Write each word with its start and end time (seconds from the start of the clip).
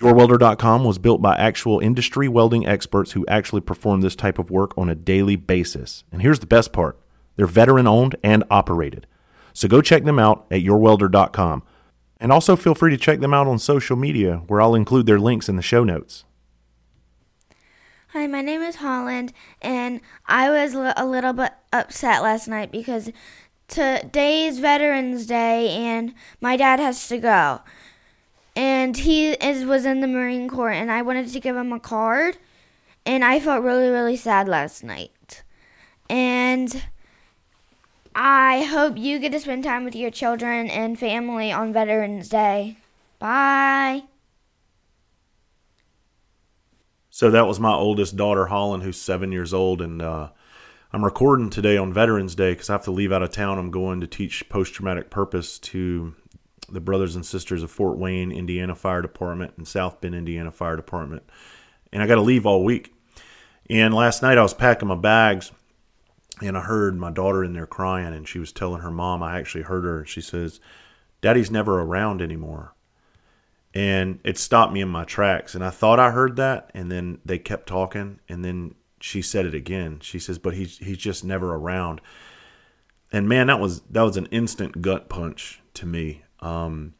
YourWelder.com 0.00 0.84
was 0.84 0.98
built 0.98 1.20
by 1.20 1.36
actual 1.36 1.80
industry 1.80 2.28
welding 2.28 2.64
experts 2.64 3.12
who 3.12 3.26
actually 3.26 3.60
perform 3.60 4.00
this 4.00 4.14
type 4.14 4.38
of 4.38 4.48
work 4.48 4.76
on 4.78 4.88
a 4.88 4.94
daily 4.94 5.34
basis. 5.34 6.04
And 6.12 6.22
here's 6.22 6.38
the 6.38 6.46
best 6.46 6.72
part 6.72 6.98
they're 7.34 7.46
veteran 7.46 7.88
owned 7.88 8.14
and 8.22 8.44
operated. 8.48 9.06
So 9.52 9.66
go 9.66 9.82
check 9.82 10.04
them 10.04 10.18
out 10.18 10.46
at 10.52 10.62
YourWelder.com. 10.62 11.64
And 12.20 12.32
also 12.32 12.54
feel 12.54 12.74
free 12.74 12.90
to 12.90 12.96
check 12.96 13.20
them 13.20 13.34
out 13.34 13.46
on 13.46 13.58
social 13.58 13.96
media, 13.96 14.42
where 14.46 14.60
I'll 14.60 14.74
include 14.74 15.06
their 15.06 15.20
links 15.20 15.48
in 15.48 15.56
the 15.56 15.62
show 15.62 15.82
notes. 15.84 16.24
Hi, 18.08 18.26
my 18.26 18.40
name 18.40 18.62
is 18.62 18.76
Holland, 18.76 19.32
and 19.60 20.00
I 20.26 20.48
was 20.48 20.74
a 20.74 21.04
little 21.04 21.32
bit 21.32 21.52
upset 21.72 22.22
last 22.22 22.48
night 22.48 22.72
because 22.72 23.10
today 23.68 24.46
is 24.46 24.58
Veterans 24.58 25.26
Day, 25.26 25.70
and 25.70 26.14
my 26.40 26.56
dad 26.56 26.80
has 26.80 27.06
to 27.08 27.18
go 27.18 27.60
and 28.58 28.96
he 28.96 29.30
is 29.30 29.64
was 29.64 29.86
in 29.86 30.00
the 30.00 30.08
Marine 30.08 30.48
Corps, 30.48 30.72
and 30.72 30.90
I 30.90 31.00
wanted 31.00 31.28
to 31.28 31.38
give 31.38 31.54
him 31.54 31.72
a 31.72 31.78
card, 31.78 32.38
and 33.06 33.24
I 33.24 33.38
felt 33.38 33.62
really 33.62 33.88
really 33.88 34.16
sad 34.16 34.48
last 34.48 34.82
night, 34.82 35.44
and 36.10 36.82
I 38.16 38.64
hope 38.64 38.98
you 38.98 39.20
get 39.20 39.30
to 39.30 39.38
spend 39.38 39.62
time 39.62 39.84
with 39.84 39.94
your 39.94 40.10
children 40.10 40.68
and 40.68 40.98
family 40.98 41.52
on 41.52 41.72
Veterans 41.72 42.28
Day. 42.28 42.78
Bye. 43.20 44.02
So 47.10 47.30
that 47.30 47.46
was 47.46 47.60
my 47.60 47.72
oldest 47.72 48.16
daughter, 48.16 48.46
Holland, 48.46 48.82
who's 48.82 49.00
seven 49.00 49.30
years 49.30 49.54
old, 49.54 49.80
and 49.80 50.02
uh, 50.02 50.30
I'm 50.92 51.04
recording 51.04 51.50
today 51.50 51.76
on 51.76 51.92
Veterans 51.92 52.34
Day 52.34 52.54
because 52.54 52.70
I 52.70 52.72
have 52.72 52.84
to 52.84 52.90
leave 52.90 53.12
out 53.12 53.22
of 53.22 53.30
town. 53.30 53.56
I'm 53.56 53.70
going 53.70 54.00
to 54.00 54.08
teach 54.08 54.48
post 54.48 54.74
traumatic 54.74 55.10
purpose 55.10 55.60
to 55.60 56.16
the 56.68 56.80
brothers 56.80 57.16
and 57.16 57.24
sisters 57.24 57.62
of 57.62 57.70
Fort 57.70 57.98
Wayne, 57.98 58.30
Indiana 58.30 58.74
Fire 58.74 59.02
Department, 59.02 59.54
and 59.56 59.66
South 59.66 60.00
Bend, 60.00 60.14
Indiana 60.14 60.50
Fire 60.50 60.76
Department. 60.76 61.22
And 61.92 62.02
I 62.02 62.06
got 62.06 62.16
to 62.16 62.22
leave 62.22 62.46
all 62.46 62.64
week. 62.64 62.94
And 63.70 63.94
last 63.94 64.22
night 64.22 64.38
I 64.38 64.42
was 64.42 64.54
packing 64.54 64.88
my 64.88 64.94
bags 64.94 65.52
and 66.42 66.56
I 66.56 66.60
heard 66.60 66.96
my 66.96 67.10
daughter 67.10 67.44
in 67.44 67.52
there 67.52 67.66
crying 67.66 68.14
and 68.14 68.28
she 68.28 68.38
was 68.38 68.52
telling 68.52 68.82
her 68.82 68.90
mom, 68.90 69.22
I 69.22 69.38
actually 69.38 69.64
heard 69.64 69.84
her, 69.84 70.04
she 70.04 70.20
says, 70.20 70.60
Daddy's 71.20 71.50
never 71.50 71.80
around 71.80 72.22
anymore. 72.22 72.74
And 73.74 74.20
it 74.24 74.38
stopped 74.38 74.72
me 74.72 74.80
in 74.80 74.88
my 74.88 75.04
tracks. 75.04 75.54
And 75.54 75.64
I 75.64 75.70
thought 75.70 76.00
I 76.00 76.10
heard 76.10 76.36
that. 76.36 76.70
And 76.74 76.90
then 76.90 77.18
they 77.24 77.38
kept 77.38 77.66
talking. 77.66 78.20
And 78.28 78.44
then 78.44 78.74
she 79.00 79.20
said 79.20 79.46
it 79.46 79.54
again. 79.54 80.00
She 80.00 80.18
says, 80.18 80.38
But 80.38 80.54
he's, 80.54 80.78
he's 80.78 80.96
just 80.96 81.24
never 81.24 81.54
around. 81.54 82.00
And 83.12 83.28
man, 83.28 83.46
that 83.46 83.60
was 83.60 83.80
that 83.82 84.02
was 84.02 84.16
an 84.16 84.26
instant 84.26 84.82
gut 84.82 85.08
punch 85.08 85.60
to 85.74 85.86
me. 85.86 86.22
Um, 86.40 86.94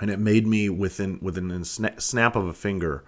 and 0.00 0.10
it 0.10 0.18
made 0.18 0.46
me 0.46 0.68
within 0.68 1.18
within 1.20 1.50
a 1.50 1.64
snap 1.64 2.36
of 2.36 2.46
a 2.46 2.52
finger 2.52 3.04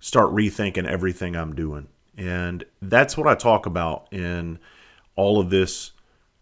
start 0.00 0.30
rethinking 0.30 0.86
everything 0.86 1.36
I'm 1.36 1.54
doing. 1.54 1.88
And 2.16 2.64
that's 2.80 3.16
what 3.16 3.28
I 3.28 3.34
talk 3.34 3.66
about 3.66 4.12
in 4.12 4.58
all 5.16 5.40
of 5.40 5.50
this 5.50 5.92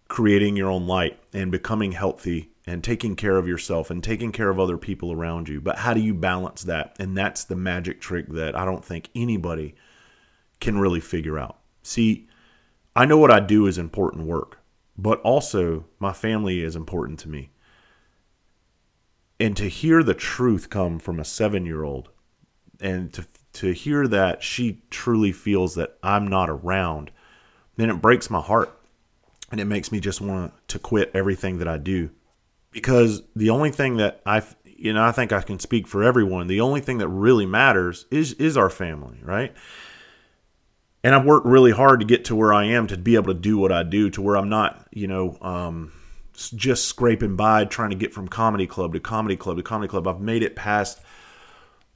creating 0.09 0.57
your 0.57 0.71
own 0.71 0.87
light 0.87 1.19
and 1.33 1.51
becoming 1.51 1.93
healthy 1.93 2.51
and 2.67 2.83
taking 2.83 3.17
care 3.17 3.37
of 3.37 3.47
yourself 3.47 3.91
and 3.91 4.03
taking 4.03 4.33
care 4.33 4.51
of 4.51 4.59
other 4.59 4.77
people 4.77 5.13
around 5.13 5.49
you. 5.49 5.61
But 5.61 5.79
how 5.79 5.95
do 5.95 6.01
you 6.01 6.15
balance 6.15 6.63
that? 6.65 6.97
And 6.99 7.17
that's 7.17 7.45
the 7.45 7.57
magic 7.57 8.01
trick 8.01 8.29
that 8.31 8.57
I 8.57 8.65
don't 8.65 8.85
think 8.85 9.09
anybody 9.15 9.75
can 10.61 10.79
really 10.79 11.01
figure 11.01 11.39
out. 11.39 11.59
See, 11.83 12.29
I 12.95 13.05
know 13.05 13.19
what 13.19 13.31
I 13.31 13.41
do 13.41 13.67
is 13.67 13.79
important 13.79 14.27
work, 14.27 14.59
but 14.97 15.21
also 15.21 15.85
my 15.99 16.13
family 16.13 16.63
is 16.63 16.75
important 16.75 17.19
to 17.21 17.29
me 17.29 17.51
and 19.39 19.57
to 19.57 19.69
hear 19.69 20.03
the 20.03 20.15
truth 20.15 20.71
come 20.71 20.99
from 20.99 21.21
a 21.21 21.25
seven 21.25 21.67
year 21.67 21.83
old 21.83 22.11
and 22.81 23.13
to 23.13 23.27
to 23.55 23.73
hear 23.73 24.07
that 24.07 24.43
she 24.43 24.83
truly 24.91 25.33
feels 25.33 25.75
that 25.77 25.97
I'm 26.03 26.29
not 26.29 26.51
around, 26.51 27.11
then 27.77 27.89
it 27.89 28.03
breaks 28.03 28.29
my 28.29 28.41
heart. 28.41 28.73
And 29.51 29.61
it 29.61 29.65
makes 29.65 29.93
me 29.93 30.01
just 30.01 30.21
want 30.21 30.53
to 30.69 30.79
quit 30.79 31.11
everything 31.15 31.59
that 31.59 31.69
I 31.69 31.79
do. 31.79 32.11
Because 32.73 33.23
the 33.35 33.49
only 33.51 33.71
thing 33.71 33.97
that 33.97 34.21
I 34.27 34.43
you 34.65 34.93
know, 34.93 35.03
I 35.03 35.13
think 35.13 35.33
I 35.33 35.41
can 35.41 35.59
speak 35.59 35.87
for 35.87 36.03
everyone. 36.03 36.49
The 36.49 36.61
only 36.61 36.81
thing 36.81 36.99
that 36.99 37.09
really 37.09 37.47
matters 37.47 38.07
is 38.11 38.35
is 38.35 38.57
our 38.57 38.71
family, 38.71 39.19
right? 39.23 39.55
And 41.03 41.15
I've 41.15 41.25
worked 41.25 41.47
really 41.47 41.71
hard 41.71 42.01
to 42.01 42.07
get 42.07 42.25
to 42.27 42.37
where 42.37 42.53
I 42.53 42.65
am 42.65 42.89
to 42.89 42.99
be 42.99 43.15
able 43.15 43.33
to 43.33 43.41
do 43.41 43.59
what 43.59 43.71
I 43.71 43.85
do, 43.85 44.11
to 44.11 44.21
where 44.21 44.37
I'm 44.37 44.49
not, 44.49 44.89
you 44.91 45.07
know, 45.07 45.39
um, 45.41 45.93
just 46.37 46.87
scraping 46.87 47.37
by 47.37 47.65
trying 47.65 47.91
to 47.91 47.97
get 47.97 48.13
from 48.13 48.29
comedy 48.29 48.67
club 48.67 48.93
to 48.93 49.01
comedy 49.01 49.37
club 49.37 49.57
to 49.57 49.63
comedy 49.63 49.89
club. 49.89 50.07
I've 50.07 50.21
made 50.21 50.43
it 50.43 50.57
past 50.57 51.01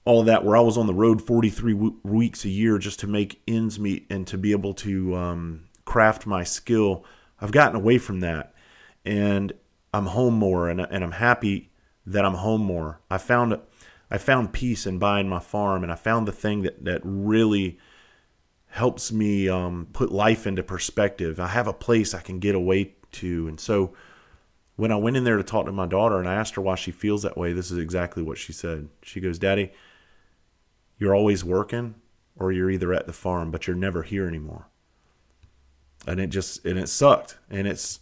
all 0.04 0.20
of 0.20 0.26
that 0.26 0.44
where 0.44 0.56
I 0.56 0.60
was 0.60 0.78
on 0.78 0.86
the 0.86 0.94
road 0.94 1.22
43 1.22 1.72
w- 1.74 1.96
weeks 2.02 2.44
a 2.44 2.48
year 2.48 2.78
just 2.78 3.00
to 3.00 3.06
make 3.06 3.42
ends 3.46 3.78
meet 3.78 4.06
and 4.10 4.26
to 4.26 4.38
be 4.38 4.52
able 4.52 4.74
to 4.74 5.14
um, 5.14 5.64
craft 5.84 6.26
my 6.26 6.42
skill. 6.42 7.04
I've 7.40 7.52
gotten 7.52 7.76
away 7.76 7.98
from 7.98 8.20
that 8.20 8.54
and 9.04 9.52
I'm 9.92 10.06
home 10.06 10.34
more 10.34 10.68
and, 10.68 10.80
and 10.80 11.04
I'm 11.04 11.12
happy 11.12 11.70
that 12.06 12.24
I'm 12.24 12.34
home 12.34 12.62
more. 12.62 13.00
I 13.10 13.18
found 13.18 13.58
I 14.10 14.18
found 14.18 14.52
peace 14.52 14.86
in 14.86 14.98
buying 14.98 15.28
my 15.28 15.38
farm 15.38 15.82
and 15.82 15.92
I 15.92 15.94
found 15.94 16.26
the 16.26 16.32
thing 16.32 16.62
that, 16.62 16.84
that 16.84 17.00
really 17.04 17.78
helps 18.70 19.12
me 19.12 19.48
um, 19.48 19.86
put 19.92 20.10
life 20.10 20.46
into 20.46 20.62
perspective. 20.62 21.38
I 21.38 21.48
have 21.48 21.68
a 21.68 21.72
place 21.72 22.14
I 22.14 22.20
can 22.20 22.38
get 22.40 22.54
away 22.54 22.94
to. 23.12 23.48
And 23.48 23.60
so 23.60 23.94
when 24.80 24.90
I 24.90 24.96
went 24.96 25.18
in 25.18 25.24
there 25.24 25.36
to 25.36 25.42
talk 25.42 25.66
to 25.66 25.72
my 25.72 25.86
daughter 25.86 26.18
and 26.18 26.26
I 26.26 26.34
asked 26.34 26.54
her 26.54 26.62
why 26.62 26.74
she 26.74 26.90
feels 26.90 27.22
that 27.22 27.36
way, 27.36 27.52
this 27.52 27.70
is 27.70 27.76
exactly 27.76 28.22
what 28.22 28.38
she 28.38 28.54
said. 28.54 28.88
She 29.02 29.20
goes, 29.20 29.38
Daddy, 29.38 29.72
you're 30.98 31.14
always 31.14 31.44
working 31.44 31.96
or 32.38 32.50
you're 32.50 32.70
either 32.70 32.94
at 32.94 33.06
the 33.06 33.12
farm, 33.12 33.50
but 33.50 33.66
you're 33.66 33.76
never 33.76 34.02
here 34.02 34.26
anymore. 34.26 34.68
And 36.06 36.18
it 36.18 36.28
just, 36.28 36.64
and 36.64 36.78
it 36.78 36.88
sucked. 36.88 37.36
And 37.50 37.68
it's, 37.68 38.00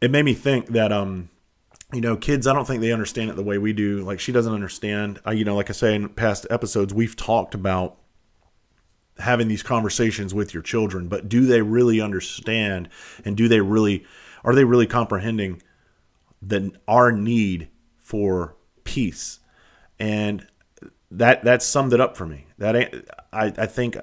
it 0.00 0.10
made 0.10 0.24
me 0.24 0.34
think 0.34 0.66
that, 0.70 0.90
um, 0.90 1.30
you 1.92 2.00
know, 2.00 2.16
kids, 2.16 2.48
I 2.48 2.52
don't 2.52 2.66
think 2.66 2.80
they 2.80 2.92
understand 2.92 3.30
it 3.30 3.36
the 3.36 3.44
way 3.44 3.58
we 3.58 3.72
do. 3.72 4.00
Like 4.00 4.18
she 4.18 4.32
doesn't 4.32 4.52
understand. 4.52 5.20
I, 5.24 5.32
you 5.32 5.44
know, 5.44 5.54
like 5.54 5.70
I 5.70 5.72
say 5.72 5.94
in 5.94 6.08
past 6.08 6.48
episodes, 6.50 6.92
we've 6.92 7.14
talked 7.14 7.54
about 7.54 7.96
having 9.18 9.46
these 9.46 9.62
conversations 9.62 10.34
with 10.34 10.52
your 10.52 10.64
children, 10.64 11.06
but 11.06 11.28
do 11.28 11.46
they 11.46 11.62
really 11.62 12.00
understand 12.00 12.88
and 13.24 13.36
do 13.36 13.46
they 13.46 13.60
really 13.60 14.04
are 14.44 14.54
they 14.54 14.64
really 14.64 14.86
comprehending 14.86 15.62
the 16.42 16.72
our 16.86 17.10
need 17.10 17.68
for 17.98 18.56
peace? 18.84 19.40
And 19.98 20.46
that 21.10 21.44
that 21.44 21.62
summed 21.62 21.92
it 21.92 22.00
up 22.00 22.16
for 22.16 22.26
me. 22.26 22.46
That 22.58 22.76
I 23.32 23.52
I 23.56 23.66
think 23.66 23.96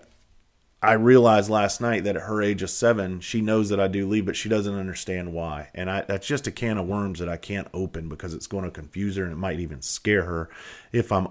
I 0.83 0.93
realized 0.93 1.49
last 1.49 1.79
night 1.79 2.05
that 2.05 2.15
at 2.15 2.23
her 2.23 2.41
age 2.41 2.63
of 2.63 2.71
seven, 2.71 3.19
she 3.19 3.39
knows 3.39 3.69
that 3.69 3.79
I 3.79 3.87
do 3.87 4.07
leave, 4.07 4.25
but 4.25 4.35
she 4.35 4.49
doesn't 4.49 4.73
understand 4.73 5.31
why. 5.31 5.69
And 5.75 5.91
I, 5.91 6.01
that's 6.01 6.25
just 6.25 6.47
a 6.47 6.51
can 6.51 6.79
of 6.79 6.87
worms 6.87 7.19
that 7.19 7.29
I 7.29 7.37
can't 7.37 7.67
open 7.71 8.09
because 8.09 8.33
it's 8.33 8.47
going 8.47 8.65
to 8.65 8.71
confuse 8.71 9.15
her 9.15 9.23
and 9.23 9.31
it 9.31 9.37
might 9.37 9.59
even 9.59 9.83
scare 9.83 10.23
her 10.23 10.49
if 10.91 11.11
I'm 11.11 11.27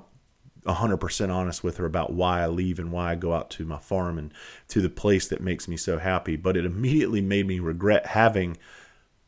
100% 0.67 1.35
honest 1.35 1.65
with 1.65 1.79
her 1.79 1.87
about 1.87 2.13
why 2.13 2.43
I 2.43 2.47
leave 2.47 2.79
and 2.79 2.93
why 2.93 3.11
I 3.11 3.15
go 3.17 3.35
out 3.35 3.51
to 3.51 3.65
my 3.65 3.79
farm 3.79 4.19
and 4.19 4.33
to 4.69 4.81
the 4.81 4.89
place 4.89 5.27
that 5.29 5.41
makes 5.41 5.67
me 5.67 5.77
so 5.77 5.99
happy. 5.99 6.37
But 6.37 6.57
it 6.57 6.65
immediately 6.65 7.21
made 7.21 7.49
me 7.49 7.59
regret 7.59 8.07
having 8.07 8.57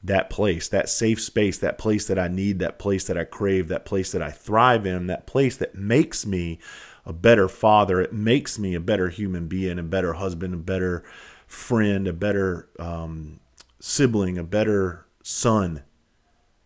that 0.03 0.31
place, 0.31 0.69
that 0.69 0.89
safe 0.89 1.21
space, 1.21 1.59
that 1.59 1.79
place 1.79 2.07
that 2.07 2.19
I 2.19 2.29
need, 2.29 2.59
that 2.59 2.79
place 2.79 3.05
that 3.05 3.17
I 3.17 3.25
crave, 3.25 3.69
that 3.69 3.85
place 3.85 4.13
that 4.13 4.23
I 4.23 4.31
thrive 4.31 4.85
in, 4.85 5.07
that 5.07 5.27
place 5.27 5.57
that 5.59 5.75
makes 5.75 6.27
me 6.27 6.59
a 7.07 7.13
better 7.13 7.49
father. 7.49 8.01
It 8.01 8.13
makes 8.13 8.59
me 8.59 8.75
a 8.75 8.81
better 8.81 9.09
human 9.09 9.47
being, 9.47 9.79
a 9.79 9.83
better 9.83 10.15
husband, 10.15 10.55
a 10.55 10.59
better 10.59 11.05
friend, 11.47 12.09
a 12.09 12.13
better 12.13 12.69
um, 12.79 13.41
sibling, 13.79 14.39
a 14.39 14.45
better 14.45 15.07
son. 15.23 15.83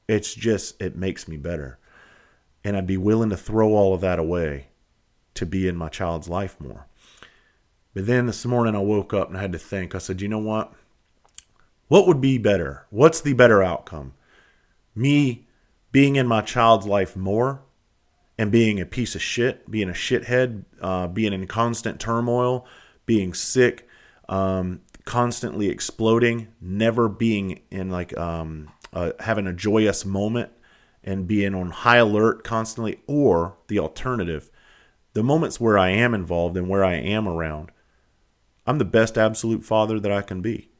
It's 0.08 0.34
just, 0.34 0.80
it 0.80 0.96
makes 0.96 1.28
me 1.28 1.36
better. 1.36 1.78
And 2.64 2.76
I'd 2.76 2.86
be 2.86 2.96
willing 2.96 3.30
to 3.30 3.36
throw 3.36 3.70
all 3.70 3.94
of 3.94 4.00
that 4.00 4.18
away 4.18 4.68
to 5.34 5.44
be 5.44 5.68
in 5.68 5.76
my 5.76 5.88
child's 5.88 6.28
life 6.28 6.58
more. 6.60 6.86
But 7.92 8.06
then 8.06 8.26
this 8.26 8.44
morning 8.44 8.74
I 8.74 8.80
woke 8.80 9.12
up 9.12 9.28
and 9.28 9.36
I 9.36 9.42
had 9.42 9.52
to 9.52 9.58
think. 9.58 9.94
I 9.94 9.98
said, 9.98 10.20
you 10.20 10.28
know 10.28 10.38
what? 10.38 10.72
What 11.88 12.06
would 12.06 12.20
be 12.20 12.38
better? 12.38 12.86
What's 12.90 13.20
the 13.20 13.32
better 13.32 13.62
outcome? 13.62 14.14
Me 14.94 15.46
being 15.92 16.16
in 16.16 16.26
my 16.26 16.40
child's 16.40 16.86
life 16.86 17.16
more 17.16 17.62
and 18.38 18.50
being 18.50 18.80
a 18.80 18.86
piece 18.86 19.14
of 19.14 19.22
shit, 19.22 19.70
being 19.70 19.88
a 19.88 19.92
shithead, 19.94 20.64
uh, 20.80 21.06
being 21.06 21.32
in 21.32 21.46
constant 21.46 22.00
turmoil, 22.00 22.66
being 23.06 23.32
sick, 23.32 23.88
um, 24.28 24.80
constantly 25.04 25.68
exploding, 25.68 26.48
never 26.60 27.08
being 27.08 27.60
in 27.70 27.90
like 27.90 28.16
um, 28.18 28.68
uh, 28.92 29.12
having 29.20 29.46
a 29.46 29.52
joyous 29.52 30.04
moment 30.04 30.50
and 31.04 31.28
being 31.28 31.54
on 31.54 31.70
high 31.70 31.98
alert 31.98 32.42
constantly, 32.42 33.00
or 33.06 33.56
the 33.68 33.78
alternative, 33.78 34.50
the 35.12 35.22
moments 35.22 35.60
where 35.60 35.78
I 35.78 35.90
am 35.90 36.14
involved 36.14 36.56
and 36.56 36.68
where 36.68 36.84
I 36.84 36.94
am 36.94 37.28
around, 37.28 37.70
I'm 38.66 38.78
the 38.78 38.84
best 38.84 39.16
absolute 39.16 39.64
father 39.64 40.00
that 40.00 40.10
I 40.10 40.22
can 40.22 40.42
be. 40.42 40.70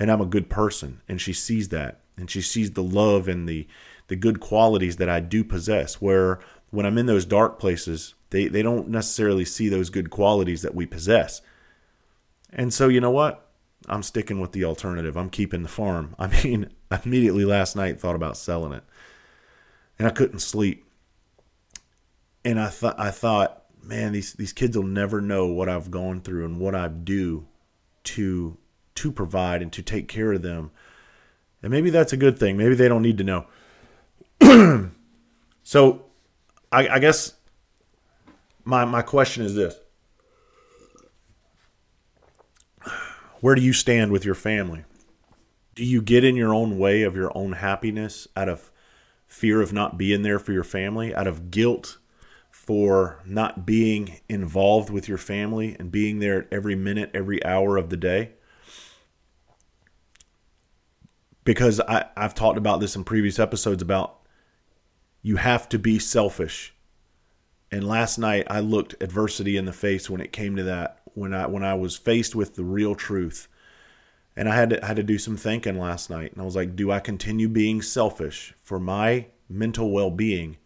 And 0.00 0.10
I'm 0.10 0.22
a 0.22 0.26
good 0.26 0.48
person. 0.48 1.02
And 1.06 1.20
she 1.20 1.34
sees 1.34 1.68
that. 1.68 2.00
And 2.16 2.30
she 2.30 2.40
sees 2.40 2.72
the 2.72 2.82
love 2.82 3.28
and 3.28 3.48
the, 3.48 3.68
the 4.08 4.16
good 4.16 4.40
qualities 4.40 4.96
that 4.96 5.10
I 5.10 5.20
do 5.20 5.44
possess. 5.44 6.00
Where 6.00 6.40
when 6.70 6.86
I'm 6.86 6.98
in 6.98 7.06
those 7.06 7.26
dark 7.26 7.58
places, 7.60 8.14
they, 8.30 8.48
they 8.48 8.62
don't 8.62 8.88
necessarily 8.88 9.44
see 9.44 9.68
those 9.68 9.90
good 9.90 10.10
qualities 10.10 10.62
that 10.62 10.74
we 10.74 10.86
possess. 10.86 11.42
And 12.50 12.72
so, 12.72 12.88
you 12.88 13.00
know 13.00 13.10
what? 13.10 13.46
I'm 13.88 14.02
sticking 14.02 14.40
with 14.40 14.52
the 14.52 14.64
alternative. 14.64 15.16
I'm 15.16 15.30
keeping 15.30 15.62
the 15.62 15.68
farm. 15.68 16.16
I 16.18 16.28
mean, 16.42 16.70
I 16.90 17.00
immediately 17.04 17.44
last 17.44 17.76
night 17.76 18.00
thought 18.00 18.16
about 18.16 18.36
selling 18.36 18.72
it. 18.72 18.84
And 19.98 20.08
I 20.08 20.10
couldn't 20.10 20.40
sleep. 20.40 20.86
And 22.42 22.58
I 22.58 22.68
thought 22.68 22.98
I 22.98 23.10
thought, 23.10 23.64
man, 23.82 24.12
these 24.12 24.32
these 24.32 24.54
kids 24.54 24.74
will 24.74 24.84
never 24.84 25.20
know 25.20 25.46
what 25.46 25.68
I've 25.68 25.90
gone 25.90 26.22
through 26.22 26.46
and 26.46 26.58
what 26.58 26.74
I 26.74 26.88
do 26.88 27.46
to 28.04 28.56
to 29.00 29.10
provide 29.10 29.62
and 29.62 29.72
to 29.72 29.82
take 29.82 30.08
care 30.08 30.32
of 30.32 30.42
them. 30.42 30.70
And 31.62 31.72
maybe 31.72 31.88
that's 31.88 32.12
a 32.12 32.18
good 32.18 32.38
thing. 32.38 32.58
Maybe 32.58 32.74
they 32.74 32.88
don't 32.88 33.00
need 33.00 33.16
to 33.18 33.24
know. 33.24 33.46
so 35.62 36.04
I, 36.70 36.88
I 36.88 36.98
guess 36.98 37.34
my 38.64 38.84
my 38.84 39.00
question 39.00 39.42
is 39.42 39.54
this 39.54 39.74
where 43.40 43.54
do 43.54 43.62
you 43.62 43.72
stand 43.72 44.12
with 44.12 44.26
your 44.26 44.34
family? 44.34 44.84
Do 45.74 45.82
you 45.82 46.02
get 46.02 46.24
in 46.24 46.36
your 46.36 46.52
own 46.52 46.78
way 46.78 47.02
of 47.02 47.16
your 47.16 47.32
own 47.34 47.52
happiness 47.52 48.28
out 48.36 48.50
of 48.50 48.70
fear 49.26 49.62
of 49.62 49.72
not 49.72 49.96
being 49.96 50.20
there 50.22 50.38
for 50.38 50.52
your 50.52 50.64
family, 50.64 51.14
out 51.14 51.26
of 51.26 51.50
guilt 51.50 51.96
for 52.50 53.22
not 53.24 53.64
being 53.64 54.20
involved 54.28 54.90
with 54.90 55.08
your 55.08 55.16
family 55.16 55.74
and 55.78 55.90
being 55.90 56.18
there 56.18 56.40
at 56.40 56.48
every 56.52 56.74
minute, 56.74 57.10
every 57.14 57.42
hour 57.46 57.78
of 57.78 57.88
the 57.88 57.96
day? 57.96 58.32
Because 61.50 61.80
I, 61.80 62.04
I've 62.16 62.36
talked 62.36 62.58
about 62.58 62.78
this 62.78 62.94
in 62.94 63.02
previous 63.02 63.40
episodes 63.40 63.82
about 63.82 64.20
you 65.20 65.34
have 65.34 65.68
to 65.70 65.80
be 65.80 65.98
selfish. 65.98 66.72
And 67.72 67.82
last 67.82 68.18
night 68.18 68.46
I 68.48 68.60
looked 68.60 68.94
adversity 69.02 69.56
in 69.56 69.64
the 69.64 69.72
face 69.72 70.08
when 70.08 70.20
it 70.20 70.30
came 70.30 70.54
to 70.54 70.62
that 70.62 71.00
when 71.14 71.34
I 71.34 71.48
when 71.48 71.64
I 71.64 71.74
was 71.74 71.96
faced 71.96 72.36
with 72.36 72.54
the 72.54 72.62
real 72.62 72.94
truth. 72.94 73.48
And 74.36 74.48
I 74.48 74.54
had 74.54 74.70
to, 74.70 74.86
had 74.86 74.94
to 74.94 75.02
do 75.02 75.18
some 75.18 75.36
thinking 75.36 75.76
last 75.76 76.08
night, 76.08 76.30
and 76.30 76.40
I 76.40 76.44
was 76.44 76.54
like, 76.54 76.76
do 76.76 76.92
I 76.92 77.00
continue 77.00 77.48
being 77.48 77.82
selfish 77.82 78.54
for 78.62 78.78
my 78.78 79.26
mental 79.48 79.90
well-being, 79.90 80.56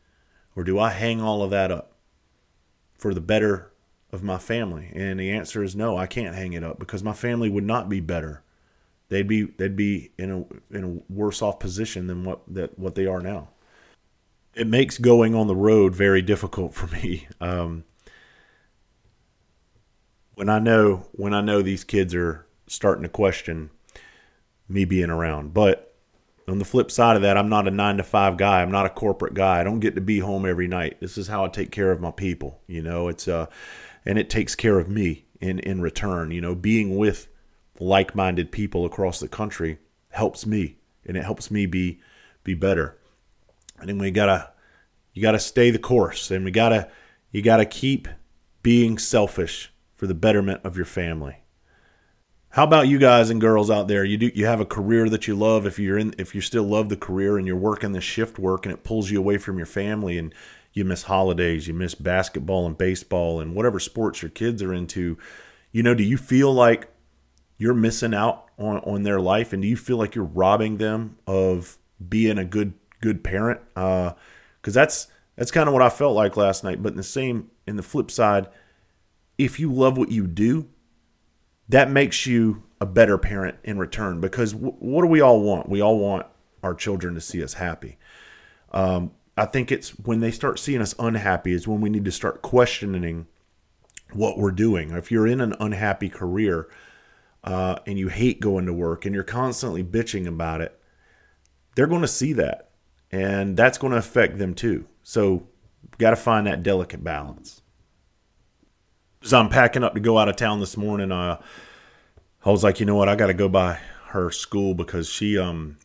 or 0.54 0.64
do 0.64 0.78
I 0.78 0.90
hang 0.90 1.18
all 1.18 1.42
of 1.42 1.48
that 1.48 1.72
up 1.72 1.96
for 2.98 3.14
the 3.14 3.22
better 3.22 3.72
of 4.12 4.22
my 4.22 4.36
family? 4.36 4.92
And 4.94 5.18
the 5.18 5.30
answer 5.30 5.62
is 5.62 5.74
no. 5.74 5.96
I 5.96 6.06
can't 6.06 6.36
hang 6.36 6.52
it 6.52 6.62
up 6.62 6.78
because 6.78 7.02
my 7.02 7.14
family 7.14 7.48
would 7.48 7.64
not 7.64 7.88
be 7.88 8.00
better. 8.00 8.43
They'd 9.08 9.28
be 9.28 9.44
they'd 9.44 9.76
be 9.76 10.12
in 10.18 10.30
a 10.30 10.76
in 10.76 10.84
a 10.84 11.12
worse 11.12 11.42
off 11.42 11.58
position 11.58 12.06
than 12.06 12.24
what 12.24 12.42
that 12.48 12.78
what 12.78 12.94
they 12.94 13.06
are 13.06 13.20
now. 13.20 13.48
It 14.54 14.66
makes 14.66 14.98
going 14.98 15.34
on 15.34 15.46
the 15.46 15.56
road 15.56 15.94
very 15.94 16.22
difficult 16.22 16.74
for 16.74 16.86
me. 16.88 17.28
Um, 17.40 17.84
when 20.34 20.48
I 20.48 20.58
know 20.58 21.06
when 21.12 21.34
I 21.34 21.40
know 21.40 21.62
these 21.62 21.84
kids 21.84 22.14
are 22.14 22.46
starting 22.66 23.02
to 23.02 23.08
question 23.08 23.70
me 24.68 24.84
being 24.84 25.10
around. 25.10 25.54
But 25.54 25.94
on 26.48 26.58
the 26.58 26.64
flip 26.64 26.90
side 26.90 27.16
of 27.16 27.22
that, 27.22 27.36
I'm 27.36 27.48
not 27.48 27.68
a 27.68 27.70
nine 27.70 27.96
to 27.96 28.02
five 28.02 28.36
guy. 28.36 28.62
I'm 28.62 28.70
not 28.70 28.86
a 28.86 28.90
corporate 28.90 29.34
guy. 29.34 29.60
I 29.60 29.64
don't 29.64 29.80
get 29.80 29.94
to 29.94 30.00
be 30.00 30.18
home 30.18 30.46
every 30.46 30.68
night. 30.68 31.00
This 31.00 31.16
is 31.16 31.28
how 31.28 31.44
I 31.44 31.48
take 31.48 31.70
care 31.70 31.90
of 31.90 32.00
my 32.00 32.10
people. 32.10 32.60
You 32.66 32.82
know, 32.82 33.08
it's 33.08 33.28
uh, 33.28 33.46
and 34.04 34.18
it 34.18 34.30
takes 34.30 34.54
care 34.54 34.78
of 34.78 34.88
me 34.88 35.24
in 35.40 35.58
in 35.60 35.80
return. 35.80 36.30
You 36.30 36.40
know, 36.40 36.54
being 36.54 36.96
with 36.96 37.28
like-minded 37.80 38.52
people 38.52 38.84
across 38.84 39.20
the 39.20 39.28
country 39.28 39.78
helps 40.10 40.46
me, 40.46 40.76
and 41.06 41.16
it 41.16 41.24
helps 41.24 41.50
me 41.50 41.66
be 41.66 42.00
be 42.42 42.54
better. 42.54 42.98
And 43.78 43.88
then 43.88 43.98
we 43.98 44.10
gotta 44.10 44.52
you 45.12 45.22
gotta 45.22 45.38
stay 45.38 45.70
the 45.70 45.78
course, 45.78 46.30
and 46.30 46.44
we 46.44 46.50
gotta 46.50 46.90
you 47.30 47.42
gotta 47.42 47.66
keep 47.66 48.08
being 48.62 48.98
selfish 48.98 49.72
for 49.94 50.06
the 50.06 50.14
betterment 50.14 50.60
of 50.64 50.76
your 50.76 50.86
family. 50.86 51.38
How 52.50 52.62
about 52.62 52.86
you 52.86 52.98
guys 52.98 53.30
and 53.30 53.40
girls 53.40 53.68
out 53.68 53.88
there? 53.88 54.04
You 54.04 54.16
do 54.16 54.30
you 54.32 54.46
have 54.46 54.60
a 54.60 54.64
career 54.64 55.08
that 55.08 55.26
you 55.26 55.34
love 55.34 55.66
if 55.66 55.78
you're 55.78 55.98
in 55.98 56.14
if 56.18 56.36
you 56.36 56.40
still 56.40 56.62
love 56.62 56.88
the 56.88 56.96
career 56.96 57.36
and 57.36 57.46
you're 57.46 57.56
working 57.56 57.90
the 57.90 58.00
shift 58.00 58.38
work 58.38 58.64
and 58.64 58.72
it 58.72 58.84
pulls 58.84 59.10
you 59.10 59.18
away 59.18 59.38
from 59.38 59.56
your 59.56 59.66
family 59.66 60.18
and 60.18 60.32
you 60.72 60.84
miss 60.84 61.02
holidays, 61.02 61.66
you 61.66 61.74
miss 61.74 61.96
basketball 61.96 62.66
and 62.66 62.78
baseball 62.78 63.40
and 63.40 63.56
whatever 63.56 63.80
sports 63.80 64.22
your 64.22 64.30
kids 64.30 64.62
are 64.62 64.72
into. 64.72 65.18
You 65.72 65.82
know, 65.82 65.94
do 65.94 66.04
you 66.04 66.16
feel 66.16 66.52
like 66.52 66.93
you're 67.56 67.74
missing 67.74 68.14
out 68.14 68.48
on, 68.58 68.78
on 68.78 69.02
their 69.02 69.20
life 69.20 69.52
and 69.52 69.62
do 69.62 69.68
you 69.68 69.76
feel 69.76 69.96
like 69.96 70.14
you're 70.14 70.24
robbing 70.24 70.78
them 70.78 71.16
of 71.26 71.78
being 72.08 72.38
a 72.38 72.44
good 72.44 72.74
good 73.00 73.22
parent? 73.22 73.60
Uh, 73.76 74.12
cuz 74.62 74.74
that's 74.74 75.08
that's 75.36 75.50
kind 75.50 75.68
of 75.68 75.72
what 75.72 75.82
I 75.82 75.88
felt 75.88 76.14
like 76.14 76.36
last 76.36 76.64
night, 76.64 76.82
but 76.82 76.92
in 76.92 76.96
the 76.96 77.02
same 77.02 77.50
in 77.66 77.76
the 77.76 77.82
flip 77.82 78.10
side, 78.10 78.48
if 79.38 79.58
you 79.58 79.72
love 79.72 79.98
what 79.98 80.10
you 80.10 80.26
do, 80.26 80.68
that 81.68 81.90
makes 81.90 82.26
you 82.26 82.62
a 82.80 82.86
better 82.86 83.18
parent 83.18 83.56
in 83.64 83.78
return 83.78 84.20
because 84.20 84.52
w- 84.52 84.76
what 84.78 85.02
do 85.02 85.08
we 85.08 85.20
all 85.20 85.40
want? 85.40 85.68
We 85.68 85.80
all 85.80 85.98
want 85.98 86.26
our 86.62 86.74
children 86.74 87.14
to 87.14 87.20
see 87.20 87.42
us 87.42 87.54
happy. 87.54 87.98
Um, 88.72 89.12
I 89.36 89.46
think 89.46 89.72
it's 89.72 89.90
when 89.90 90.20
they 90.20 90.30
start 90.30 90.58
seeing 90.58 90.80
us 90.80 90.94
unhappy 90.98 91.52
is 91.52 91.66
when 91.66 91.80
we 91.80 91.90
need 91.90 92.04
to 92.04 92.12
start 92.12 92.42
questioning 92.42 93.26
what 94.12 94.38
we're 94.38 94.52
doing. 94.52 94.90
If 94.90 95.10
you're 95.10 95.26
in 95.26 95.40
an 95.40 95.54
unhappy 95.58 96.08
career 96.08 96.68
uh, 97.44 97.76
and 97.86 97.98
you 97.98 98.08
hate 98.08 98.40
going 98.40 98.66
to 98.66 98.72
work 98.72 99.04
and 99.04 99.14
you're 99.14 99.22
constantly 99.22 99.84
bitching 99.84 100.26
about 100.26 100.60
it, 100.60 100.78
they're 101.76 101.86
going 101.86 102.00
to 102.00 102.08
see 102.08 102.32
that 102.32 102.70
and 103.12 103.56
that's 103.56 103.78
going 103.78 103.92
to 103.92 103.98
affect 103.98 104.38
them 104.38 104.54
too. 104.54 104.86
So, 105.02 105.46
got 105.98 106.10
to 106.10 106.16
find 106.16 106.46
that 106.46 106.62
delicate 106.62 107.04
balance 107.04 107.62
as 109.24 109.32
I'm 109.32 109.48
packing 109.48 109.82
up 109.82 109.94
to 109.94 110.00
go 110.00 110.18
out 110.18 110.28
of 110.28 110.36
town 110.36 110.60
this 110.60 110.76
morning, 110.76 111.10
uh, 111.10 111.40
I 112.44 112.50
was 112.50 112.62
like, 112.62 112.78
you 112.78 112.86
know 112.86 112.94
what, 112.94 113.08
I 113.08 113.16
got 113.16 113.28
to 113.28 113.34
go 113.34 113.48
by 113.48 113.78
her 114.08 114.30
school 114.30 114.74
because 114.74 115.08
she 115.08 115.38
um 115.38 115.78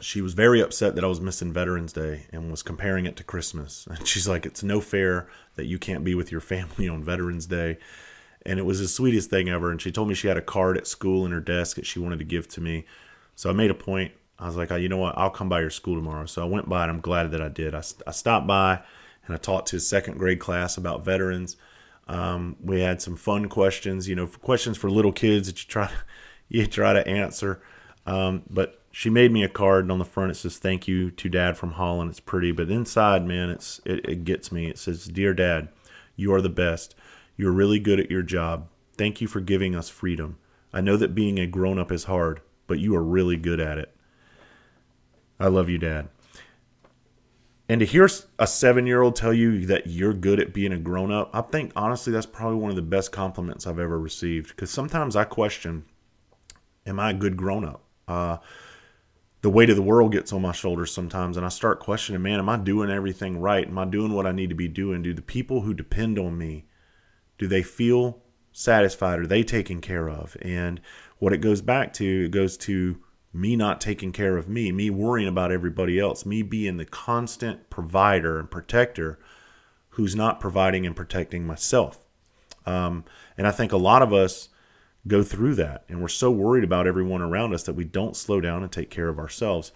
she 0.00 0.20
was 0.20 0.34
very 0.34 0.60
upset 0.60 0.96
that 0.96 1.04
I 1.04 1.06
was 1.06 1.20
missing 1.20 1.52
Veterans 1.52 1.92
Day 1.92 2.26
and 2.30 2.50
was 2.50 2.62
comparing 2.62 3.06
it 3.06 3.16
to 3.16 3.24
Christmas. 3.24 3.86
And 3.90 4.06
she's 4.06 4.28
like, 4.28 4.44
it's 4.44 4.62
no 4.62 4.80
fair 4.80 5.28
that 5.54 5.66
you 5.66 5.78
can't 5.78 6.04
be 6.04 6.14
with 6.14 6.32
your 6.32 6.40
family 6.40 6.88
on 6.88 7.04
Veterans 7.04 7.46
Day. 7.46 7.78
And 8.46 8.58
it 8.58 8.64
was 8.64 8.80
the 8.80 8.88
sweetest 8.88 9.30
thing 9.30 9.48
ever. 9.48 9.70
And 9.70 9.80
she 9.80 9.90
told 9.90 10.08
me 10.08 10.14
she 10.14 10.28
had 10.28 10.36
a 10.36 10.42
card 10.42 10.76
at 10.76 10.86
school 10.86 11.24
in 11.24 11.32
her 11.32 11.40
desk 11.40 11.76
that 11.76 11.86
she 11.86 11.98
wanted 11.98 12.18
to 12.18 12.24
give 12.24 12.48
to 12.48 12.60
me. 12.60 12.84
So 13.36 13.50
I 13.50 13.52
made 13.52 13.70
a 13.70 13.74
point. 13.74 14.12
I 14.38 14.46
was 14.46 14.56
like, 14.56 14.70
oh, 14.70 14.76
you 14.76 14.88
know 14.88 14.98
what? 14.98 15.16
I'll 15.16 15.30
come 15.30 15.48
by 15.48 15.60
your 15.60 15.70
school 15.70 15.94
tomorrow. 15.94 16.26
So 16.26 16.42
I 16.42 16.46
went 16.46 16.68
by 16.68 16.82
and 16.82 16.90
I'm 16.90 17.00
glad 17.00 17.30
that 17.30 17.40
I 17.40 17.48
did. 17.48 17.74
I, 17.74 17.82
I 18.06 18.10
stopped 18.10 18.46
by 18.46 18.80
and 19.26 19.34
I 19.34 19.38
talked 19.38 19.68
to 19.68 19.76
a 19.76 19.80
second 19.80 20.18
grade 20.18 20.40
class 20.40 20.76
about 20.76 21.04
veterans. 21.04 21.56
Um, 22.06 22.56
we 22.62 22.80
had 22.80 23.00
some 23.00 23.16
fun 23.16 23.48
questions, 23.48 24.08
you 24.08 24.14
know, 24.14 24.26
questions 24.26 24.76
for 24.76 24.90
little 24.90 25.12
kids 25.12 25.46
that 25.46 25.62
you 25.62 25.68
try 25.68 25.90
you 26.48 26.66
try 26.66 26.92
to 26.92 27.06
answer. 27.06 27.62
Um, 28.06 28.42
but 28.50 28.82
she 28.92 29.10
made 29.10 29.32
me 29.32 29.42
a 29.42 29.48
card, 29.48 29.84
and 29.84 29.92
on 29.92 29.98
the 29.98 30.04
front 30.04 30.30
it 30.30 30.34
says 30.34 30.58
"Thank 30.58 30.86
you 30.86 31.10
to 31.10 31.28
Dad 31.28 31.56
from 31.56 31.72
Holland." 31.72 32.10
It's 32.10 32.20
pretty, 32.20 32.52
but 32.52 32.70
inside, 32.70 33.26
man, 33.26 33.50
it's 33.50 33.80
it, 33.84 34.06
it 34.08 34.24
gets 34.24 34.52
me. 34.52 34.68
It 34.68 34.78
says, 34.78 35.06
"Dear 35.06 35.32
Dad, 35.32 35.68
you 36.16 36.32
are 36.34 36.42
the 36.42 36.50
best. 36.50 36.94
You're 37.36 37.52
really 37.52 37.78
good 37.78 38.00
at 38.00 38.10
your 38.10 38.22
job. 38.22 38.68
Thank 38.96 39.20
you 39.20 39.26
for 39.26 39.40
giving 39.40 39.74
us 39.74 39.88
freedom. 39.88 40.38
I 40.72 40.80
know 40.80 40.96
that 40.96 41.14
being 41.14 41.38
a 41.38 41.46
grown 41.46 41.78
up 41.78 41.90
is 41.92 42.04
hard, 42.04 42.40
but 42.66 42.78
you 42.78 42.94
are 42.96 43.02
really 43.02 43.36
good 43.36 43.60
at 43.60 43.78
it. 43.78 43.94
I 45.38 45.48
love 45.48 45.68
you, 45.68 45.78
Dad." 45.78 46.08
And 47.68 47.80
to 47.80 47.86
hear 47.86 48.08
a 48.38 48.46
seven 48.46 48.86
year 48.86 49.00
old 49.00 49.16
tell 49.16 49.32
you 49.32 49.64
that 49.66 49.86
you're 49.86 50.12
good 50.12 50.38
at 50.38 50.52
being 50.52 50.72
a 50.72 50.78
grown 50.78 51.10
up, 51.10 51.30
I 51.32 51.40
think 51.40 51.72
honestly 51.74 52.12
that's 52.12 52.26
probably 52.26 52.58
one 52.58 52.70
of 52.70 52.76
the 52.76 52.82
best 52.82 53.10
compliments 53.10 53.66
I've 53.66 53.78
ever 53.78 53.98
received. 53.98 54.48
Because 54.48 54.70
sometimes 54.70 55.16
I 55.16 55.24
question, 55.24 55.84
am 56.86 57.00
I 57.00 57.10
a 57.10 57.14
good 57.14 57.36
grown 57.36 57.64
up? 57.64 57.82
Uh, 58.06 58.36
the 59.40 59.50
weight 59.50 59.70
of 59.70 59.76
the 59.76 59.82
world 59.82 60.12
gets 60.12 60.32
on 60.32 60.42
my 60.42 60.52
shoulders 60.52 60.92
sometimes, 60.92 61.36
and 61.36 61.44
I 61.44 61.48
start 61.48 61.80
questioning, 61.80 62.22
man, 62.22 62.38
am 62.38 62.48
I 62.48 62.56
doing 62.58 62.90
everything 62.90 63.40
right? 63.40 63.66
Am 63.66 63.78
I 63.78 63.86
doing 63.86 64.12
what 64.12 64.26
I 64.26 64.32
need 64.32 64.50
to 64.50 64.54
be 64.54 64.68
doing? 64.68 65.02
Do 65.02 65.14
the 65.14 65.22
people 65.22 65.62
who 65.62 65.72
depend 65.72 66.18
on 66.18 66.36
me, 66.36 66.66
do 67.38 67.46
they 67.46 67.62
feel 67.62 68.22
satisfied? 68.52 69.18
Are 69.18 69.26
they 69.26 69.42
taken 69.42 69.80
care 69.80 70.08
of? 70.08 70.36
And 70.42 70.80
what 71.18 71.32
it 71.32 71.38
goes 71.38 71.60
back 71.60 71.92
to, 71.94 72.26
it 72.26 72.30
goes 72.30 72.56
to 72.58 72.98
me 73.32 73.56
not 73.56 73.80
taking 73.80 74.12
care 74.12 74.36
of 74.36 74.48
me, 74.48 74.70
me 74.70 74.90
worrying 74.90 75.28
about 75.28 75.50
everybody 75.50 75.98
else, 75.98 76.24
me 76.24 76.42
being 76.42 76.76
the 76.76 76.84
constant 76.84 77.68
provider 77.68 78.38
and 78.38 78.50
protector 78.50 79.18
who's 79.90 80.14
not 80.14 80.40
providing 80.40 80.86
and 80.86 80.94
protecting 80.94 81.46
myself. 81.46 82.04
Um, 82.66 83.04
and 83.36 83.46
I 83.46 83.50
think 83.50 83.72
a 83.72 83.76
lot 83.76 84.02
of 84.02 84.12
us 84.12 84.48
go 85.06 85.22
through 85.22 85.56
that, 85.56 85.84
and 85.88 86.00
we're 86.00 86.08
so 86.08 86.30
worried 86.30 86.64
about 86.64 86.86
everyone 86.86 87.22
around 87.22 87.52
us 87.54 87.64
that 87.64 87.74
we 87.74 87.84
don't 87.84 88.16
slow 88.16 88.40
down 88.40 88.62
and 88.62 88.72
take 88.72 88.90
care 88.90 89.08
of 89.08 89.18
ourselves. 89.18 89.72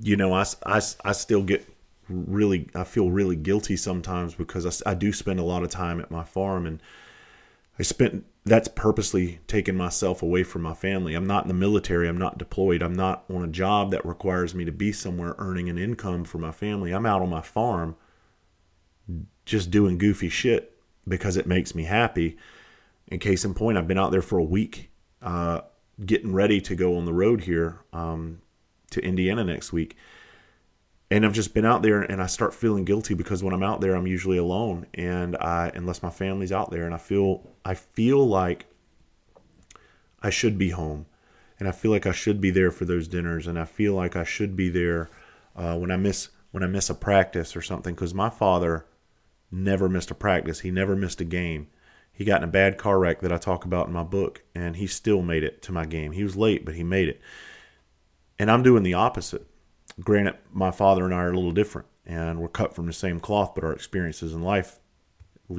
You 0.00 0.16
know, 0.16 0.32
I, 0.32 0.46
I, 0.64 0.80
I 1.04 1.12
still 1.12 1.42
get 1.42 1.66
really, 2.08 2.68
I 2.74 2.84
feel 2.84 3.10
really 3.10 3.36
guilty 3.36 3.76
sometimes 3.76 4.34
because 4.34 4.82
I, 4.84 4.90
I 4.90 4.94
do 4.94 5.12
spend 5.12 5.40
a 5.40 5.44
lot 5.44 5.62
of 5.62 5.70
time 5.70 6.00
at 6.00 6.10
my 6.10 6.24
farm 6.24 6.66
and 6.66 6.82
I 7.78 7.82
spent 7.82 8.24
that's 8.44 8.68
purposely 8.68 9.40
taken 9.46 9.76
myself 9.76 10.22
away 10.22 10.42
from 10.42 10.62
my 10.62 10.74
family. 10.74 11.14
I'm 11.14 11.26
not 11.26 11.44
in 11.44 11.48
the 11.48 11.54
military. 11.54 12.08
I'm 12.08 12.18
not 12.18 12.38
deployed. 12.38 12.82
I'm 12.82 12.94
not 12.94 13.24
on 13.28 13.44
a 13.44 13.48
job 13.48 13.90
that 13.90 14.06
requires 14.06 14.54
me 14.54 14.64
to 14.64 14.72
be 14.72 14.90
somewhere 14.90 15.34
earning 15.38 15.68
an 15.68 15.78
income 15.78 16.24
for 16.24 16.38
my 16.38 16.50
family. 16.50 16.92
I'm 16.92 17.06
out 17.06 17.22
on 17.22 17.28
my 17.28 17.42
farm 17.42 17.94
just 19.44 19.70
doing 19.70 19.98
goofy 19.98 20.28
shit 20.28 20.76
because 21.06 21.36
it 21.36 21.46
makes 21.46 21.74
me 21.74 21.84
happy. 21.84 22.36
In 23.08 23.18
case 23.18 23.44
in 23.44 23.54
point, 23.54 23.78
I've 23.78 23.88
been 23.88 23.98
out 23.98 24.12
there 24.12 24.22
for 24.22 24.38
a 24.38 24.44
week, 24.44 24.90
uh, 25.22 25.60
getting 26.04 26.32
ready 26.32 26.60
to 26.62 26.74
go 26.74 26.96
on 26.96 27.04
the 27.04 27.12
road 27.12 27.42
here 27.42 27.80
um, 27.92 28.40
to 28.90 29.00
Indiana 29.00 29.44
next 29.44 29.72
week. 29.72 29.96
And 31.10 31.24
I've 31.24 31.32
just 31.32 31.54
been 31.54 31.64
out 31.64 31.82
there, 31.82 32.02
and 32.02 32.20
I 32.20 32.26
start 32.26 32.52
feeling 32.52 32.84
guilty 32.84 33.14
because 33.14 33.42
when 33.42 33.54
I'm 33.54 33.62
out 33.62 33.80
there, 33.80 33.94
I'm 33.94 34.06
usually 34.06 34.36
alone, 34.36 34.86
and 34.92 35.36
I 35.36 35.72
unless 35.74 36.02
my 36.02 36.10
family's 36.10 36.52
out 36.52 36.70
there, 36.70 36.84
and 36.84 36.94
I 36.94 36.98
feel 36.98 37.48
I 37.64 37.74
feel 37.74 38.26
like 38.26 38.66
I 40.22 40.30
should 40.30 40.58
be 40.58 40.70
home, 40.70 41.06
and 41.58 41.66
I 41.66 41.72
feel 41.72 41.90
like 41.90 42.06
I 42.06 42.12
should 42.12 42.40
be 42.40 42.50
there 42.50 42.70
for 42.70 42.84
those 42.84 43.08
dinners, 43.08 43.46
and 43.46 43.58
I 43.58 43.64
feel 43.64 43.94
like 43.94 44.16
I 44.16 44.24
should 44.24 44.54
be 44.54 44.68
there 44.68 45.08
uh, 45.56 45.78
when 45.78 45.90
I 45.90 45.96
miss 45.96 46.28
when 46.50 46.62
I 46.62 46.66
miss 46.66 46.90
a 46.90 46.94
practice 46.94 47.56
or 47.56 47.62
something 47.62 47.94
because 47.94 48.14
my 48.14 48.30
father 48.30 48.86
never 49.50 49.88
missed 49.88 50.10
a 50.10 50.14
practice. 50.14 50.60
He 50.60 50.70
never 50.70 50.94
missed 50.94 51.20
a 51.20 51.24
game. 51.24 51.68
He 52.12 52.24
got 52.24 52.42
in 52.42 52.48
a 52.48 52.52
bad 52.52 52.78
car 52.78 52.98
wreck 52.98 53.20
that 53.20 53.32
I 53.32 53.38
talk 53.38 53.64
about 53.64 53.86
in 53.86 53.92
my 53.92 54.02
book, 54.02 54.42
and 54.54 54.76
he 54.76 54.86
still 54.86 55.22
made 55.22 55.44
it 55.44 55.62
to 55.62 55.72
my 55.72 55.86
game. 55.86 56.12
He 56.12 56.24
was 56.24 56.36
late, 56.36 56.64
but 56.64 56.74
he 56.74 56.82
made 56.82 57.08
it. 57.08 57.20
And 58.38 58.50
I'm 58.50 58.62
doing 58.62 58.82
the 58.82 58.94
opposite. 58.94 59.46
Granted, 60.00 60.36
my 60.52 60.70
father 60.70 61.04
and 61.04 61.14
I 61.14 61.18
are 61.18 61.32
a 61.32 61.36
little 61.36 61.52
different, 61.52 61.88
and 62.06 62.40
we're 62.40 62.48
cut 62.48 62.74
from 62.74 62.86
the 62.86 62.92
same 62.92 63.20
cloth, 63.20 63.54
but 63.54 63.64
our 63.64 63.72
experiences 63.72 64.32
in 64.32 64.42
life 64.42 64.78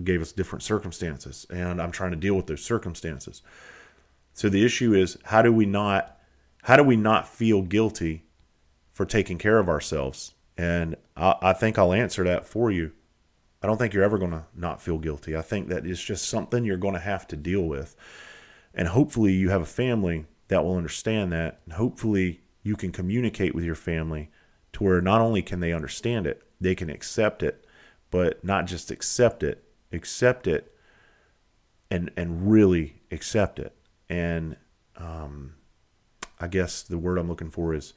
gave 0.04 0.22
us 0.22 0.32
different 0.32 0.64
circumstances, 0.64 1.46
and 1.50 1.82
I'm 1.82 1.92
trying 1.92 2.12
to 2.12 2.18
deal 2.18 2.36
with 2.36 2.48
those 2.48 2.64
circumstances. 2.64 3.42
So 4.34 4.48
the 4.48 4.64
issue 4.64 4.94
is 4.94 5.18
how 5.26 5.42
do 5.42 5.52
we 5.52 5.66
not 5.66 6.16
how 6.64 6.76
do 6.76 6.84
we 6.84 6.96
not 6.96 7.28
feel 7.28 7.62
guilty 7.62 8.26
for 8.92 9.06
taking 9.06 9.38
care 9.38 9.60
of 9.60 9.70
ourselves? 9.70 10.34
And 10.58 10.96
I, 11.16 11.36
I 11.42 11.54
think 11.54 11.78
I'll 11.78 11.94
answer 11.94 12.24
that 12.26 12.46
for 12.46 12.70
you 12.70 12.92
I 13.62 13.68
don't 13.68 13.78
think 13.78 13.94
you're 13.94 14.04
ever 14.04 14.18
going 14.18 14.32
to 14.32 14.46
not 14.56 14.82
feel 14.82 14.98
guilty. 14.98 15.36
I 15.36 15.42
think 15.42 15.68
that 15.68 15.86
it's 15.86 16.02
just 16.02 16.30
something 16.30 16.64
you're 16.64 16.78
going 16.78 16.94
to 16.94 17.00
have 17.00 17.28
to 17.28 17.36
deal 17.36 17.64
with. 17.64 17.96
And 18.74 18.88
hopefully, 18.88 19.34
you 19.34 19.50
have 19.50 19.62
a 19.62 19.66
family 19.66 20.26
that 20.48 20.64
will 20.64 20.78
understand 20.78 21.34
that. 21.34 21.60
And 21.66 21.74
hopefully, 21.74 22.42
you 22.64 22.76
can 22.76 22.92
communicate 22.92 23.56
with 23.56 23.64
your 23.64 23.76
family 23.76 24.30
to 24.74 24.84
where 24.84 25.02
not 25.02 25.22
only 25.22 25.42
can 25.42 25.60
they 25.60 25.74
understand 25.74 26.28
it, 26.28 26.44
they 26.60 26.76
can 26.76 26.90
accept 26.90 27.42
it, 27.42 27.66
but 28.12 28.44
not 28.44 28.66
just 28.66 28.92
accept 28.92 29.44
it, 29.44 29.64
accept 29.92 30.48
it 30.48 30.74
and, 31.90 32.12
and 32.16 32.52
really 32.52 33.02
accept 33.12 33.60
it. 33.60 33.76
And 34.10 34.58
um, 34.98 35.56
I 36.40 36.48
guess 36.48 36.84
the 36.84 36.98
word 36.98 37.18
I'm 37.18 37.28
looking 37.28 37.50
for 37.50 37.74
is 37.74 37.94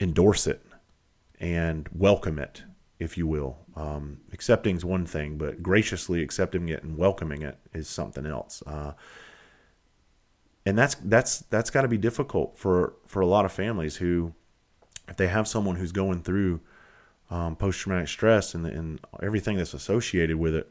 endorse 0.00 0.46
it 0.46 0.64
and 1.40 1.88
welcome 1.92 2.38
it 2.38 2.62
if 2.98 3.18
you 3.18 3.26
will. 3.26 3.58
Um, 3.74 4.20
accepting 4.32 4.76
is 4.76 4.84
one 4.84 5.06
thing, 5.06 5.36
but 5.36 5.62
graciously 5.62 6.22
accepting 6.22 6.68
it 6.68 6.82
and 6.82 6.96
welcoming 6.96 7.42
it 7.42 7.58
is 7.74 7.88
something 7.88 8.26
else. 8.26 8.62
Uh, 8.66 8.92
and 10.64 10.78
that's 10.78 10.94
that's 10.96 11.40
that's 11.50 11.70
got 11.70 11.82
to 11.82 11.88
be 11.88 11.98
difficult 11.98 12.58
for 12.58 12.94
for 13.06 13.20
a 13.20 13.26
lot 13.26 13.44
of 13.44 13.52
families 13.52 13.96
who, 13.96 14.34
if 15.08 15.16
they 15.16 15.28
have 15.28 15.48
someone 15.48 15.76
who's 15.76 15.92
going 15.92 16.22
through 16.22 16.60
um, 17.30 17.56
post 17.56 17.80
traumatic 17.80 18.08
stress 18.08 18.54
and 18.54 18.66
and 18.66 19.00
everything 19.22 19.56
that's 19.56 19.74
associated 19.74 20.36
with 20.36 20.54
it. 20.54 20.68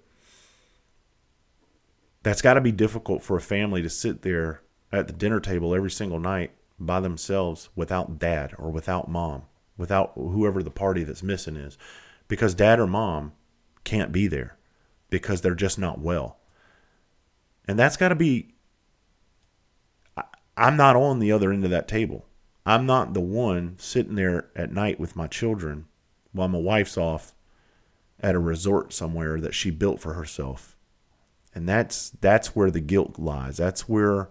That's 2.23 2.41
got 2.41 2.53
to 2.53 2.61
be 2.61 2.71
difficult 2.71 3.23
for 3.23 3.35
a 3.35 3.41
family 3.41 3.81
to 3.81 3.89
sit 3.89 4.21
there 4.21 4.61
at 4.91 5.07
the 5.07 5.13
dinner 5.13 5.39
table 5.39 5.73
every 5.73 5.89
single 5.89 6.19
night 6.19 6.51
by 6.79 6.99
themselves 6.99 7.69
without 7.75 8.19
dad 8.19 8.53
or 8.59 8.69
without 8.69 9.09
mom, 9.09 9.43
without 9.75 10.11
whoever 10.13 10.61
the 10.61 10.69
party 10.69 11.03
that's 11.03 11.23
missing 11.23 11.55
is 11.55 11.79
because 12.27 12.53
dad 12.53 12.79
or 12.79 12.87
mom 12.87 13.33
can't 13.83 14.11
be 14.11 14.27
there 14.27 14.55
because 15.09 15.41
they're 15.41 15.55
just 15.55 15.77
not 15.77 15.99
well. 15.99 16.37
And 17.67 17.77
that's 17.77 17.97
got 17.97 18.09
to 18.09 18.15
be. 18.15 18.53
I'm 20.61 20.77
not 20.77 20.95
on 20.95 21.17
the 21.17 21.31
other 21.31 21.51
end 21.51 21.65
of 21.65 21.71
that 21.71 21.87
table. 21.87 22.27
I'm 22.67 22.85
not 22.85 23.15
the 23.15 23.19
one 23.19 23.75
sitting 23.79 24.13
there 24.13 24.51
at 24.55 24.71
night 24.71 24.99
with 24.99 25.15
my 25.15 25.25
children 25.25 25.85
while 26.33 26.49
my 26.49 26.59
wife's 26.59 26.99
off 26.99 27.33
at 28.19 28.35
a 28.35 28.39
resort 28.39 28.93
somewhere 28.93 29.41
that 29.41 29.55
she 29.55 29.71
built 29.71 29.99
for 29.99 30.13
herself. 30.13 30.77
And 31.55 31.67
that's 31.67 32.11
that's 32.11 32.55
where 32.55 32.69
the 32.69 32.79
guilt 32.79 33.17
lies. 33.17 33.57
That's 33.57 33.89
where 33.89 34.29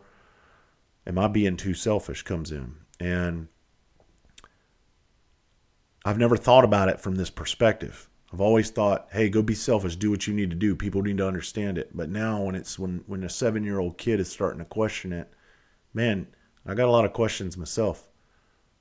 am 1.04 1.18
I 1.18 1.26
being 1.26 1.56
too 1.56 1.74
selfish 1.74 2.22
comes 2.22 2.52
in. 2.52 2.76
And 3.00 3.48
I've 6.04 6.18
never 6.18 6.36
thought 6.36 6.62
about 6.62 6.88
it 6.88 7.00
from 7.00 7.16
this 7.16 7.30
perspective. 7.30 8.08
I've 8.32 8.40
always 8.40 8.70
thought, 8.70 9.08
hey, 9.10 9.28
go 9.28 9.42
be 9.42 9.56
selfish, 9.56 9.96
do 9.96 10.12
what 10.12 10.28
you 10.28 10.32
need 10.32 10.50
to 10.50 10.56
do. 10.56 10.76
People 10.76 11.02
need 11.02 11.18
to 11.18 11.26
understand 11.26 11.76
it. 11.76 11.90
But 11.92 12.08
now 12.08 12.42
when 12.42 12.54
it's 12.54 12.78
when 12.78 13.02
when 13.08 13.24
a 13.24 13.28
seven 13.28 13.64
year 13.64 13.80
old 13.80 13.98
kid 13.98 14.20
is 14.20 14.30
starting 14.30 14.60
to 14.60 14.64
question 14.64 15.12
it, 15.12 15.28
man, 15.92 16.28
I 16.66 16.74
got 16.74 16.88
a 16.88 16.92
lot 16.92 17.04
of 17.04 17.12
questions 17.12 17.56
myself. 17.56 18.06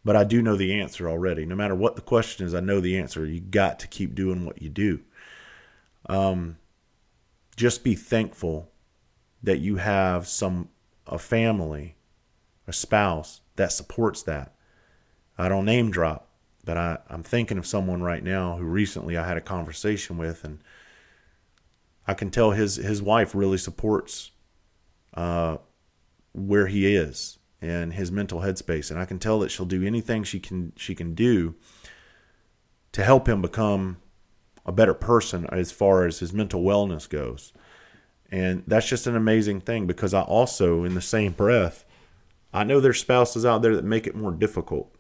But 0.05 0.15
I 0.15 0.23
do 0.23 0.41
know 0.41 0.55
the 0.55 0.79
answer 0.79 1.09
already. 1.09 1.45
No 1.45 1.55
matter 1.55 1.75
what 1.75 1.97
the 1.97 2.01
question 2.01 2.45
is, 2.45 2.55
I 2.55 2.61
know 2.61 2.79
the 2.79 2.97
answer. 2.97 3.25
You 3.25 3.41
got 3.41 3.79
to 3.79 3.87
keep 3.87 4.15
doing 4.15 4.45
what 4.45 4.61
you 4.61 4.69
do. 4.69 5.01
Um, 6.07 6.57
just 7.57 7.83
be 7.83 7.95
thankful 7.95 8.71
that 9.43 9.59
you 9.59 9.75
have 9.75 10.27
some 10.27 10.69
a 11.05 11.19
family, 11.19 11.95
a 12.65 12.71
spouse 12.71 13.41
that 13.57 13.73
supports 13.73 14.23
that. 14.23 14.55
I 15.37 15.49
don't 15.49 15.65
name 15.65 15.91
drop 15.91 16.29
but 16.69 16.77
I, 16.77 16.99
I'm 17.09 17.23
thinking 17.23 17.57
of 17.57 17.65
someone 17.65 18.03
right 18.03 18.23
now 18.23 18.57
who 18.57 18.63
recently 18.63 19.17
I 19.17 19.27
had 19.27 19.37
a 19.37 19.41
conversation 19.41 20.19
with, 20.19 20.43
and 20.43 20.59
I 22.07 22.13
can 22.13 22.29
tell 22.29 22.51
his 22.51 22.75
his 22.75 23.01
wife 23.01 23.33
really 23.33 23.57
supports 23.57 24.29
uh, 25.15 25.57
where 26.33 26.67
he 26.67 26.95
is 26.95 27.37
and 27.61 27.93
his 27.93 28.11
mental 28.11 28.39
headspace, 28.39 28.89
and 28.89 28.99
I 28.99 29.05
can 29.05 29.19
tell 29.19 29.39
that 29.39 29.49
she'll 29.49 29.65
do 29.65 29.85
anything 29.85 30.23
she 30.23 30.39
can 30.39 30.73
she 30.75 30.95
can 30.95 31.13
do 31.13 31.55
to 32.91 33.03
help 33.03 33.27
him 33.27 33.41
become 33.41 33.97
a 34.65 34.71
better 34.71 34.93
person 34.93 35.45
as 35.51 35.71
far 35.71 36.05
as 36.05 36.19
his 36.19 36.33
mental 36.33 36.63
wellness 36.63 37.09
goes. 37.09 37.53
And 38.31 38.63
that's 38.67 38.87
just 38.87 39.07
an 39.07 39.15
amazing 39.15 39.61
thing 39.61 39.87
because 39.87 40.13
I 40.13 40.21
also, 40.21 40.83
in 40.83 40.93
the 40.93 41.01
same 41.01 41.31
breath, 41.31 41.85
I 42.53 42.63
know 42.63 42.79
there's 42.79 42.99
spouses 42.99 43.45
out 43.45 43.61
there 43.61 43.75
that 43.75 43.83
make 43.83 44.07
it 44.07 44.15
more 44.15 44.31
difficult. 44.31 44.93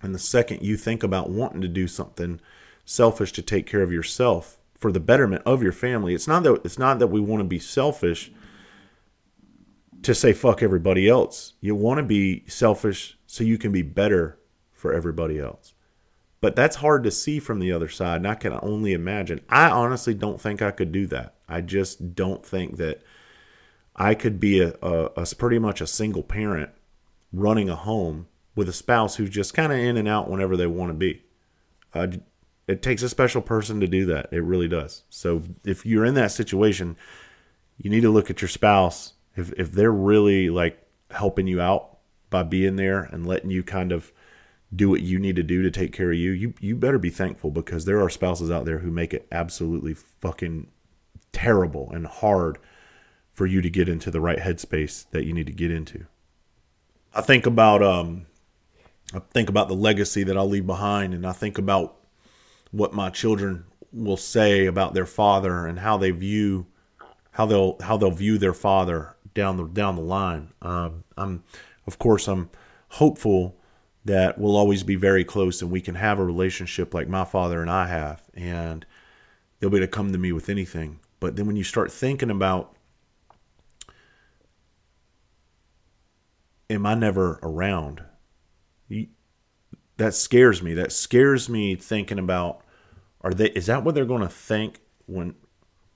And 0.00 0.14
the 0.14 0.20
second 0.20 0.62
you 0.62 0.76
think 0.76 1.02
about 1.02 1.30
wanting 1.30 1.60
to 1.62 1.68
do 1.68 1.86
something 1.86 2.40
selfish 2.84 3.32
to 3.32 3.42
take 3.42 3.66
care 3.66 3.82
of 3.82 3.92
yourself 3.92 4.58
for 4.76 4.90
the 4.90 5.00
betterment 5.00 5.42
of 5.46 5.62
your 5.62 5.72
family, 5.72 6.14
it's 6.14 6.26
not 6.26 6.42
that 6.42 6.60
it's 6.64 6.78
not 6.78 6.98
that 6.98 7.06
we 7.06 7.20
want 7.20 7.40
to 7.40 7.44
be 7.44 7.60
selfish 7.60 8.32
to 10.02 10.14
say 10.14 10.32
fuck 10.32 10.62
everybody 10.62 11.08
else. 11.08 11.54
You 11.60 11.74
want 11.74 11.98
to 11.98 12.02
be 12.02 12.44
selfish 12.46 13.16
so 13.26 13.44
you 13.44 13.58
can 13.58 13.72
be 13.72 13.82
better 13.82 14.38
for 14.72 14.92
everybody 14.92 15.38
else. 15.38 15.74
But 16.40 16.56
that's 16.56 16.76
hard 16.76 17.04
to 17.04 17.10
see 17.10 17.38
from 17.38 17.60
the 17.60 17.70
other 17.70 17.88
side, 17.88 18.16
and 18.16 18.26
I 18.26 18.34
can 18.34 18.58
only 18.62 18.92
imagine. 18.92 19.40
I 19.48 19.70
honestly 19.70 20.12
don't 20.12 20.40
think 20.40 20.60
I 20.60 20.72
could 20.72 20.90
do 20.90 21.06
that. 21.06 21.34
I 21.48 21.60
just 21.60 22.14
don't 22.16 22.44
think 22.44 22.78
that 22.78 23.02
I 23.94 24.14
could 24.14 24.40
be 24.40 24.60
a, 24.60 24.74
a, 24.82 25.04
a 25.16 25.26
pretty 25.36 25.60
much 25.60 25.80
a 25.80 25.86
single 25.86 26.24
parent 26.24 26.70
running 27.32 27.70
a 27.70 27.76
home 27.76 28.26
with 28.56 28.68
a 28.68 28.72
spouse 28.72 29.16
who's 29.16 29.30
just 29.30 29.54
kind 29.54 29.72
of 29.72 29.78
in 29.78 29.96
and 29.96 30.08
out 30.08 30.28
whenever 30.28 30.56
they 30.56 30.66
want 30.66 30.90
to 30.90 30.94
be. 30.94 31.22
It 32.66 32.82
takes 32.82 33.02
a 33.02 33.08
special 33.08 33.42
person 33.42 33.80
to 33.80 33.86
do 33.86 34.06
that. 34.06 34.28
It 34.32 34.42
really 34.42 34.68
does. 34.68 35.04
So 35.10 35.42
if 35.64 35.86
you're 35.86 36.04
in 36.04 36.14
that 36.14 36.32
situation, 36.32 36.96
you 37.76 37.90
need 37.90 38.02
to 38.02 38.10
look 38.10 38.30
at 38.30 38.42
your 38.42 38.48
spouse. 38.48 39.12
If 39.36 39.52
if 39.52 39.72
they're 39.72 39.92
really 39.92 40.50
like 40.50 40.86
helping 41.10 41.46
you 41.46 41.60
out 41.60 41.98
by 42.30 42.42
being 42.42 42.76
there 42.76 43.02
and 43.02 43.26
letting 43.26 43.50
you 43.50 43.62
kind 43.62 43.92
of 43.92 44.12
do 44.74 44.88
what 44.88 45.02
you 45.02 45.18
need 45.18 45.36
to 45.36 45.42
do 45.42 45.62
to 45.62 45.70
take 45.70 45.92
care 45.92 46.12
of 46.12 46.18
you, 46.18 46.30
you 46.32 46.54
you 46.60 46.76
better 46.76 46.98
be 46.98 47.10
thankful 47.10 47.50
because 47.50 47.84
there 47.84 48.00
are 48.00 48.10
spouses 48.10 48.50
out 48.50 48.64
there 48.64 48.78
who 48.78 48.90
make 48.90 49.12
it 49.14 49.26
absolutely 49.30 49.94
fucking 49.94 50.68
terrible 51.32 51.90
and 51.92 52.06
hard 52.06 52.58
for 53.32 53.46
you 53.46 53.62
to 53.62 53.70
get 53.70 53.88
into 53.88 54.10
the 54.10 54.20
right 54.20 54.38
headspace 54.38 55.08
that 55.10 55.24
you 55.24 55.32
need 55.32 55.46
to 55.46 55.52
get 55.52 55.70
into. 55.70 56.06
I 57.14 57.20
think 57.20 57.46
about 57.46 57.82
um 57.82 58.26
I 59.14 59.18
think 59.18 59.48
about 59.48 59.68
the 59.68 59.74
legacy 59.74 60.22
that 60.24 60.36
I'll 60.36 60.48
leave 60.48 60.66
behind 60.66 61.14
and 61.14 61.26
I 61.26 61.32
think 61.32 61.58
about 61.58 61.96
what 62.70 62.94
my 62.94 63.10
children 63.10 63.64
will 63.92 64.16
say 64.16 64.64
about 64.64 64.94
their 64.94 65.06
father 65.06 65.66
and 65.66 65.78
how 65.78 65.98
they 65.98 66.10
view 66.10 66.66
how 67.32 67.46
they'll 67.46 67.76
how 67.82 67.96
they'll 67.96 68.10
view 68.10 68.38
their 68.38 68.54
father 68.54 69.11
down 69.34 69.56
the 69.56 69.64
down 69.64 69.96
the 69.96 70.02
line. 70.02 70.52
Um, 70.60 71.04
I'm 71.16 71.44
of 71.86 71.98
course 71.98 72.28
I'm 72.28 72.50
hopeful 72.88 73.56
that 74.04 74.38
we'll 74.38 74.56
always 74.56 74.82
be 74.82 74.96
very 74.96 75.24
close 75.24 75.62
and 75.62 75.70
we 75.70 75.80
can 75.80 75.94
have 75.94 76.18
a 76.18 76.24
relationship 76.24 76.92
like 76.92 77.08
my 77.08 77.24
father 77.24 77.62
and 77.62 77.70
I 77.70 77.86
have 77.86 78.22
and 78.34 78.84
they'll 79.58 79.70
be 79.70 79.76
able 79.76 79.86
to 79.86 79.90
come 79.90 80.12
to 80.12 80.18
me 80.18 80.32
with 80.32 80.48
anything. 80.48 80.98
But 81.20 81.36
then 81.36 81.46
when 81.46 81.56
you 81.56 81.64
start 81.64 81.92
thinking 81.92 82.30
about 82.30 82.76
am 86.68 86.86
I 86.86 86.94
never 86.94 87.38
around? 87.42 88.02
That 89.98 90.14
scares 90.14 90.62
me. 90.62 90.74
That 90.74 90.90
scares 90.90 91.48
me 91.48 91.76
thinking 91.76 92.18
about 92.18 92.62
are 93.20 93.32
they 93.32 93.50
is 93.50 93.66
that 93.66 93.84
what 93.84 93.94
they're 93.94 94.04
going 94.04 94.22
to 94.22 94.28
think 94.28 94.80
when 95.06 95.36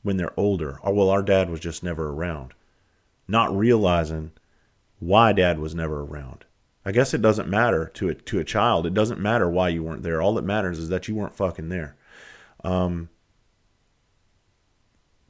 when 0.02 0.16
they're 0.16 0.38
older? 0.38 0.78
Or 0.82 0.94
well 0.94 1.10
our 1.10 1.22
dad 1.22 1.50
was 1.50 1.60
just 1.60 1.82
never 1.82 2.10
around. 2.10 2.54
Not 3.28 3.56
realizing 3.56 4.32
why 4.98 5.32
dad 5.32 5.58
was 5.58 5.74
never 5.74 6.02
around. 6.02 6.44
I 6.84 6.92
guess 6.92 7.12
it 7.12 7.22
doesn't 7.22 7.48
matter 7.48 7.90
to 7.94 8.08
a 8.08 8.14
to 8.14 8.38
a 8.38 8.44
child. 8.44 8.86
It 8.86 8.94
doesn't 8.94 9.20
matter 9.20 9.50
why 9.50 9.70
you 9.70 9.82
weren't 9.82 10.02
there. 10.02 10.22
All 10.22 10.34
that 10.34 10.44
matters 10.44 10.78
is 10.78 10.88
that 10.88 11.08
you 11.08 11.14
weren't 11.14 11.34
fucking 11.34 11.68
there. 11.68 11.96
Um, 12.62 13.08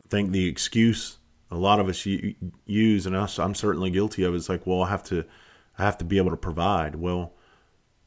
I 0.04 0.08
think 0.08 0.32
the 0.32 0.46
excuse 0.46 1.18
a 1.50 1.56
lot 1.56 1.80
of 1.80 1.88
us 1.88 2.04
use, 2.04 3.06
and 3.06 3.16
I'm 3.16 3.54
certainly 3.54 3.90
guilty 3.90 4.24
of, 4.24 4.34
is 4.34 4.48
like, 4.48 4.66
well, 4.66 4.82
I 4.82 4.88
have 4.90 5.04
to, 5.04 5.24
I 5.78 5.84
have 5.84 5.98
to 5.98 6.04
be 6.04 6.18
able 6.18 6.30
to 6.30 6.36
provide. 6.36 6.96
Well, 6.96 7.34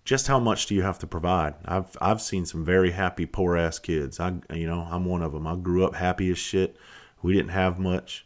just 0.03 0.27
how 0.27 0.39
much 0.39 0.65
do 0.65 0.75
you 0.75 0.81
have 0.81 1.00
to 1.00 1.08
provide? 1.08 1.55
I've 1.65 1.96
I've 2.01 2.22
seen 2.22 2.46
some 2.46 2.65
very 2.65 2.91
happy 2.91 3.25
poor 3.25 3.55
ass 3.55 3.79
kids. 3.79 4.19
I 4.19 4.34
you 4.53 4.67
know 4.67 4.88
I'm 4.89 5.05
one 5.05 5.22
of 5.22 5.34
them. 5.34 5.48
I 5.48 5.55
grew 5.55 5.86
up 5.86 5.96
happy 5.96 6.29
as 6.31 6.38
shit. 6.38 6.75
We 7.22 7.34
didn't 7.34 7.50
have 7.51 7.79
much 7.79 8.25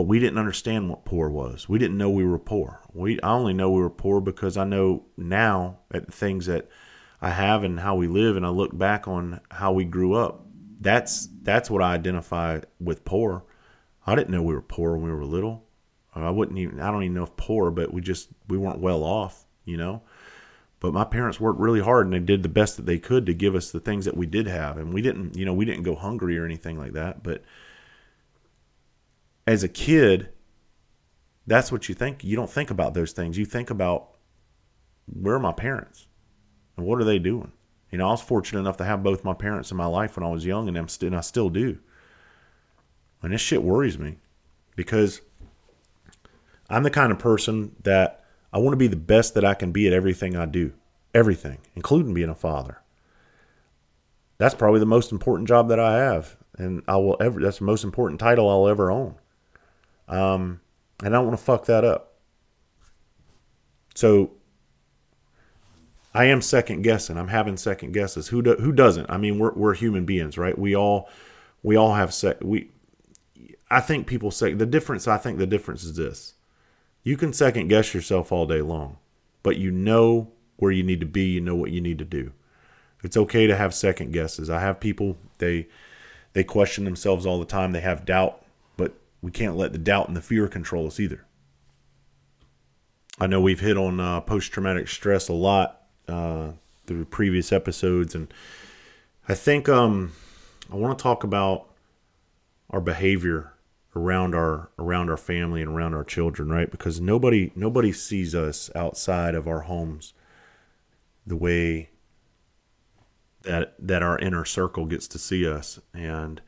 but 0.00 0.06
we 0.06 0.18
didn't 0.18 0.38
understand 0.38 0.88
what 0.88 1.04
poor 1.04 1.28
was. 1.28 1.68
We 1.68 1.78
didn't 1.78 1.98
know 1.98 2.08
we 2.08 2.24
were 2.24 2.38
poor. 2.38 2.80
We 2.94 3.20
I 3.20 3.32
only 3.32 3.52
know 3.52 3.70
we 3.70 3.82
were 3.82 3.90
poor 3.90 4.22
because 4.22 4.56
I 4.56 4.64
know 4.64 5.04
now 5.18 5.80
at 5.92 6.06
the 6.06 6.12
things 6.12 6.46
that 6.46 6.70
I 7.20 7.28
have 7.28 7.64
and 7.64 7.78
how 7.78 7.96
we 7.96 8.06
live, 8.06 8.34
and 8.34 8.46
I 8.46 8.48
look 8.48 8.74
back 8.78 9.06
on 9.06 9.40
how 9.50 9.72
we 9.72 9.84
grew 9.84 10.14
up. 10.14 10.46
That's 10.80 11.28
that's 11.42 11.70
what 11.70 11.82
I 11.82 11.92
identify 11.92 12.60
with 12.80 13.04
poor. 13.04 13.44
I 14.06 14.14
didn't 14.14 14.30
know 14.30 14.40
we 14.40 14.54
were 14.54 14.62
poor 14.62 14.92
when 14.96 15.02
we 15.02 15.12
were 15.12 15.26
little. 15.26 15.66
I 16.14 16.30
wouldn't 16.30 16.56
even 16.56 16.80
I 16.80 16.90
don't 16.90 17.02
even 17.02 17.16
know 17.16 17.24
if 17.24 17.36
poor, 17.36 17.70
but 17.70 17.92
we 17.92 18.00
just 18.00 18.30
we 18.48 18.56
weren't 18.56 18.80
well 18.80 19.04
off, 19.04 19.44
you 19.66 19.76
know. 19.76 20.00
But 20.80 20.94
my 20.94 21.04
parents 21.04 21.38
worked 21.38 21.60
really 21.60 21.82
hard 21.82 22.06
and 22.06 22.14
they 22.14 22.20
did 22.20 22.42
the 22.42 22.48
best 22.48 22.78
that 22.78 22.86
they 22.86 22.98
could 22.98 23.26
to 23.26 23.34
give 23.34 23.54
us 23.54 23.70
the 23.70 23.80
things 23.80 24.06
that 24.06 24.16
we 24.16 24.24
did 24.24 24.46
have, 24.46 24.78
and 24.78 24.94
we 24.94 25.02
didn't, 25.02 25.36
you 25.36 25.44
know, 25.44 25.52
we 25.52 25.66
didn't 25.66 25.82
go 25.82 25.94
hungry 25.94 26.38
or 26.38 26.46
anything 26.46 26.78
like 26.78 26.94
that, 26.94 27.22
but 27.22 27.44
as 29.50 29.64
a 29.64 29.68
kid, 29.68 30.28
that's 31.44 31.72
what 31.72 31.88
you 31.88 31.94
think. 31.94 32.22
You 32.22 32.36
don't 32.36 32.48
think 32.48 32.70
about 32.70 32.94
those 32.94 33.10
things. 33.10 33.36
You 33.36 33.44
think 33.44 33.68
about 33.68 34.10
where 35.06 35.34
are 35.34 35.40
my 35.40 35.50
parents 35.50 36.06
and 36.76 36.86
what 36.86 37.00
are 37.00 37.04
they 37.04 37.18
doing? 37.18 37.50
You 37.90 37.98
know, 37.98 38.06
I 38.06 38.10
was 38.12 38.22
fortunate 38.22 38.60
enough 38.60 38.76
to 38.76 38.84
have 38.84 39.02
both 39.02 39.24
my 39.24 39.34
parents 39.34 39.72
in 39.72 39.76
my 39.76 39.86
life 39.86 40.16
when 40.16 40.24
I 40.24 40.30
was 40.30 40.46
young, 40.46 40.68
and 40.68 40.78
I'm 40.78 40.86
st- 40.86 41.08
and 41.08 41.16
I 41.16 41.20
still 41.20 41.50
do. 41.50 41.80
And 43.22 43.32
this 43.32 43.40
shit 43.40 43.64
worries 43.64 43.98
me 43.98 44.18
because 44.76 45.20
I'm 46.68 46.84
the 46.84 46.90
kind 46.90 47.10
of 47.10 47.18
person 47.18 47.74
that 47.82 48.24
I 48.52 48.58
want 48.58 48.74
to 48.74 48.76
be 48.76 48.86
the 48.86 48.94
best 48.94 49.34
that 49.34 49.44
I 49.44 49.54
can 49.54 49.72
be 49.72 49.88
at 49.88 49.92
everything 49.92 50.36
I 50.36 50.46
do, 50.46 50.72
everything, 51.12 51.58
including 51.74 52.14
being 52.14 52.28
a 52.28 52.36
father. 52.36 52.80
That's 54.38 54.54
probably 54.54 54.78
the 54.78 54.86
most 54.86 55.10
important 55.10 55.48
job 55.48 55.68
that 55.70 55.80
I 55.80 55.98
have, 55.98 56.36
and 56.56 56.84
I 56.86 56.98
will 56.98 57.16
ever. 57.20 57.40
That's 57.40 57.58
the 57.58 57.64
most 57.64 57.82
important 57.82 58.20
title 58.20 58.48
I'll 58.48 58.68
ever 58.68 58.92
own. 58.92 59.16
Um, 60.10 60.60
and 61.02 61.14
I 61.14 61.18
don't 61.18 61.26
want 61.26 61.38
to 61.38 61.44
fuck 61.44 61.64
that 61.66 61.84
up. 61.84 62.14
So 63.94 64.32
I 66.12 66.26
am 66.26 66.42
second 66.42 66.82
guessing. 66.82 67.16
I'm 67.16 67.28
having 67.28 67.56
second 67.56 67.92
guesses. 67.92 68.28
Who 68.28 68.42
do, 68.42 68.56
who 68.56 68.72
doesn't? 68.72 69.10
I 69.10 69.16
mean, 69.16 69.38
we're 69.38 69.52
we're 69.52 69.74
human 69.74 70.04
beings, 70.04 70.36
right? 70.36 70.58
We 70.58 70.74
all 70.74 71.08
we 71.62 71.76
all 71.76 71.94
have 71.94 72.12
sec. 72.12 72.38
We 72.42 72.70
I 73.70 73.80
think 73.80 74.06
people 74.06 74.30
say 74.30 74.52
the 74.52 74.66
difference. 74.66 75.06
I 75.06 75.16
think 75.16 75.38
the 75.38 75.46
difference 75.46 75.84
is 75.84 75.96
this: 75.96 76.34
you 77.04 77.16
can 77.16 77.32
second 77.32 77.68
guess 77.68 77.94
yourself 77.94 78.32
all 78.32 78.46
day 78.46 78.60
long, 78.60 78.98
but 79.42 79.56
you 79.56 79.70
know 79.70 80.32
where 80.56 80.72
you 80.72 80.82
need 80.82 81.00
to 81.00 81.06
be. 81.06 81.30
You 81.30 81.40
know 81.40 81.54
what 81.54 81.70
you 81.70 81.80
need 81.80 81.98
to 81.98 82.04
do. 82.04 82.32
It's 83.02 83.16
okay 83.16 83.46
to 83.46 83.56
have 83.56 83.74
second 83.74 84.12
guesses. 84.12 84.50
I 84.50 84.60
have 84.60 84.80
people 84.80 85.16
they 85.38 85.68
they 86.32 86.42
question 86.42 86.84
themselves 86.84 87.26
all 87.26 87.38
the 87.38 87.44
time. 87.44 87.70
They 87.70 87.80
have 87.80 88.04
doubt 88.04 88.44
we 89.22 89.30
can't 89.30 89.56
let 89.56 89.72
the 89.72 89.78
doubt 89.78 90.08
and 90.08 90.16
the 90.16 90.22
fear 90.22 90.48
control 90.48 90.86
us 90.86 90.98
either. 90.98 91.26
I 93.18 93.26
know 93.26 93.40
we've 93.40 93.60
hit 93.60 93.76
on 93.76 94.00
uh, 94.00 94.20
post 94.22 94.50
traumatic 94.50 94.88
stress 94.88 95.28
a 95.28 95.34
lot 95.34 95.82
uh, 96.08 96.52
through 96.86 97.04
previous 97.06 97.52
episodes, 97.52 98.14
and 98.14 98.32
I 99.28 99.34
think 99.34 99.68
um, 99.68 100.12
I 100.72 100.76
want 100.76 100.98
to 100.98 101.02
talk 101.02 101.22
about 101.22 101.66
our 102.70 102.80
behavior 102.80 103.52
around 103.94 104.34
our 104.34 104.70
around 104.78 105.10
our 105.10 105.16
family 105.16 105.60
and 105.60 105.70
around 105.70 105.94
our 105.94 106.04
children, 106.04 106.48
right? 106.48 106.70
Because 106.70 107.00
nobody 107.00 107.52
nobody 107.54 107.92
sees 107.92 108.34
us 108.34 108.70
outside 108.74 109.34
of 109.34 109.46
our 109.46 109.62
homes 109.62 110.14
the 111.26 111.36
way 111.36 111.90
that 113.42 113.74
that 113.78 114.02
our 114.02 114.18
inner 114.18 114.46
circle 114.46 114.86
gets 114.86 115.06
to 115.08 115.18
see 115.18 115.46
us, 115.46 115.78
and 115.92 116.40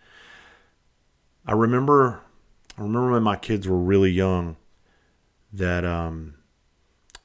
I 1.45 1.53
remember 1.53 2.23
I 2.79 2.83
remember 2.83 3.13
when 3.13 3.23
my 3.23 3.37
kids 3.37 3.69
were 3.69 3.79
really 3.79 4.11
young 4.11 4.57
that 5.53 5.85
um, 5.85 6.35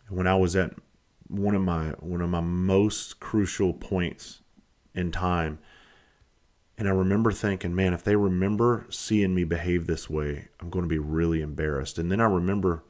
when 0.09 0.27
I 0.27 0.35
was 0.35 0.55
at 0.55 0.73
one 1.27 1.55
of 1.55 1.61
my 1.61 1.89
one 1.99 2.21
of 2.21 2.29
my 2.29 2.41
most 2.41 3.19
crucial 3.19 3.73
points 3.73 4.41
in 4.93 5.11
time 5.11 5.59
and 6.77 6.87
I 6.87 6.91
remember 6.91 7.31
thinking, 7.31 7.75
man, 7.75 7.93
if 7.93 8.03
they 8.03 8.15
remember 8.15 8.85
seeing 8.89 9.33
me 9.33 9.43
behave 9.43 9.87
this 9.87 10.09
way, 10.09 10.49
I'm 10.59 10.69
going 10.69 10.83
to 10.83 10.89
be 10.89 10.99
really 10.99 11.41
embarrassed. 11.41 11.97
And 11.97 12.11
then 12.11 12.21
I 12.21 12.25
remember 12.25 12.83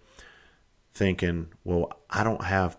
thinking, 0.94 1.54
well, 1.64 1.94
I 2.10 2.26
don't 2.26 2.44
have 2.44 2.78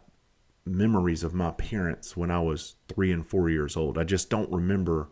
memories 0.67 1.25
of 1.25 1.33
my 1.33 1.53
parents 1.53 2.15
when 2.15 2.31
I 2.31 2.41
was 2.41 2.75
three 2.89 3.11
and 3.11 3.27
four 3.27 3.49
years 3.49 3.75
old. 3.75 3.97
I 3.97 4.05
just 4.05 4.29
don't 4.29 4.53
remember 4.53 5.09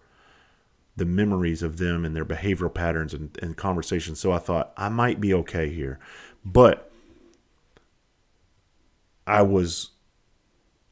the 0.97 1.05
memories 1.05 1.63
of 1.63 1.77
them 1.79 2.05
and 2.05 2.17
their 2.17 2.25
behavioral 2.25 2.73
patterns 2.73 3.13
and, 3.13 3.37
and 3.43 3.57
conversations. 3.57 4.19
So 4.19 4.33
I 4.33 4.39
thought 4.39 4.73
I 4.77 4.89
might 4.89 5.21
be 5.21 5.35
okay 5.35 5.69
here. 5.71 5.99
But 6.45 6.91
I 9.27 9.43
was 9.43 9.91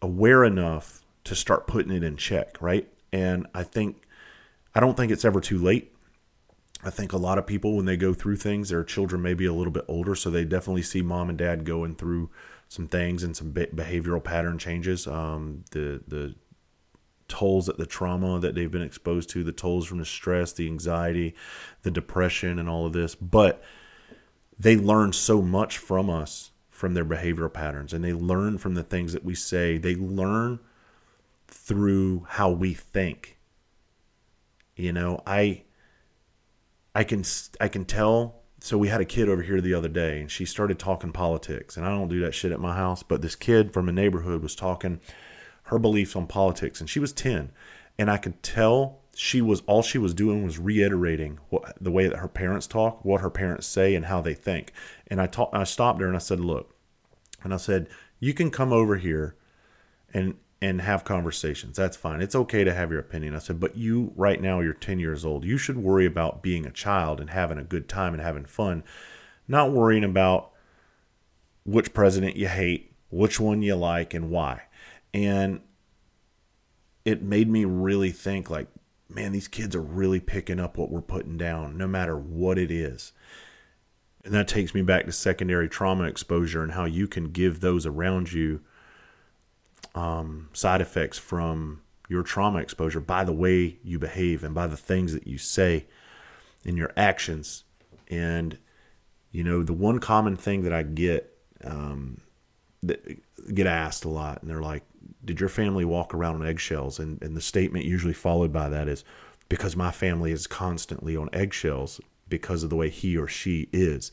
aware 0.03 0.45
enough 0.45 1.03
to 1.25 1.35
start 1.35 1.67
putting 1.67 1.93
it 1.93 2.03
in 2.03 2.17
check, 2.17 2.61
right? 2.61 2.87
And 3.13 3.47
I 3.55 3.63
think, 3.63 4.03
I 4.75 4.81
don't 4.81 4.97
think 4.97 5.11
it's 5.11 5.25
ever 5.25 5.41
too 5.41 5.59
late. 5.59 5.93
I 6.85 6.91
think 6.91 7.13
a 7.13 7.17
lot 7.17 7.39
of 7.39 7.47
people, 7.47 7.77
when 7.77 7.87
they 7.87 7.97
go 7.97 8.13
through 8.13 8.37
things, 8.37 8.69
their 8.69 8.85
children 8.85 9.23
may 9.23 9.33
be 9.33 9.47
a 9.47 9.55
little 9.55 9.73
bit 9.73 9.87
older, 9.89 10.15
so 10.15 10.29
they 10.29 10.45
definitely 10.45 10.83
see 10.83 11.01
mom 11.01 11.31
and 11.31 11.39
dad 11.39 11.65
going 11.65 11.95
through 11.95 12.29
some 12.69 12.89
things 12.89 13.23
and 13.23 13.35
some 13.35 13.53
behavioral 13.53 14.23
pattern 14.23 14.59
changes. 14.59 15.07
Um, 15.07 15.65
the 15.71 16.03
the 16.07 16.35
tolls 17.29 17.67
that 17.67 17.79
the 17.79 17.87
trauma 17.87 18.39
that 18.41 18.55
they've 18.55 18.71
been 18.71 18.83
exposed 18.83 19.31
to, 19.31 19.45
the 19.45 19.53
tolls 19.53 19.87
from 19.87 19.99
the 19.99 20.05
stress, 20.05 20.53
the 20.53 20.67
anxiety, 20.67 21.35
the 21.83 21.91
depression, 21.91 22.59
and 22.59 22.69
all 22.69 22.87
of 22.87 22.93
this. 22.93 23.15
But 23.15 23.63
they 24.59 24.77
learn 24.77 25.13
so 25.13 25.43
much 25.43 25.79
from 25.79 26.11
us 26.11 26.51
from 26.71 26.95
their 26.95 27.05
behavioral 27.05 27.53
patterns 27.53 27.93
and 27.93 28.05
they 28.05 28.13
learn 28.13 28.59
from 28.59 28.75
the 28.75 28.83
things 28.83 29.13
that 29.13 29.25
we 29.25 29.35
say. 29.35 29.79
They 29.79 29.95
learn 29.95 30.59
through 31.47 32.27
how 32.29 32.51
we 32.51 32.75
think. 32.75 33.39
You 34.77 34.93
know, 34.93 35.23
I 35.27 35.63
I 36.95 37.05
can 37.05 37.25
I 37.61 37.69
can 37.69 37.85
tell 37.85 38.43
so 38.61 38.79
we 38.79 38.89
had 38.89 39.01
a 39.01 39.05
kid 39.05 39.29
over 39.29 39.43
here 39.43 39.61
the 39.61 39.75
other 39.75 39.89
day 39.89 40.21
and 40.21 40.31
she 40.31 40.45
started 40.45 40.79
talking 40.79 41.13
politics 41.13 41.77
and 41.77 41.87
I 41.87 41.91
don't 41.91 42.09
do 42.09 42.21
that 42.21 42.35
shit 42.35 42.53
at 42.53 42.61
my 42.61 42.75
house, 42.75 43.03
but 43.03 43.23
this 43.23 43.37
kid 43.37 43.73
from 43.73 43.89
a 43.89 43.93
neighborhood 43.93 44.43
was 44.43 44.57
talking 44.57 45.01
her 45.65 45.79
beliefs 45.79 46.17
on 46.17 46.27
politics, 46.27 46.81
and 46.81 46.89
she 46.89 47.01
was 47.01 47.13
10. 47.13 47.51
And 47.99 48.11
I 48.11 48.17
could 48.17 48.43
tell 48.43 49.01
she 49.15 49.41
was 49.41 49.63
all 49.67 49.83
she 49.83 49.99
was 49.99 50.15
doing 50.15 50.45
was 50.45 50.59
reiterating 50.59 51.39
what, 51.49 51.77
the 51.81 51.91
way 51.91 52.09
that 52.09 52.19
her 52.19 52.29
parents 52.29 52.67
talk, 52.67 53.05
what 53.05 53.21
her 53.21 53.31
parents 53.31 53.67
say, 53.67 53.95
and 53.95 54.07
how 54.07 54.21
they 54.21 54.35
think. 54.35 54.73
And 55.07 55.21
I, 55.21 55.27
ta- 55.27 55.51
I 55.53 55.65
stopped 55.65 56.01
her 56.01 56.07
and 56.07 56.17
I 56.17 56.21
said, 56.21 56.41
Look, 56.41 56.75
And 57.43 57.55
I 57.55 57.59
said, 57.59 57.89
You 58.19 58.35
can 58.35 58.51
come 58.51 58.73
over 58.73 58.97
here 58.97 59.37
and 60.13 60.35
and 60.65 60.81
have 60.81 61.05
conversations. 61.05 61.77
That's 61.77 61.97
fine. 61.97 62.23
It's 62.23 62.35
okay 62.35 62.65
to 62.65 62.73
have 62.73 62.91
your 62.91 63.01
opinion. 63.01 63.35
I 63.35 63.39
said, 63.39 63.61
but 63.61 63.77
you 63.77 64.13
right 64.17 64.41
now 64.41 64.61
you're 64.61 64.73
10 64.73 64.99
years 64.99 65.23
old. 65.23 65.45
You 65.45 65.59
should 65.59 65.77
worry 65.77 66.07
about 66.07 66.43
being 66.43 66.65
a 66.65 66.71
child 66.71 67.21
and 67.21 67.29
having 67.29 67.59
a 67.59 67.65
good 67.65 67.87
time 67.87 68.15
and 68.15 68.23
having 68.23 68.47
fun, 68.47 68.83
not 69.47 69.73
worrying 69.73 70.05
about 70.05 70.53
which 71.67 71.93
president 71.93 72.37
you 72.37 72.49
hate, 72.49 72.95
which 73.11 73.39
one 73.39 73.61
you 73.61 73.75
like 73.75 74.15
and 74.15 74.31
why. 74.31 74.63
And 75.15 75.61
it 77.05 77.23
made 77.23 77.49
me 77.49 77.65
really 77.65 78.11
think 78.11 78.51
like, 78.51 78.67
man, 79.09 79.33
these 79.33 79.49
kids 79.49 79.77
are 79.77 79.81
really 79.83 80.19
picking 80.21 80.59
up 80.59 80.77
what 80.77 80.91
we're 80.91 81.01
putting 81.01 81.39
down 81.39 81.79
no 81.79 81.87
matter 81.87 82.19
what 82.19 82.59
it 82.59 82.71
is. 82.71 83.13
And 84.25 84.35
that 84.35 84.49
takes 84.49 84.75
me 84.75 84.83
back 84.83 85.05
to 85.05 85.13
secondary 85.13 85.69
trauma 85.69 86.05
exposure 86.05 86.63
and 86.63 86.73
how 86.73 86.85
you 86.85 87.07
can 87.07 87.31
give 87.31 87.61
those 87.61 87.87
around 87.87 88.33
you 88.33 88.61
um, 89.95 90.49
side 90.53 90.81
effects 90.81 91.19
from 91.19 91.83
your 92.09 92.23
trauma 92.23 92.59
exposure 92.59 93.01
by 93.01 93.23
the 93.23 93.33
way 93.33 93.79
you 93.85 93.99
behave 93.99 94.43
and 94.43 94.55
by 94.55 94.67
the 94.67 94.77
things 94.77 95.13
that 95.13 95.27
you 95.27 95.39
say 95.39 95.87
in 96.65 96.77
your 96.77 96.93
actions. 96.97 97.65
And, 98.09 98.59
you 99.31 99.45
know, 99.45 99.63
the 99.63 99.73
one 99.73 100.01
common 100.01 100.37
thing 100.37 100.63
that 100.63 100.73
I 100.73 100.83
get, 100.83 101.39
um, 101.63 102.21
get 103.53 103.67
asked 103.67 104.05
a 104.05 104.09
lot, 104.09 104.41
and 104.41 104.51
they're 104.51 104.61
like, 104.61 104.85
Did 105.25 105.41
your 105.41 105.49
family 105.49 105.85
walk 105.85 106.15
around 106.15 106.37
on 106.37 106.47
eggshells? 106.47 106.99
And, 106.99 107.23
and 107.23 107.37
the 107.37 107.41
statement 107.41 107.85
usually 107.85 108.15
followed 108.15 108.53
by 108.53 108.69
that 108.69 108.89
is, 108.89 109.05
Because 109.49 109.77
my 109.77 109.91
family 109.91 110.33
is 110.33 110.47
constantly 110.47 111.17
on 111.17 111.29
eggshells 111.33 112.01
because 112.29 112.63
of 112.63 112.71
the 112.71 112.77
way 112.77 112.89
he 112.89 113.17
or 113.17 113.29
she 113.29 113.69
is. 113.73 114.11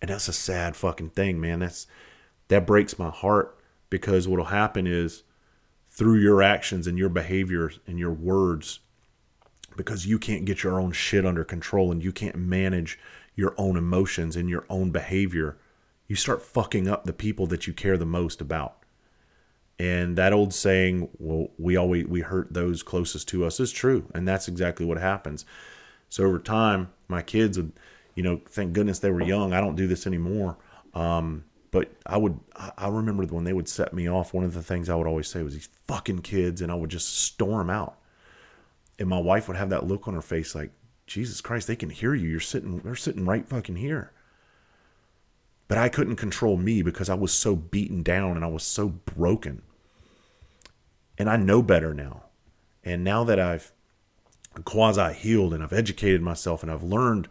And 0.00 0.10
that's 0.10 0.28
a 0.28 0.32
sad 0.32 0.76
fucking 0.76 1.10
thing, 1.10 1.40
man. 1.40 1.60
That's 1.60 1.86
that 2.48 2.66
breaks 2.66 2.98
my 2.98 3.10
heart 3.10 3.58
because 3.90 4.26
what'll 4.26 4.46
happen 4.46 4.86
is 4.86 5.22
through 5.88 6.18
your 6.18 6.42
actions 6.42 6.86
and 6.86 6.98
your 6.98 7.08
behavior 7.08 7.70
and 7.86 7.98
your 7.98 8.12
words 8.12 8.80
because 9.76 10.06
you 10.06 10.18
can't 10.18 10.44
get 10.44 10.62
your 10.62 10.80
own 10.80 10.92
shit 10.92 11.26
under 11.26 11.44
control 11.44 11.92
and 11.92 12.02
you 12.02 12.12
can't 12.12 12.36
manage 12.36 12.98
your 13.34 13.54
own 13.56 13.76
emotions 13.76 14.36
and 14.36 14.48
your 14.48 14.64
own 14.68 14.90
behavior 14.90 15.58
you 16.10 16.16
start 16.16 16.42
fucking 16.42 16.88
up 16.88 17.04
the 17.04 17.12
people 17.12 17.46
that 17.46 17.66
you 17.66 17.72
care 17.72 17.96
the 17.96 18.04
most 18.04 18.40
about 18.40 18.76
and 19.78 20.16
that 20.18 20.32
old 20.32 20.52
saying 20.52 21.08
well 21.18 21.48
we 21.56 21.76
always 21.76 22.06
we 22.06 22.20
hurt 22.20 22.52
those 22.52 22.82
closest 22.82 23.28
to 23.28 23.44
us 23.44 23.60
is 23.60 23.70
true 23.70 24.06
and 24.14 24.26
that's 24.26 24.48
exactly 24.48 24.84
what 24.84 24.98
happens 24.98 25.46
so 26.08 26.24
over 26.24 26.38
time 26.38 26.90
my 27.06 27.22
kids 27.22 27.56
would 27.56 27.72
you 28.14 28.22
know 28.22 28.40
thank 28.48 28.72
goodness 28.72 28.98
they 28.98 29.10
were 29.10 29.22
young 29.22 29.52
i 29.52 29.60
don't 29.60 29.76
do 29.76 29.86
this 29.86 30.06
anymore 30.06 30.58
um, 30.94 31.44
but 31.70 31.92
I 32.04 32.16
would, 32.16 32.38
I 32.56 32.88
remember 32.88 33.24
when 33.26 33.44
they 33.44 33.52
would 33.52 33.68
set 33.68 33.94
me 33.94 34.08
off, 34.08 34.34
one 34.34 34.44
of 34.44 34.54
the 34.54 34.62
things 34.62 34.88
I 34.88 34.96
would 34.96 35.06
always 35.06 35.28
say 35.28 35.42
was 35.42 35.54
these 35.54 35.68
fucking 35.86 36.22
kids, 36.22 36.60
and 36.60 36.72
I 36.72 36.74
would 36.74 36.90
just 36.90 37.16
storm 37.16 37.70
out. 37.70 37.96
And 38.98 39.08
my 39.08 39.20
wife 39.20 39.46
would 39.46 39.56
have 39.56 39.70
that 39.70 39.86
look 39.86 40.08
on 40.08 40.14
her 40.14 40.22
face 40.22 40.54
like, 40.54 40.72
Jesus 41.06 41.40
Christ, 41.40 41.66
they 41.66 41.76
can 41.76 41.90
hear 41.90 42.14
you. 42.14 42.28
You're 42.28 42.40
sitting, 42.40 42.78
they're 42.80 42.94
sitting 42.94 43.24
right 43.24 43.48
fucking 43.48 43.76
here. 43.76 44.12
But 45.70 45.78
I 45.78 45.88
couldn't 45.88 46.16
control 46.16 46.56
me 46.56 46.82
because 46.82 47.08
I 47.08 47.14
was 47.14 47.32
so 47.32 47.54
beaten 47.54 48.02
down 48.02 48.34
and 48.34 48.44
I 48.44 48.48
was 48.48 48.64
so 48.64 48.88
broken. 48.88 49.62
And 51.16 51.30
I 51.30 51.36
know 51.36 51.62
better 51.62 51.94
now. 51.94 52.24
And 52.82 53.04
now 53.04 53.22
that 53.22 53.38
I've 53.38 53.70
quasi 54.64 55.12
healed 55.14 55.54
and 55.54 55.62
I've 55.62 55.72
educated 55.72 56.22
myself 56.22 56.64
and 56.64 56.72
I've 56.72 56.82
learned 56.82 57.28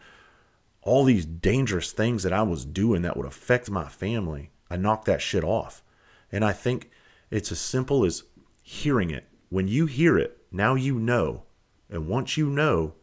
all 0.82 1.04
these 1.04 1.25
dangerous 1.25 1.91
things 1.91 2.23
that 2.23 2.32
I 2.32 2.43
was 2.43 2.63
doing 2.63 3.02
that 3.02 3.17
would 3.17 3.25
affect 3.25 3.69
my 3.69 3.89
family, 3.89 4.52
I 4.69 4.78
knocked 4.78 5.04
that 5.08 5.21
shit 5.21 5.43
off. 5.43 5.84
And 6.32 6.45
I 6.45 6.54
think 6.54 6.91
it's 7.30 7.52
as 7.52 7.60
simple 7.60 8.06
as 8.06 8.23
hearing 8.63 9.10
it. 9.10 9.28
When 9.49 9.67
you 9.67 9.86
hear 9.86 10.17
it, 10.17 10.38
now 10.49 10.75
you 10.75 10.97
know. 10.97 11.43
And 11.89 12.08
once 12.08 12.38
you 12.38 12.49
know, 12.49 12.93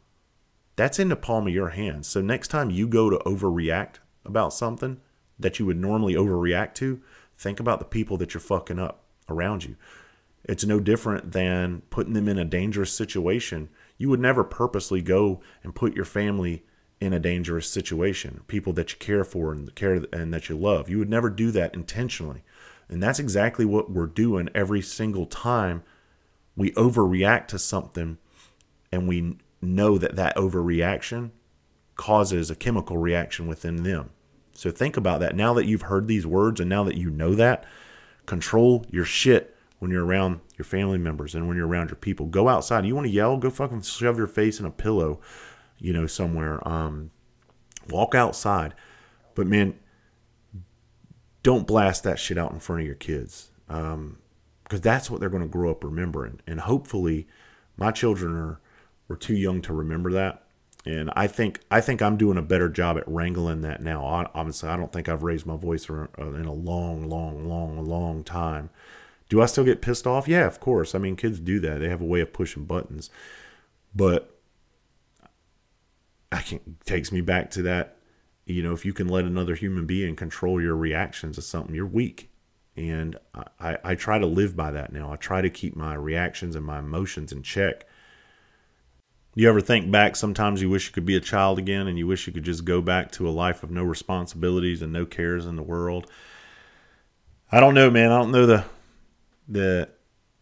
that's 0.76 0.98
in 0.98 1.10
the 1.10 1.14
palm 1.14 1.46
of 1.46 1.52
your 1.52 1.68
hands. 1.68 2.08
So 2.08 2.22
next 2.22 2.48
time 2.48 2.70
you 2.70 2.88
go 2.88 3.10
to 3.10 3.18
overreact 3.18 3.96
about 4.24 4.54
something 4.54 5.02
that 5.38 5.58
you 5.58 5.66
would 5.66 5.78
normally 5.78 6.14
overreact 6.14 6.74
to, 6.74 7.00
think 7.36 7.60
about 7.60 7.78
the 7.78 7.84
people 7.84 8.16
that 8.16 8.34
you're 8.34 8.40
fucking 8.40 8.78
up 8.78 9.04
around 9.28 9.64
you. 9.64 9.76
It's 10.44 10.64
no 10.64 10.80
different 10.80 11.32
than 11.32 11.82
putting 11.90 12.12
them 12.12 12.28
in 12.28 12.38
a 12.38 12.44
dangerous 12.44 12.92
situation. 12.92 13.68
You 13.98 14.08
would 14.08 14.20
never 14.20 14.44
purposely 14.44 15.02
go 15.02 15.40
and 15.62 15.74
put 15.74 15.96
your 15.96 16.04
family 16.04 16.64
in 17.00 17.12
a 17.12 17.18
dangerous 17.18 17.68
situation, 17.68 18.42
people 18.46 18.72
that 18.74 18.92
you 18.92 18.98
care 18.98 19.24
for 19.24 19.52
and 19.52 19.74
care 19.74 20.04
and 20.12 20.32
that 20.32 20.48
you 20.48 20.56
love. 20.56 20.88
You 20.88 20.98
would 20.98 21.10
never 21.10 21.28
do 21.28 21.50
that 21.50 21.74
intentionally. 21.74 22.42
And 22.88 23.02
that's 23.02 23.18
exactly 23.18 23.64
what 23.64 23.90
we're 23.90 24.06
doing 24.06 24.48
every 24.54 24.80
single 24.80 25.26
time 25.26 25.82
we 26.56 26.70
overreact 26.72 27.48
to 27.48 27.58
something 27.58 28.18
and 28.90 29.08
we 29.08 29.36
know 29.60 29.98
that 29.98 30.16
that 30.16 30.36
overreaction 30.36 31.30
causes 31.96 32.50
a 32.50 32.56
chemical 32.56 32.96
reaction 32.96 33.46
within 33.46 33.82
them. 33.82 34.10
So 34.56 34.70
think 34.70 34.96
about 34.96 35.20
that. 35.20 35.36
Now 35.36 35.52
that 35.54 35.66
you've 35.66 35.82
heard 35.82 36.08
these 36.08 36.26
words 36.26 36.60
and 36.60 36.68
now 36.68 36.82
that 36.84 36.96
you 36.96 37.10
know 37.10 37.34
that, 37.34 37.64
control 38.24 38.84
your 38.90 39.04
shit 39.04 39.54
when 39.78 39.90
you're 39.90 40.04
around 40.04 40.40
your 40.56 40.64
family 40.64 40.98
members 40.98 41.34
and 41.34 41.46
when 41.46 41.56
you're 41.56 41.68
around 41.68 41.90
your 41.90 41.96
people. 41.96 42.26
Go 42.26 42.48
outside. 42.48 42.86
You 42.86 42.94
want 42.94 43.06
to 43.06 43.12
yell? 43.12 43.36
Go 43.36 43.50
fucking 43.50 43.82
shove 43.82 44.16
your 44.16 44.26
face 44.26 44.58
in 44.58 44.66
a 44.66 44.70
pillow 44.70 45.20
you 45.78 45.92
know, 45.92 46.06
somewhere. 46.06 46.66
Um, 46.66 47.10
walk 47.88 48.14
outside. 48.14 48.74
But 49.34 49.46
man, 49.46 49.78
don't 51.42 51.66
blast 51.66 52.02
that 52.04 52.18
shit 52.18 52.38
out 52.38 52.52
in 52.52 52.58
front 52.58 52.82
of 52.82 52.86
your 52.86 52.96
kids. 52.96 53.50
Um, 53.68 54.18
because 54.64 54.80
that's 54.80 55.08
what 55.08 55.20
they're 55.20 55.28
going 55.28 55.42
to 55.42 55.48
grow 55.48 55.70
up 55.70 55.84
remembering. 55.84 56.40
And 56.44 56.60
hopefully, 56.60 57.28
my 57.76 57.92
children 57.92 58.34
are 58.34 58.60
were 59.06 59.16
too 59.16 59.36
young 59.36 59.62
to 59.62 59.72
remember 59.72 60.10
that. 60.12 60.45
And 60.86 61.10
I 61.16 61.26
think 61.26 61.60
I 61.68 61.80
think 61.80 62.00
I'm 62.00 62.16
doing 62.16 62.38
a 62.38 62.42
better 62.42 62.68
job 62.68 62.96
at 62.96 63.08
wrangling 63.08 63.62
that 63.62 63.82
now. 63.82 64.04
Obviously, 64.32 64.68
I 64.68 64.76
don't 64.76 64.92
think 64.92 65.08
I've 65.08 65.24
raised 65.24 65.44
my 65.44 65.56
voice 65.56 65.90
uh, 65.90 66.06
in 66.16 66.44
a 66.44 66.52
long, 66.52 67.08
long, 67.08 67.48
long, 67.48 67.84
long 67.84 68.22
time. 68.22 68.70
Do 69.28 69.42
I 69.42 69.46
still 69.46 69.64
get 69.64 69.82
pissed 69.82 70.06
off? 70.06 70.28
Yeah, 70.28 70.46
of 70.46 70.60
course. 70.60 70.94
I 70.94 71.00
mean, 71.00 71.16
kids 71.16 71.40
do 71.40 71.58
that. 71.58 71.80
They 71.80 71.88
have 71.88 72.00
a 72.00 72.06
way 72.06 72.20
of 72.20 72.32
pushing 72.32 72.66
buttons. 72.66 73.10
But 73.96 74.38
I 76.30 76.42
can 76.42 76.76
takes 76.84 77.10
me 77.10 77.20
back 77.20 77.50
to 77.52 77.62
that. 77.62 77.96
You 78.44 78.62
know, 78.62 78.72
if 78.72 78.84
you 78.84 78.92
can 78.92 79.08
let 79.08 79.24
another 79.24 79.56
human 79.56 79.86
being 79.86 80.14
control 80.14 80.62
your 80.62 80.76
reactions 80.76 81.34
to 81.34 81.42
something, 81.42 81.74
you're 81.74 81.84
weak. 81.84 82.30
And 82.76 83.16
I, 83.58 83.78
I 83.82 83.94
try 83.96 84.20
to 84.20 84.26
live 84.26 84.54
by 84.54 84.70
that 84.70 84.92
now. 84.92 85.10
I 85.12 85.16
try 85.16 85.40
to 85.40 85.50
keep 85.50 85.74
my 85.74 85.94
reactions 85.94 86.54
and 86.54 86.64
my 86.64 86.78
emotions 86.78 87.32
in 87.32 87.42
check. 87.42 87.86
You 89.38 89.50
ever 89.50 89.60
think 89.60 89.90
back? 89.90 90.16
Sometimes 90.16 90.62
you 90.62 90.70
wish 90.70 90.86
you 90.86 90.92
could 90.92 91.04
be 91.04 91.14
a 91.14 91.20
child 91.20 91.58
again 91.58 91.86
and 91.86 91.98
you 91.98 92.06
wish 92.06 92.26
you 92.26 92.32
could 92.32 92.42
just 92.42 92.64
go 92.64 92.80
back 92.80 93.12
to 93.12 93.28
a 93.28 93.30
life 93.30 93.62
of 93.62 93.70
no 93.70 93.84
responsibilities 93.84 94.80
and 94.80 94.94
no 94.94 95.04
cares 95.04 95.44
in 95.44 95.56
the 95.56 95.62
world. 95.62 96.10
I 97.52 97.60
don't 97.60 97.74
know, 97.74 97.90
man. 97.90 98.10
I 98.10 98.18
don't 98.18 98.32
know 98.32 98.46
the 98.46 98.64
the 99.46 99.90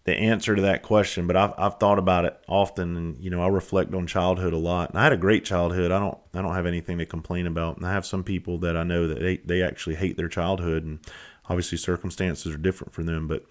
the 0.04 0.14
answer 0.14 0.54
to 0.54 0.62
that 0.62 0.82
question, 0.82 1.26
but 1.26 1.34
I've, 1.34 1.54
I've 1.58 1.80
thought 1.80 1.98
about 1.98 2.24
it 2.24 2.38
often, 2.46 2.96
and 2.96 3.20
you 3.20 3.30
know 3.30 3.42
I 3.42 3.48
reflect 3.48 3.92
on 3.94 4.06
childhood 4.06 4.52
a 4.52 4.58
lot. 4.58 4.90
And 4.90 4.98
I 5.00 5.02
had 5.02 5.12
a 5.12 5.16
great 5.16 5.44
childhood. 5.44 5.90
I 5.90 5.98
don't 5.98 6.18
I 6.32 6.40
don't 6.40 6.54
have 6.54 6.66
anything 6.66 6.98
to 6.98 7.06
complain 7.06 7.48
about. 7.48 7.76
And 7.76 7.84
I 7.84 7.92
have 7.92 8.06
some 8.06 8.22
people 8.22 8.58
that 8.58 8.76
I 8.76 8.84
know 8.84 9.08
that 9.08 9.18
they 9.18 9.38
they 9.38 9.60
actually 9.60 9.96
hate 9.96 10.16
their 10.16 10.28
childhood, 10.28 10.84
and 10.84 11.00
obviously 11.46 11.78
circumstances 11.78 12.54
are 12.54 12.58
different 12.58 12.92
for 12.94 13.02
them. 13.02 13.26
But 13.26 13.44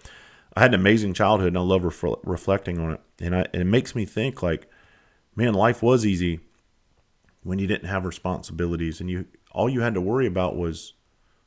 I 0.56 0.62
had 0.62 0.72
an 0.72 0.80
amazing 0.80 1.12
childhood, 1.12 1.48
and 1.48 1.58
I 1.58 1.60
love 1.60 1.84
ref- 1.84 2.22
reflecting 2.22 2.78
on 2.78 2.92
it. 2.92 3.00
And, 3.20 3.36
I, 3.36 3.46
and 3.52 3.60
it 3.60 3.66
makes 3.66 3.94
me 3.94 4.06
think 4.06 4.42
like, 4.42 4.70
man, 5.36 5.54
life 5.54 5.82
was 5.82 6.04
easy 6.04 6.40
when 7.42 7.58
you 7.58 7.66
didn't 7.66 7.88
have 7.88 8.04
responsibilities, 8.04 9.00
and 9.00 9.10
you 9.10 9.26
all 9.52 9.68
you 9.68 9.82
had 9.82 9.94
to 9.94 10.00
worry 10.00 10.26
about 10.26 10.56
was 10.56 10.94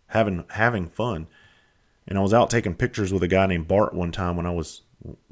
having 0.08 0.46
having 0.50 0.88
fun. 0.88 1.28
And 2.08 2.18
I 2.18 2.22
was 2.22 2.34
out 2.34 2.50
taking 2.50 2.76
pictures 2.76 3.12
with 3.12 3.24
a 3.24 3.28
guy 3.28 3.46
named 3.48 3.68
Bart 3.68 3.94
one 3.94 4.12
time 4.12 4.38
when 4.38 4.46
I 4.46 4.52
was 4.52 4.84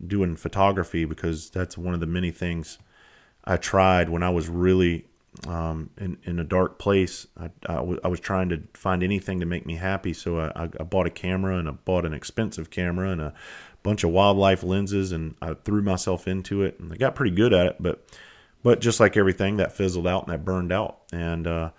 doing 0.05 0.35
photography 0.35 1.05
because 1.05 1.49
that's 1.49 1.77
one 1.77 1.93
of 1.93 2.01
the 2.01 2.05
many 2.05 2.31
things 2.31 2.77
I 3.45 3.55
tried 3.57 4.09
when 4.09 4.23
I 4.23 4.29
was 4.29 4.49
really 4.49 5.05
um, 5.47 5.89
in, 5.97 6.17
in 6.23 6.37
a 6.37 6.43
dark 6.43 6.77
place. 6.77 7.27
I, 7.39 7.45
I, 7.67 7.75
w- 7.75 7.99
I 8.03 8.09
was 8.09 8.19
trying 8.19 8.49
to 8.49 8.63
find 8.73 9.03
anything 9.03 9.39
to 9.39 9.45
make 9.45 9.65
me 9.65 9.75
happy. 9.75 10.11
So 10.11 10.39
I, 10.39 10.63
I 10.63 10.83
bought 10.83 11.07
a 11.07 11.11
camera 11.11 11.57
and 11.57 11.69
I 11.69 11.71
bought 11.71 12.05
an 12.05 12.13
expensive 12.13 12.69
camera 12.69 13.09
and 13.09 13.21
a 13.21 13.33
bunch 13.81 14.03
of 14.03 14.09
wildlife 14.09 14.61
lenses 14.61 15.13
and 15.13 15.35
I 15.41 15.53
threw 15.53 15.81
myself 15.81 16.27
into 16.27 16.61
it 16.61 16.77
and 16.79 16.91
I 16.91 16.97
got 16.97 17.15
pretty 17.15 17.35
good 17.35 17.53
at 17.53 17.67
it. 17.67 17.75
But, 17.79 18.05
but 18.65 18.81
just 18.81 18.99
like 18.99 19.15
everything 19.15 19.57
that 19.57 19.71
fizzled 19.71 20.07
out 20.07 20.23
and 20.23 20.33
that 20.33 20.43
burned 20.43 20.71
out 20.71 21.01
and, 21.13 21.45
uh, 21.45 21.69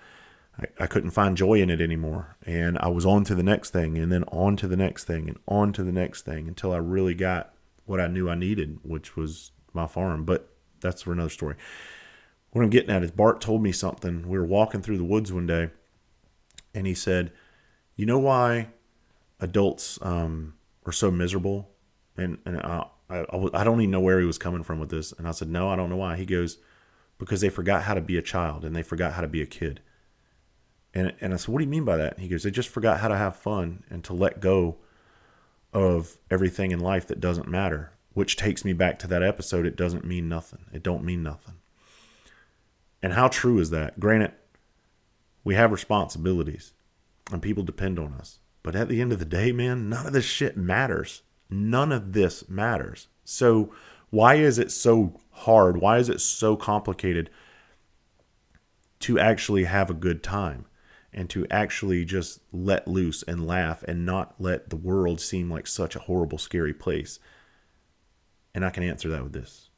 I, 0.57 0.85
I 0.85 0.87
couldn't 0.87 1.11
find 1.11 1.37
joy 1.37 1.61
in 1.61 1.69
it 1.69 1.81
anymore. 1.81 2.37
And 2.45 2.79
I 2.79 2.89
was 2.89 3.05
on 3.05 3.25
to 3.25 3.35
the 3.35 3.43
next 3.43 3.71
thing 3.71 3.99
and 3.99 4.11
then 4.11 4.23
on 4.29 4.57
to 4.59 4.69
the 4.69 4.77
next 4.77 5.05
thing 5.05 5.29
and 5.29 5.39
on 5.49 5.73
to 5.75 5.83
the 5.83 5.91
next 5.93 6.23
thing 6.23 6.47
until 6.49 6.73
I 6.73 6.79
really 6.79 7.15
got 7.15 7.53
what 7.87 8.01
I 8.01 8.07
knew 8.07 8.31
I 8.31 8.37
needed, 8.37 8.79
which 8.83 9.17
was 9.17 9.51
my 9.73 9.87
farm. 9.89 10.25
But 10.25 10.49
that's 10.81 11.03
for 11.03 11.13
another 11.13 11.31
story. 11.31 11.57
What 12.51 12.63
I'm 12.63 12.71
getting 12.71 12.91
at 12.91 13.03
is 13.03 13.11
Bart 13.11 13.41
told 13.41 13.63
me 13.63 13.73
something. 13.73 14.29
We 14.29 14.39
were 14.39 14.45
walking 14.45 14.81
through 14.81 14.99
the 14.99 15.05
woods 15.05 15.33
one 15.33 15.47
day, 15.47 15.71
and 16.75 16.87
he 16.87 16.95
said, 16.95 17.33
"You 17.97 18.07
know 18.07 18.19
why 18.19 18.69
adults 19.41 19.99
um, 20.01 20.55
are 20.87 20.93
so 20.93 21.11
miserable, 21.11 21.69
and 22.17 22.39
and 22.47 22.59
I, 22.59 22.87
I 23.11 23.27
I 23.53 23.65
don't 23.65 23.81
even 23.83 23.91
know 23.91 24.01
where 24.01 24.21
he 24.21 24.27
was 24.27 24.39
coming 24.39 24.63
from 24.63 24.79
with 24.79 24.89
this, 24.89 25.13
and 25.13 25.29
I 25.29 25.33
said 25.33 25.51
no, 25.51 25.69
I 25.69 25.77
don't 25.77 25.91
know 25.91 25.97
why. 25.97 26.17
He 26.17 26.25
goes 26.25 26.57
because 27.19 27.41
they 27.41 27.49
forgot 27.49 27.85
how 27.85 27.95
to 27.95 28.01
be 28.01 28.17
a 28.17 28.23
child 28.23 28.65
and 28.65 28.75
they 28.75 28.83
forgot 28.83 29.15
how 29.15 29.23
to 29.23 29.29
be 29.29 29.43
a 29.43 29.47
kid. 29.47 29.81
And 30.95 31.15
and 31.21 31.35
I 31.35 31.37
said, 31.37 31.49
what 31.49 31.59
do 31.59 31.65
you 31.65 31.71
mean 31.71 31.85
by 31.85 31.97
that? 31.97 32.15
And 32.15 32.23
he 32.23 32.29
goes, 32.29 32.43
they 32.43 32.51
just 32.51 32.69
forgot 32.69 33.01
how 33.01 33.09
to 33.09 33.17
have 33.17 33.37
fun 33.37 33.85
and 33.91 34.03
to 34.05 34.13
let 34.13 34.41
go 34.41 34.77
of 35.73 36.17
everything 36.31 36.71
in 36.71 36.81
life 36.81 37.07
that 37.09 37.21
doesn't 37.21 37.49
matter. 37.49 37.93
Which 38.15 38.37
takes 38.37 38.65
me 38.65 38.73
back 38.73 38.99
to 39.01 39.07
that 39.09 39.23
episode. 39.23 39.67
It 39.67 39.77
doesn't 39.77 40.07
mean 40.07 40.27
nothing. 40.27 40.65
It 40.73 40.83
don't 40.83 41.05
mean 41.05 41.23
nothing. 41.23 41.57
And 43.03 43.13
how 43.13 43.29
true 43.29 43.59
is 43.59 43.69
that? 43.71 44.01
Granted, 44.01 44.33
we 45.45 45.55
have 45.55 45.71
responsibilities 45.71 46.73
and 47.31 47.43
people 47.43 47.63
depend 47.63 47.99
on 47.99 48.15
us. 48.15 48.39
But 48.63 48.75
at 48.75 48.89
the 48.89 49.01
end 49.01 49.13
of 49.13 49.19
the 49.19 49.25
day, 49.25 49.53
man, 49.53 49.89
none 49.89 50.07
of 50.07 50.13
this 50.13 50.25
shit 50.25 50.57
matters. 50.57 51.23
None 51.49 51.93
of 51.93 52.15
this 52.15 52.49
matters. 52.49 53.09
So, 53.25 53.73
why 54.11 54.37
is 54.37 54.59
it 54.59 54.71
so 54.71 55.21
hard? 55.37 55.79
Why 55.79 55.99
is 55.99 56.09
it 56.09 56.21
so 56.21 56.57
complicated 56.57 57.31
to 59.01 59.19
actually 59.19 59.65
have 59.65 59.91
a 59.91 59.95
good 59.95 60.23
time 60.23 60.67
and 61.13 61.31
to 61.31 61.47
actually 61.51 62.05
just 62.05 62.41
let 62.53 62.89
loose 62.89 63.23
and 63.23 63.47
laugh 63.47 63.83
and 63.85 64.05
not 64.05 64.35
let 64.39 64.71
the 64.71 64.77
world 64.77 65.21
seem 65.21 65.51
like 65.51 65.67
such 65.67 65.95
a 65.95 66.01
horrible, 66.01 66.39
scary 66.39 66.75
place? 66.75 67.19
And 68.55 68.65
I 68.65 68.71
can 68.71 68.83
answer 68.83 69.09
that 69.09 69.23
with 69.23 69.33
this 69.33 69.71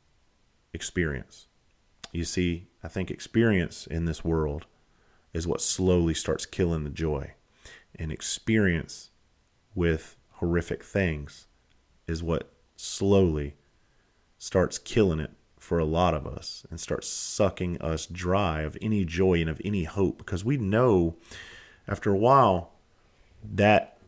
experience. 0.73 1.47
You 2.13 2.25
see, 2.25 2.69
I 2.83 2.89
think 2.89 3.11
experience 3.11 3.87
in 3.87 4.05
this 4.05 4.25
world 4.25 4.67
is 5.35 5.47
what 5.47 5.61
slowly 5.61 6.15
starts 6.15 6.47
killing 6.47 6.85
the 6.85 6.91
joy 6.91 7.33
and 7.97 8.13
experience 8.13 9.11
with 9.75 10.17
horrific 10.35 10.85
things 10.85 11.47
is 12.07 12.23
what 12.23 12.53
slowly 12.77 13.55
starts 14.39 14.79
killing 14.79 15.21
it 15.21 15.33
for 15.69 15.79
a 15.79 15.85
lot 15.85 16.15
of 16.15 16.27
us 16.27 16.65
and 16.71 16.81
starts 16.81 17.07
sucking 17.07 17.79
us 17.83 18.07
dry 18.07 18.63
of 18.63 18.79
any 18.81 19.05
joy 19.05 19.35
and 19.39 19.51
of 19.51 19.61
any 19.63 19.85
hope 19.85 20.17
because 20.17 20.43
we 20.43 20.57
know 20.57 21.15
after 21.87 22.11
a 22.11 22.17
while 22.17 22.73
that 23.45 23.99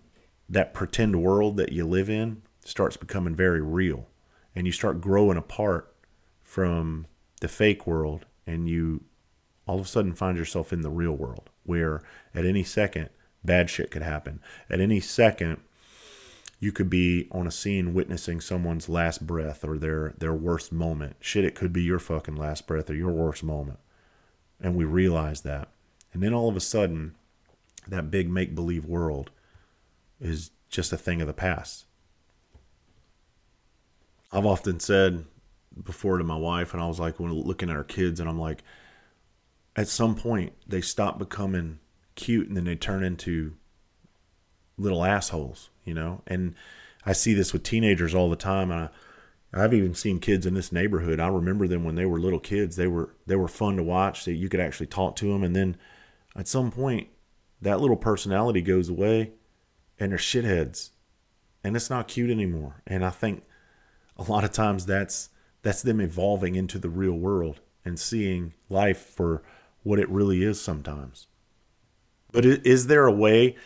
that 0.49 0.73
pretend 0.73 1.23
world 1.23 1.59
that 1.59 1.71
you 1.71 1.87
live 1.87 2.09
in 2.09 2.41
starts 2.65 2.97
becoming 2.97 3.35
very 3.35 3.61
real 3.61 4.09
and 4.57 4.67
you 4.67 4.73
start 4.73 5.03
growing 5.03 5.37
apart 5.37 5.95
from 6.43 7.07
the 7.43 7.49
fake 7.49 7.87
world 7.87 8.25
and 8.47 8.67
you 8.67 9.05
all 9.67 9.79
of 9.79 9.85
a 9.85 9.89
sudden 9.89 10.15
find 10.15 10.39
yourself 10.39 10.73
in 10.73 10.81
the 10.81 10.89
real 10.89 11.13
world 11.13 11.51
where 11.65 12.01
at 12.35 12.47
any 12.47 12.65
second 12.65 13.11
bad 13.45 13.69
shit 13.69 13.91
could 13.91 14.03
happen. 14.03 14.41
At 14.71 14.81
any 14.81 15.01
second, 15.01 15.59
you 16.61 16.73
could 16.73 16.91
be 16.91 17.27
on 17.33 17.47
a 17.47 17.51
scene 17.51 17.95
witnessing 17.95 18.41
someone's 18.41 18.89
last 18.89 19.27
breath 19.27 19.65
or 19.65 19.79
their 19.79 20.15
their 20.19 20.35
worst 20.35 20.71
moment. 20.71 21.17
Shit, 21.21 21.45
it 21.45 21.55
could 21.55 21.73
be 21.73 21.83
your 21.83 21.99
fucking 21.99 22.37
last 22.37 22.67
breath 22.67 22.91
or 22.91 22.95
your 22.95 23.11
worst 23.11 23.43
moment. 23.43 23.79
And 24.61 24.77
we 24.77 24.85
realize 24.85 25.41
that. 25.41 25.69
And 26.13 26.23
then 26.23 26.35
all 26.35 26.49
of 26.49 26.57
a 26.57 26.61
sudden, 26.61 27.17
that 27.89 28.11
big 28.11 28.29
make 28.29 28.55
believe 28.55 28.85
world 28.85 29.31
is 30.21 30.51
just 30.69 30.93
a 30.93 30.99
thing 30.99 31.23
of 31.23 31.27
the 31.27 31.33
past. 31.33 31.87
I've 34.31 34.47
often 34.47 34.79
said 34.81 35.25
before 35.83 36.19
to 36.19 36.25
my 36.25 36.37
wife, 36.37 36.75
and 36.75 36.83
I 36.83 36.87
was 36.87 37.01
like, 37.01 37.19
when 37.19 37.33
looking 37.33 37.71
at 37.71 37.77
our 37.77 37.85
kids, 37.85 38.21
and 38.21 38.29
I'm 38.29 38.39
like, 38.39 38.63
at 39.77 39.89
some 39.89 40.15
point, 40.15 40.53
they 40.67 40.81
stop 40.81 41.19
becoming 41.19 41.79
cute 42.17 42.49
and 42.49 42.57
then 42.57 42.65
they 42.65 42.77
turn 42.77 43.03
into 43.03 43.55
little 44.77 45.05
assholes, 45.05 45.70
you 45.85 45.95
know? 45.95 46.23
And 46.27 46.55
I 47.05 47.13
see 47.13 47.35
this 47.35 47.53
with 47.53 47.63
teenagers 47.63 48.15
all 48.15 48.31
the 48.31 48.37
time. 48.37 48.71
I, 48.71 48.91
I've 49.53 49.75
even 49.75 49.95
seen 49.95 50.21
kids 50.21 50.47
in 50.47 50.55
this 50.55 50.73
neighborhood. 50.73 51.19
I 51.19 51.29
remember 51.29 51.67
them 51.67 51.85
when 51.85 51.97
they 51.97 52.07
were 52.07 52.21
little 52.21 52.39
kids. 52.39 52.77
They 52.77 52.87
were 52.87 53.15
they 53.27 53.37
were 53.37 53.49
fun 53.49 53.77
to 53.77 53.83
watch. 53.83 54.25
That 54.25 54.35
you 54.35 54.49
could 54.49 54.61
actually 54.61 54.87
talk 54.87 55.17
to 55.17 55.33
them, 55.33 55.43
and 55.43 55.57
then 55.57 55.77
at 56.37 56.47
some 56.47 56.71
point, 56.71 57.09
that 57.61 57.81
little 57.81 57.97
personality 57.97 58.63
goes 58.63 58.89
away, 58.89 59.33
and 59.99 60.13
they're 60.13 60.19
shitheads, 60.19 60.91
and 61.65 61.75
it's 61.75 61.91
not 61.91 62.09
cute 62.09 62.31
anymore. 62.31 62.83
And 62.87 63.05
I 63.05 63.11
think 63.11 63.43
a 64.17 64.23
lot 64.23 64.45
of 64.45 64.53
times 64.53 64.87
that's 64.87 65.31
that's 65.63 65.83
them 65.83 66.01
evolving 66.01 66.55
into 66.55 66.79
the 66.79 66.89
real 66.89 67.15
world 67.15 67.61
and 67.85 67.99
seeing 67.99 68.55
life 68.69 69.01
for 69.01 69.43
what 69.83 69.99
it 69.99 70.09
really 70.09 70.45
is 70.45 70.61
sometimes. 70.61 71.27
But 72.31 72.45
is 72.45 72.87
there 72.87 73.07
a 73.07 73.13
way? 73.13 73.57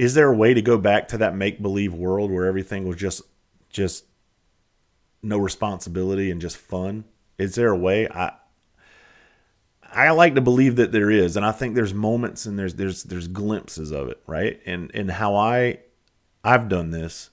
Is 0.00 0.14
there 0.14 0.32
a 0.32 0.34
way 0.34 0.54
to 0.54 0.62
go 0.62 0.78
back 0.78 1.08
to 1.08 1.18
that 1.18 1.36
make 1.36 1.60
believe 1.60 1.92
world 1.92 2.30
where 2.30 2.46
everything 2.46 2.88
was 2.88 2.96
just 2.96 3.20
just 3.68 4.06
no 5.22 5.36
responsibility 5.36 6.30
and 6.30 6.40
just 6.40 6.56
fun? 6.56 7.04
Is 7.36 7.54
there 7.54 7.68
a 7.68 7.76
way? 7.76 8.08
I 8.08 8.32
I 9.82 10.08
like 10.12 10.36
to 10.36 10.40
believe 10.40 10.76
that 10.76 10.90
there 10.90 11.10
is, 11.10 11.36
and 11.36 11.44
I 11.44 11.52
think 11.52 11.74
there's 11.74 11.92
moments 11.92 12.46
and 12.46 12.58
there's 12.58 12.76
there's 12.76 13.02
there's 13.02 13.28
glimpses 13.28 13.90
of 13.90 14.08
it, 14.08 14.22
right? 14.26 14.58
And 14.64 14.90
and 14.94 15.10
how 15.10 15.36
I 15.36 15.80
I've 16.42 16.70
done 16.70 16.92
this. 16.92 17.28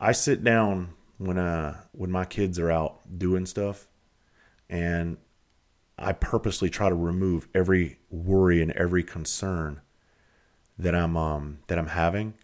I 0.00 0.12
sit 0.12 0.42
down 0.42 0.94
when 1.18 1.36
uh 1.36 1.82
when 1.92 2.10
my 2.10 2.24
kids 2.24 2.58
are 2.58 2.70
out 2.70 3.18
doing 3.18 3.44
stuff, 3.44 3.88
and 4.70 5.18
I 5.98 6.14
purposely 6.14 6.70
try 6.70 6.88
to 6.88 6.94
remove 6.94 7.46
every 7.54 7.98
worry 8.08 8.62
and 8.62 8.70
every 8.70 9.02
concern 9.02 9.82
that 10.78 10.94
I'm 10.94 11.16
um, 11.16 11.58
that 11.68 11.78
I'm 11.78 11.88
having, 11.88 12.34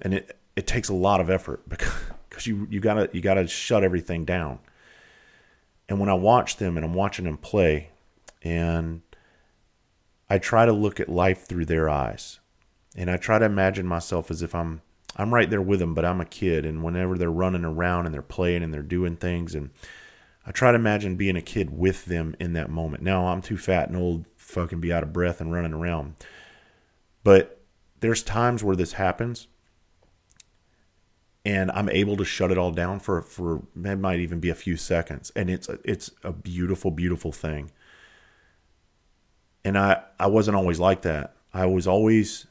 and 0.00 0.14
it 0.14 0.36
it 0.56 0.66
takes 0.66 0.88
a 0.88 0.94
lot 0.94 1.20
of 1.20 1.30
effort 1.30 1.62
because 1.68 1.92
because 2.28 2.46
you 2.46 2.66
you 2.70 2.80
gotta 2.80 3.08
you 3.12 3.20
gotta 3.20 3.46
shut 3.46 3.84
everything 3.84 4.24
down. 4.24 4.58
And 5.88 6.00
when 6.00 6.08
I 6.08 6.14
watch 6.14 6.56
them 6.56 6.76
and 6.76 6.84
I'm 6.84 6.94
watching 6.94 7.26
them 7.26 7.36
play, 7.36 7.90
and 8.42 9.02
I 10.30 10.38
try 10.38 10.64
to 10.64 10.72
look 10.72 10.98
at 10.98 11.10
life 11.10 11.46
through 11.46 11.66
their 11.66 11.90
eyes, 11.90 12.40
and 12.96 13.10
I 13.10 13.18
try 13.18 13.38
to 13.38 13.44
imagine 13.44 13.86
myself 13.86 14.30
as 14.30 14.42
if 14.42 14.54
I'm 14.54 14.80
I'm 15.16 15.32
right 15.32 15.48
there 15.48 15.62
with 15.62 15.80
them, 15.80 15.94
but 15.94 16.04
I'm 16.04 16.20
a 16.20 16.26
kid, 16.26 16.64
and 16.64 16.82
whenever 16.82 17.18
they're 17.18 17.30
running 17.30 17.64
around 17.64 18.06
and 18.06 18.14
they're 18.14 18.22
playing 18.22 18.62
and 18.62 18.72
they're 18.72 18.82
doing 18.82 19.16
things 19.16 19.54
and 19.54 19.70
I 20.46 20.52
try 20.52 20.72
to 20.72 20.76
imagine 20.76 21.16
being 21.16 21.36
a 21.36 21.42
kid 21.42 21.76
with 21.76 22.04
them 22.04 22.36
in 22.38 22.52
that 22.52 22.68
moment. 22.70 23.02
Now 23.02 23.28
I'm 23.28 23.40
too 23.40 23.56
fat 23.56 23.88
and 23.88 23.96
old, 23.96 24.26
fucking 24.36 24.80
be 24.80 24.92
out 24.92 25.02
of 25.02 25.12
breath 25.12 25.40
and 25.40 25.52
running 25.52 25.72
around. 25.72 26.16
But 27.24 27.62
there's 28.00 28.22
times 28.22 28.62
where 28.62 28.76
this 28.76 28.92
happens, 28.92 29.48
and 31.44 31.70
I'm 31.72 31.88
able 31.88 32.16
to 32.18 32.24
shut 32.24 32.50
it 32.50 32.58
all 32.58 32.70
down 32.70 33.00
for 33.00 33.20
for 33.22 33.62
it 33.74 33.96
might 33.96 34.20
even 34.20 34.40
be 34.40 34.50
a 34.50 34.54
few 34.54 34.76
seconds, 34.76 35.32
and 35.34 35.50
it's 35.50 35.68
a, 35.68 35.78
it's 35.84 36.10
a 36.22 36.32
beautiful, 36.32 36.90
beautiful 36.90 37.32
thing. 37.32 37.72
And 39.64 39.76
I 39.76 40.02
I 40.20 40.26
wasn't 40.26 40.56
always 40.56 40.78
like 40.78 41.02
that. 41.02 41.34
I 41.52 41.66
was 41.66 41.86
always 41.86 42.46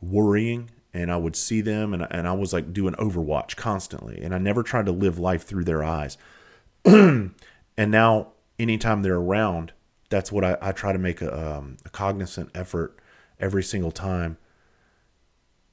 worrying 0.00 0.70
and 0.92 1.12
I 1.12 1.16
would 1.16 1.36
see 1.36 1.60
them 1.60 1.94
and, 1.94 2.06
and 2.10 2.26
I 2.26 2.32
was 2.32 2.52
like 2.52 2.72
doing 2.72 2.94
overwatch 2.94 3.56
constantly 3.56 4.20
and 4.22 4.34
I 4.34 4.38
never 4.38 4.62
tried 4.62 4.86
to 4.86 4.92
live 4.92 5.18
life 5.18 5.44
through 5.44 5.64
their 5.64 5.84
eyes. 5.84 6.18
and 6.84 7.34
now, 7.78 8.28
anytime 8.58 9.02
they're 9.02 9.16
around, 9.16 9.72
that's 10.10 10.32
what 10.32 10.44
I, 10.44 10.56
I 10.60 10.72
try 10.72 10.92
to 10.92 10.98
make 10.98 11.22
a, 11.22 11.56
um, 11.58 11.76
a 11.84 11.90
cognizant 11.90 12.50
effort 12.54 12.98
every 13.40 13.62
single 13.62 13.90
time 13.90 14.38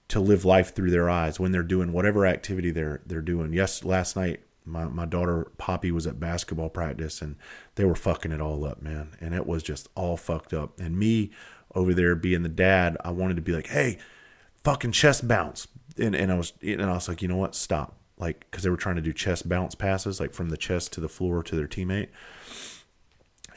to 0.07 0.19
live 0.19 0.45
life 0.45 0.73
through 0.73 0.91
their 0.91 1.09
eyes 1.09 1.39
when 1.39 1.51
they're 1.51 1.63
doing 1.63 1.91
whatever 1.91 2.25
activity 2.25 2.71
they're 2.71 3.01
they're 3.05 3.21
doing. 3.21 3.53
Yes, 3.53 3.83
last 3.83 4.15
night 4.15 4.41
my, 4.65 4.85
my 4.85 5.05
daughter 5.05 5.51
Poppy 5.57 5.91
was 5.91 6.07
at 6.07 6.19
basketball 6.19 6.69
practice 6.69 7.21
and 7.21 7.35
they 7.75 7.85
were 7.85 7.95
fucking 7.95 8.31
it 8.31 8.41
all 8.41 8.65
up, 8.65 8.81
man. 8.81 9.15
And 9.21 9.35
it 9.35 9.45
was 9.45 9.61
just 9.61 9.89
all 9.95 10.17
fucked 10.17 10.53
up. 10.53 10.79
And 10.79 10.97
me 10.97 11.31
over 11.73 11.93
there 11.93 12.15
being 12.15 12.43
the 12.43 12.49
dad, 12.49 12.97
I 13.03 13.11
wanted 13.11 13.35
to 13.35 13.41
be 13.41 13.51
like, 13.51 13.67
hey, 13.67 13.99
fucking 14.63 14.91
chest 14.91 15.27
bounce. 15.27 15.67
And 15.97 16.15
and 16.15 16.31
I 16.31 16.35
was 16.35 16.53
and 16.61 16.81
I 16.81 16.93
was 16.93 17.07
like, 17.07 17.21
you 17.21 17.27
know 17.27 17.37
what, 17.37 17.55
stop 17.55 17.97
like 18.17 18.45
because 18.49 18.63
they 18.63 18.69
were 18.69 18.77
trying 18.77 18.95
to 18.95 19.01
do 19.01 19.13
chest 19.13 19.47
bounce 19.47 19.75
passes, 19.75 20.19
like 20.19 20.33
from 20.33 20.49
the 20.49 20.57
chest 20.57 20.93
to 20.93 21.01
the 21.01 21.09
floor 21.09 21.43
to 21.43 21.55
their 21.55 21.67
teammate. 21.67 22.09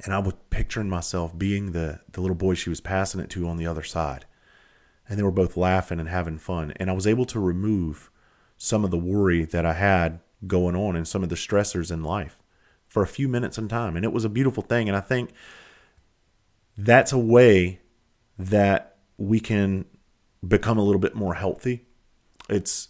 And 0.04 0.14
I 0.14 0.18
was 0.18 0.34
picturing 0.50 0.88
myself 0.88 1.37
being 1.37 1.72
the 1.72 2.00
the 2.12 2.20
little 2.20 2.37
boy 2.37 2.54
she 2.54 2.70
was 2.70 2.80
passing 2.80 3.20
it 3.20 3.30
to 3.30 3.48
on 3.48 3.56
the 3.56 3.66
other 3.66 3.82
side, 3.82 4.26
and 5.08 5.18
they 5.18 5.22
were 5.22 5.30
both 5.30 5.56
laughing 5.56 6.00
and 6.00 6.08
having 6.08 6.38
fun. 6.38 6.72
And 6.76 6.90
I 6.90 6.94
was 6.94 7.06
able 7.06 7.24
to 7.26 7.40
remove 7.40 8.11
some 8.56 8.84
of 8.84 8.90
the 8.90 8.98
worry 8.98 9.44
that 9.44 9.64
I 9.64 9.74
had 9.74 10.20
going 10.46 10.76
on 10.76 10.96
and 10.96 11.06
some 11.06 11.22
of 11.22 11.28
the 11.28 11.34
stressors 11.34 11.90
in 11.90 12.02
life 12.02 12.38
for 12.87 13.02
a 13.02 13.06
few 13.06 13.28
minutes 13.28 13.58
in 13.58 13.68
time, 13.68 13.96
and 13.96 14.04
it 14.04 14.12
was 14.12 14.24
a 14.24 14.30
beautiful 14.30 14.62
thing. 14.62 14.88
And 14.88 14.96
I 14.96 15.00
think 15.00 15.30
that's 16.76 17.12
a 17.12 17.18
way 17.18 17.80
that 18.38 18.96
we 19.16 19.40
can 19.40 19.84
become 20.46 20.78
a 20.78 20.82
little 20.82 21.00
bit 21.00 21.14
more 21.14 21.34
healthy. 21.34 21.87
It's 22.48 22.88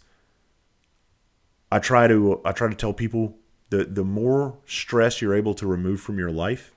I 1.71 1.79
try 1.79 2.07
to 2.07 2.41
I 2.45 2.51
try 2.51 2.69
to 2.69 2.75
tell 2.75 2.93
people 2.93 3.37
the 3.69 3.85
the 3.85 4.03
more 4.03 4.59
stress 4.65 5.21
you're 5.21 5.35
able 5.35 5.53
to 5.55 5.67
remove 5.67 6.01
from 6.01 6.17
your 6.17 6.31
life, 6.31 6.75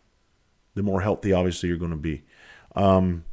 the 0.74 0.82
more 0.82 1.00
healthy 1.00 1.32
obviously 1.32 1.68
you're 1.68 1.78
going 1.78 1.90
to 1.90 1.96
be. 1.96 2.24
Um, 2.74 3.24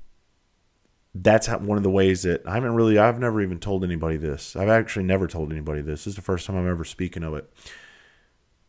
that's 1.15 1.47
how, 1.47 1.57
one 1.57 1.77
of 1.77 1.83
the 1.83 1.89
ways 1.89 2.23
that 2.23 2.45
I 2.45 2.53
haven't 2.53 2.75
really, 2.75 2.97
I've 2.97 3.19
never 3.19 3.41
even 3.41 3.59
told 3.59 3.83
anybody 3.83 4.17
this. 4.17 4.55
I've 4.55 4.69
actually 4.69 5.05
never 5.05 5.27
told 5.27 5.51
anybody 5.51 5.81
this. 5.81 6.01
This 6.01 6.07
is 6.07 6.15
the 6.15 6.21
first 6.21 6.45
time 6.45 6.55
I'm 6.55 6.69
ever 6.69 6.83
speaking 6.83 7.23
of 7.23 7.33
it. 7.33 7.51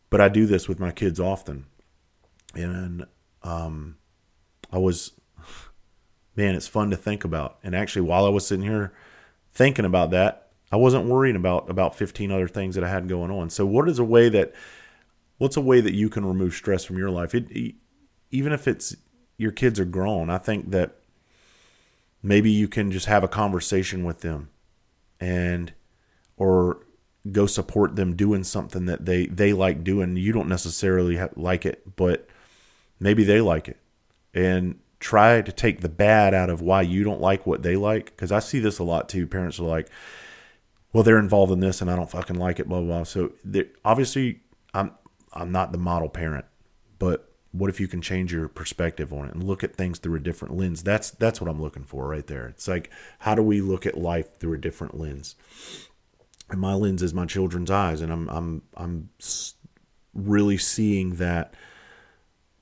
But 0.09 0.21
I 0.21 0.27
do 0.27 0.45
this 0.45 0.67
with 0.67 0.79
my 0.79 0.91
kids 0.91 1.19
often. 1.19 1.65
And 2.53 3.05
um, 3.43 3.97
I 4.71 4.77
was, 4.77 5.11
man, 6.35 6.55
it's 6.55 6.67
fun 6.67 6.89
to 6.89 6.97
think 6.97 7.23
about. 7.23 7.59
And 7.63 7.75
actually, 7.75 8.03
while 8.03 8.25
I 8.25 8.29
was 8.29 8.45
sitting 8.45 8.65
here 8.65 8.93
thinking 9.53 9.85
about 9.85 10.11
that, 10.11 10.49
I 10.71 10.77
wasn't 10.77 11.05
worrying 11.05 11.35
about 11.35 11.69
about 11.69 11.95
15 11.95 12.31
other 12.31 12.47
things 12.47 12.75
that 12.75 12.83
I 12.83 12.89
had 12.89 13.07
going 13.07 13.31
on. 13.31 13.49
So, 13.49 13.65
what 13.65 13.87
is 13.89 13.99
a 13.99 14.03
way 14.03 14.29
that, 14.29 14.53
what's 15.37 15.57
a 15.57 15.61
way 15.61 15.81
that 15.81 15.93
you 15.93 16.09
can 16.09 16.25
remove 16.25 16.53
stress 16.53 16.85
from 16.85 16.97
your 16.97 17.09
life? 17.09 17.35
It, 17.35 17.75
even 18.31 18.53
if 18.53 18.67
it's 18.67 18.95
your 19.37 19.51
kids 19.51 19.79
are 19.79 19.85
grown, 19.85 20.29
I 20.29 20.37
think 20.37 20.71
that 20.71 20.95
maybe 22.23 22.51
you 22.51 22.67
can 22.67 22.91
just 22.91 23.07
have 23.07 23.23
a 23.23 23.27
conversation 23.27 24.03
with 24.03 24.21
them 24.21 24.49
and 25.19 25.73
or 26.37 26.85
go 27.31 27.45
support 27.45 27.95
them 27.95 28.15
doing 28.15 28.43
something 28.43 28.85
that 28.85 29.05
they 29.05 29.27
they 29.27 29.53
like 29.53 29.83
doing. 29.83 30.17
You 30.17 30.31
don't 30.31 30.49
necessarily 30.49 31.19
like 31.35 31.65
it 31.65 31.95
but 31.95 32.27
maybe 32.99 33.23
they 33.23 33.41
like 33.41 33.67
it. 33.67 33.77
And 34.33 34.79
try 34.99 35.41
to 35.41 35.51
take 35.51 35.81
the 35.81 35.89
bad 35.89 36.33
out 36.33 36.49
of 36.49 36.61
why 36.61 36.81
you 36.81 37.03
don't 37.03 37.19
like 37.19 37.47
what 37.47 37.63
they 37.63 37.75
like 37.75 38.05
because 38.05 38.31
i 38.31 38.37
see 38.37 38.59
this 38.59 38.77
a 38.77 38.83
lot 38.83 39.09
too. 39.09 39.27
Parents 39.27 39.59
are 39.59 39.63
like 39.63 39.89
well 40.93 41.03
they're 41.03 41.17
involved 41.17 41.51
in 41.51 41.59
this 41.59 41.81
and 41.81 41.89
i 41.89 41.95
don't 41.95 42.11
fucking 42.11 42.35
like 42.35 42.59
it 42.59 42.67
blah 42.67 42.79
blah, 42.79 42.97
blah. 42.97 43.03
so 43.03 43.31
obviously 43.83 44.41
i'm 44.73 44.91
i'm 45.33 45.51
not 45.51 45.71
the 45.71 45.77
model 45.77 46.09
parent 46.09 46.45
but 46.99 47.30
what 47.51 47.69
if 47.69 47.79
you 47.79 47.87
can 47.87 48.01
change 48.01 48.31
your 48.31 48.47
perspective 48.47 49.11
on 49.11 49.27
it 49.27 49.33
and 49.33 49.43
look 49.43 49.63
at 49.63 49.75
things 49.75 49.99
through 49.99 50.15
a 50.15 50.19
different 50.19 50.55
lens? 50.55 50.83
That's 50.83 51.11
that's 51.11 51.41
what 51.41 51.49
i'm 51.49 51.61
looking 51.61 51.83
for 51.83 52.07
right 52.07 52.25
there. 52.27 52.47
It's 52.47 52.67
like 52.67 52.89
how 53.19 53.35
do 53.35 53.41
we 53.41 53.61
look 53.61 53.85
at 53.85 53.97
life 53.97 54.37
through 54.37 54.53
a 54.53 54.57
different 54.57 54.99
lens? 54.99 55.35
And 56.49 56.59
my 56.59 56.73
lens 56.73 57.01
is 57.01 57.13
my 57.13 57.25
children's 57.25 57.71
eyes 57.71 58.01
and 58.01 58.11
i'm 58.11 58.29
i'm 58.29 58.61
i'm 58.75 59.09
really 60.13 60.57
seeing 60.57 61.15
that 61.15 61.53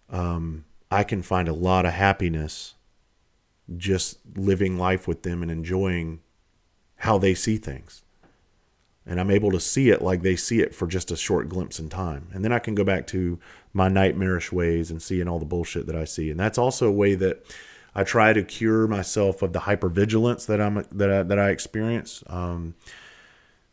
um, 0.09 0.65
i 0.91 1.03
can 1.03 1.21
find 1.21 1.47
a 1.47 1.53
lot 1.53 1.85
of 1.85 1.93
happiness 1.93 2.75
just 3.77 4.19
living 4.35 4.77
life 4.77 5.07
with 5.07 5.23
them 5.23 5.41
and 5.41 5.51
enjoying 5.51 6.19
how 6.97 7.17
they 7.17 7.33
see 7.33 7.57
things 7.57 8.03
and 9.09 9.19
I'm 9.19 9.31
able 9.31 9.51
to 9.51 9.59
see 9.59 9.89
it 9.89 10.03
like 10.03 10.21
they 10.21 10.35
see 10.35 10.61
it 10.61 10.75
for 10.75 10.85
just 10.85 11.09
a 11.09 11.17
short 11.17 11.49
glimpse 11.49 11.79
in 11.79 11.89
time. 11.89 12.27
And 12.31 12.45
then 12.45 12.53
I 12.53 12.59
can 12.59 12.75
go 12.75 12.83
back 12.83 13.07
to 13.07 13.39
my 13.73 13.89
nightmarish 13.89 14.51
ways 14.51 14.91
and 14.91 15.01
seeing 15.01 15.27
all 15.27 15.39
the 15.39 15.45
bullshit 15.45 15.87
that 15.87 15.95
I 15.95 16.05
see. 16.05 16.29
And 16.29 16.39
that's 16.39 16.59
also 16.59 16.87
a 16.87 16.91
way 16.91 17.15
that 17.15 17.43
I 17.95 18.03
try 18.03 18.33
to 18.33 18.43
cure 18.43 18.87
myself 18.87 19.41
of 19.41 19.51
the 19.51 19.61
hypervigilance 19.61 20.45
that 20.45 20.61
I'm 20.61 20.85
that 20.91 21.11
I, 21.11 21.23
that 21.23 21.39
I 21.39 21.49
experience. 21.49 22.23
Um, 22.27 22.75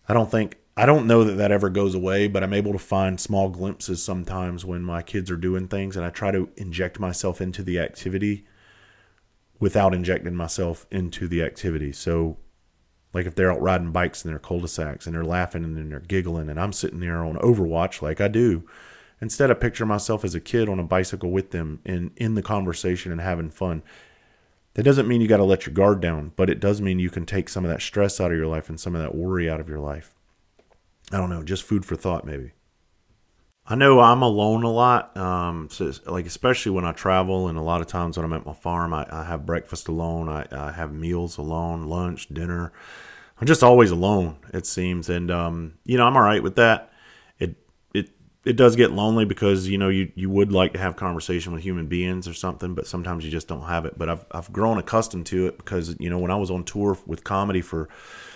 I 0.09 0.15
don't 0.15 0.31
think 0.31 0.57
I 0.75 0.87
don't 0.87 1.07
know 1.07 1.23
that 1.25 1.35
that 1.35 1.53
ever 1.53 1.69
goes 1.69 1.95
away, 1.95 2.29
but 2.29 2.43
I'm 2.43 2.55
able 2.55 2.73
to 2.73 2.79
find 2.79 3.21
small 3.21 3.51
glimpses 3.51 4.03
sometimes 4.03 4.65
when 4.65 4.83
my 4.83 5.03
kids 5.03 5.31
are 5.31 5.37
doing 5.37 5.69
things, 5.69 5.97
and 5.97 6.05
I 6.07 6.09
try 6.09 6.31
to 6.31 6.49
inject 6.57 6.99
myself 6.99 7.43
into 7.43 7.63
the 7.63 7.79
activity 7.79 8.47
without 9.61 9.95
injecting 9.95 10.35
myself 10.35 10.87
into 10.91 11.29
the 11.29 11.43
activity. 11.43 11.93
So 11.93 12.39
like 13.13 13.27
if 13.27 13.35
they're 13.35 13.53
out 13.53 13.63
riding 13.63 13.93
bikes 13.93 14.25
in 14.25 14.31
their 14.31 14.39
cul-de-sacs 14.39 15.07
and 15.07 15.15
they're 15.15 15.25
laughing 15.25 15.65
and 15.65 15.91
they're 15.91 16.01
giggling 16.01 16.49
and 16.49 16.61
I'm 16.61 16.73
sitting 16.73 17.01
there 17.01 17.25
on 17.25 17.37
Overwatch 17.37 18.03
like 18.03 18.21
I 18.21 18.29
do. 18.29 18.69
Instead, 19.21 19.51
I 19.51 19.55
picture 19.55 19.87
myself 19.87 20.25
as 20.25 20.35
a 20.35 20.41
kid 20.41 20.69
on 20.69 20.79
a 20.79 20.85
bicycle 20.85 21.31
with 21.31 21.51
them 21.51 21.81
in, 21.85 22.11
in 22.17 22.35
the 22.35 22.43
conversation 22.43 23.11
and 23.11 23.21
having 23.21 23.49
fun. 23.51 23.83
That 24.75 24.83
doesn't 24.83 25.09
mean 25.09 25.23
you 25.23 25.29
got 25.29 25.39
to 25.39 25.45
let 25.45 25.65
your 25.65 25.73
guard 25.73 26.03
down, 26.03 26.33
but 26.37 26.51
it 26.51 26.61
does 26.61 26.83
mean 26.83 26.99
you 26.99 27.09
can 27.09 27.25
take 27.25 27.49
some 27.49 27.65
of 27.65 27.71
that 27.71 27.81
stress 27.81 28.21
out 28.21 28.31
of 28.31 28.37
your 28.37 28.47
life 28.47 28.69
and 28.69 28.79
some 28.79 28.95
of 28.95 29.01
that 29.01 29.15
worry 29.15 29.49
out 29.49 29.61
of 29.61 29.71
your 29.71 29.79
life. 29.79 30.15
I 31.11 31.17
don't 31.17 31.31
know, 31.31 31.43
just 31.43 31.63
food 31.63 31.87
for 31.87 31.97
thought, 31.97 32.27
maybe. 32.27 32.53
I 33.69 33.75
know 33.75 33.99
I'm 33.99 34.23
alone 34.23 34.63
a 34.63 34.71
lot, 34.71 35.17
um, 35.17 35.69
so 35.71 35.91
like 36.07 36.27
especially 36.27 36.71
when 36.71 36.85
I 36.85 36.93
travel, 36.93 37.49
and 37.49 37.59
a 37.59 37.63
lot 37.63 37.81
of 37.81 37.89
times 37.89 38.17
when 38.17 38.25
I'm 38.25 38.33
at 38.33 38.47
my 38.47 38.53
farm, 38.53 38.95
I, 38.95 39.07
I 39.11 39.25
have 39.25 39.45
breakfast 39.45 39.89
alone, 39.89 40.29
I, 40.29 40.47
I 40.53 40.71
have 40.71 40.93
meals 40.93 41.37
alone, 41.37 41.87
lunch, 41.87 42.29
dinner. 42.29 42.73
I'm 43.41 43.47
just 43.47 43.65
always 43.65 43.91
alone, 43.91 44.37
it 44.55 44.67
seems, 44.67 45.09
and 45.09 45.33
um, 45.33 45.75
you 45.85 45.99
know 45.99 46.07
I'm 46.07 46.17
all 46.17 46.23
right 46.23 46.43
with 46.43 46.55
that. 46.57 46.93
It 47.41 47.57
it 47.93 48.11
it 48.45 48.55
does 48.55 48.77
get 48.77 48.93
lonely 48.93 49.25
because 49.25 49.67
you 49.67 49.79
know 49.79 49.89
you 49.89 50.13
you 50.15 50.31
would 50.31 50.53
like 50.53 50.73
to 50.75 50.79
have 50.79 50.95
conversation 50.95 51.53
with 51.53 51.65
human 51.65 51.89
beings 51.89 52.29
or 52.29 52.35
something, 52.35 52.77
but 52.77 52.87
sometimes 52.87 53.25
you 53.25 53.33
just 53.33 53.49
don't 53.49 53.63
have 53.63 53.85
it. 53.85 53.99
But 53.99 54.09
I've 54.09 54.25
I've 54.31 54.53
grown 54.53 54.79
accustomed 54.79 55.27
to 55.27 55.49
it 55.49 55.59
because 55.59 55.97
you 55.99 56.09
know 56.09 56.19
when 56.19 56.31
I 56.31 56.37
was 56.37 56.53
on 56.53 56.63
tour 56.63 56.97
with 57.05 57.25
comedy 57.25 57.63
for 57.63 57.89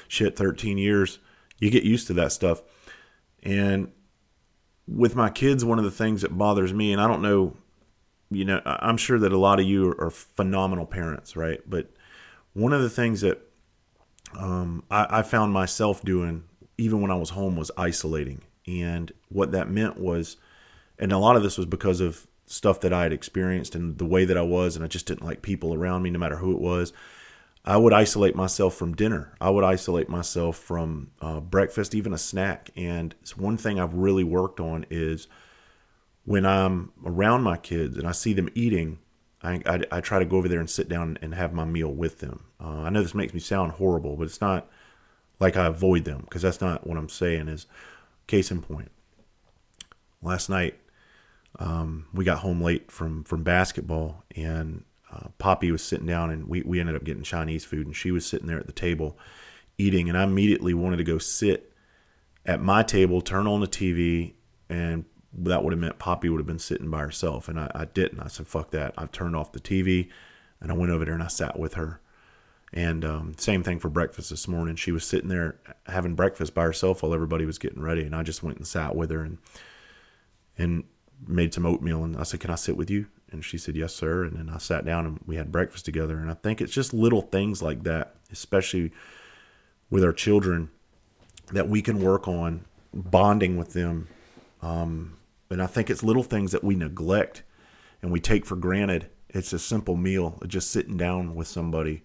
shit 0.08 0.34
13 0.34 0.76
years, 0.76 1.20
you 1.60 1.70
get 1.70 1.84
used 1.84 2.08
to 2.08 2.14
that 2.14 2.32
stuff, 2.32 2.62
and 3.44 3.92
with 4.90 5.14
my 5.14 5.31
kids, 5.31 5.64
one 5.64 5.79
of 5.79 5.85
the 5.85 5.90
things 5.90 6.22
that 6.22 6.37
bothers 6.37 6.72
me, 6.72 6.92
and 6.92 7.00
I 7.00 7.07
don't 7.07 7.22
know, 7.22 7.57
you 8.31 8.44
know, 8.44 8.61
I'm 8.64 8.96
sure 8.96 9.18
that 9.18 9.33
a 9.33 9.38
lot 9.38 9.61
of 9.61 9.66
you 9.66 9.94
are 9.98 10.11
phenomenal 10.11 10.87
parents, 10.87 11.37
right? 11.37 11.61
But 11.68 11.90
one 12.53 12.72
of 12.72 12.83
the 12.83 12.90
things 12.90 13.20
that 13.20 13.40
um, 14.37 14.85
I, 14.90 15.18
I 15.18 15.22
found 15.22 15.53
myself 15.53 16.03
doing, 16.03 16.44
even 16.79 17.00
when 17.00 17.11
I 17.11 17.16
was 17.16 17.31
home, 17.31 17.57
was 17.57 17.70
isolating. 17.76 18.42
And 18.66 19.12
what 19.29 19.53
that 19.53 19.70
meant 19.70 19.98
was, 19.98 20.37
and 20.98 21.12
a 21.12 21.18
lot 21.18 21.37
of 21.37 21.42
this 21.42 21.57
was 21.57 21.66
because 21.66 22.00
of 22.00 22.26
stuff 22.46 22.81
that 22.81 22.92
I 22.92 23.05
had 23.05 23.12
experienced 23.12 23.74
and 23.74 23.96
the 23.98 24.05
way 24.05 24.24
that 24.24 24.37
I 24.37 24.42
was, 24.42 24.76
and 24.76 24.85
I 24.85 24.88
just 24.88 25.07
didn't 25.07 25.24
like 25.24 25.42
people 25.42 25.72
around 25.72 26.03
me, 26.03 26.11
no 26.11 26.18
matter 26.18 26.37
who 26.37 26.53
it 26.53 26.61
was. 26.61 26.92
I 27.64 27.76
would 27.76 27.92
isolate 27.92 28.34
myself 28.34 28.74
from 28.74 28.94
dinner. 28.94 29.34
I 29.40 29.50
would 29.50 29.64
isolate 29.64 30.08
myself 30.08 30.56
from 30.56 31.10
uh, 31.20 31.40
breakfast, 31.40 31.94
even 31.94 32.12
a 32.12 32.18
snack. 32.18 32.70
And 32.74 33.14
one 33.36 33.56
thing 33.56 33.78
I've 33.78 33.94
really 33.94 34.24
worked 34.24 34.60
on 34.60 34.86
is 34.90 35.28
when 36.24 36.46
I'm 36.46 36.92
around 37.04 37.42
my 37.42 37.56
kids 37.56 37.98
and 37.98 38.08
I 38.08 38.12
see 38.12 38.32
them 38.32 38.48
eating, 38.54 38.98
I, 39.42 39.60
I, 39.66 39.80
I, 39.92 40.00
try 40.00 40.18
to 40.18 40.24
go 40.24 40.36
over 40.36 40.48
there 40.48 40.60
and 40.60 40.70
sit 40.70 40.88
down 40.88 41.18
and 41.22 41.34
have 41.34 41.52
my 41.52 41.64
meal 41.64 41.92
with 41.92 42.20
them. 42.20 42.44
Uh, 42.62 42.82
I 42.82 42.90
know 42.90 43.02
this 43.02 43.14
makes 43.14 43.34
me 43.34 43.40
sound 43.40 43.72
horrible, 43.72 44.16
but 44.16 44.24
it's 44.24 44.40
not 44.40 44.68
like 45.38 45.56
I 45.56 45.66
avoid 45.66 46.04
them 46.04 46.20
because 46.20 46.42
that's 46.42 46.60
not 46.60 46.86
what 46.86 46.98
I'm 46.98 47.08
saying. 47.08 47.48
Is 47.48 47.66
case 48.26 48.50
in 48.50 48.62
point. 48.62 48.90
Last 50.22 50.50
night, 50.50 50.78
um, 51.58 52.06
we 52.12 52.24
got 52.24 52.38
home 52.38 52.60
late 52.60 52.90
from 52.90 53.24
from 53.24 53.42
basketball, 53.42 54.24
and 54.36 54.84
uh, 55.12 55.28
Poppy 55.38 55.72
was 55.72 55.82
sitting 55.82 56.06
down, 56.06 56.30
and 56.30 56.48
we 56.48 56.62
we 56.62 56.80
ended 56.80 56.96
up 56.96 57.04
getting 57.04 57.22
Chinese 57.22 57.64
food, 57.64 57.86
and 57.86 57.96
she 57.96 58.10
was 58.10 58.26
sitting 58.26 58.46
there 58.46 58.58
at 58.58 58.66
the 58.66 58.72
table 58.72 59.18
eating, 59.78 60.08
and 60.08 60.16
I 60.18 60.24
immediately 60.24 60.74
wanted 60.74 60.98
to 60.98 61.04
go 61.04 61.18
sit 61.18 61.72
at 62.44 62.62
my 62.62 62.82
table, 62.82 63.20
turn 63.20 63.46
on 63.46 63.60
the 63.60 63.66
TV, 63.66 64.34
and 64.68 65.04
that 65.32 65.64
would 65.64 65.72
have 65.72 65.80
meant 65.80 65.98
Poppy 65.98 66.28
would 66.28 66.38
have 66.38 66.46
been 66.46 66.58
sitting 66.58 66.90
by 66.90 67.00
herself, 67.00 67.48
and 67.48 67.58
I, 67.58 67.70
I 67.74 67.84
didn't. 67.86 68.20
I 68.20 68.28
said, 68.28 68.46
"Fuck 68.46 68.70
that!" 68.70 68.94
I 68.96 69.06
turned 69.06 69.36
off 69.36 69.52
the 69.52 69.60
TV, 69.60 70.08
and 70.60 70.70
I 70.70 70.74
went 70.74 70.92
over 70.92 71.04
there 71.04 71.14
and 71.14 71.22
I 71.22 71.28
sat 71.28 71.58
with 71.58 71.74
her. 71.74 72.00
And 72.72 73.04
um, 73.04 73.34
same 73.36 73.64
thing 73.64 73.80
for 73.80 73.88
breakfast 73.88 74.30
this 74.30 74.46
morning. 74.46 74.76
She 74.76 74.92
was 74.92 75.04
sitting 75.04 75.28
there 75.28 75.58
having 75.86 76.14
breakfast 76.14 76.54
by 76.54 76.62
herself 76.62 77.02
while 77.02 77.12
everybody 77.14 77.44
was 77.44 77.58
getting 77.58 77.82
ready, 77.82 78.02
and 78.02 78.14
I 78.14 78.22
just 78.22 78.42
went 78.42 78.58
and 78.58 78.66
sat 78.66 78.94
with 78.94 79.10
her 79.10 79.22
and 79.22 79.38
and 80.56 80.84
made 81.26 81.54
some 81.54 81.66
oatmeal. 81.66 82.04
And 82.04 82.16
I 82.16 82.22
said, 82.22 82.40
"Can 82.40 82.50
I 82.50 82.56
sit 82.56 82.76
with 82.76 82.90
you?" 82.90 83.06
And 83.32 83.44
she 83.44 83.58
said, 83.58 83.76
"Yes, 83.76 83.94
sir." 83.94 84.24
And 84.24 84.36
then 84.36 84.48
I 84.48 84.58
sat 84.58 84.84
down 84.84 85.06
and 85.06 85.20
we 85.26 85.36
had 85.36 85.52
breakfast 85.52 85.84
together. 85.84 86.18
And 86.18 86.30
I 86.30 86.34
think 86.34 86.60
it's 86.60 86.72
just 86.72 86.92
little 86.92 87.22
things 87.22 87.62
like 87.62 87.84
that, 87.84 88.16
especially 88.32 88.92
with 89.88 90.04
our 90.04 90.12
children, 90.12 90.70
that 91.52 91.68
we 91.68 91.82
can 91.82 92.00
work 92.00 92.26
on 92.28 92.64
bonding 92.92 93.56
with 93.56 93.72
them 93.72 94.08
um, 94.62 95.16
and 95.50 95.62
I 95.62 95.66
think 95.66 95.90
it's 95.90 96.02
little 96.02 96.22
things 96.22 96.52
that 96.52 96.64
we 96.64 96.74
neglect 96.74 97.42
and 98.02 98.12
we 98.12 98.20
take 98.20 98.46
for 98.46 98.57
granted. 98.57 99.09
It's 99.28 99.52
a 99.52 99.59
simple 99.59 99.96
meal, 99.96 100.38
just 100.46 100.70
sitting 100.70 100.96
down 100.96 101.34
with 101.34 101.48
somebody, 101.48 102.02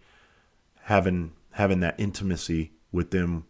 having 0.83 1.33
having 1.51 1.79
that 1.79 1.95
intimacy 1.97 2.73
with 2.91 3.11
them 3.11 3.45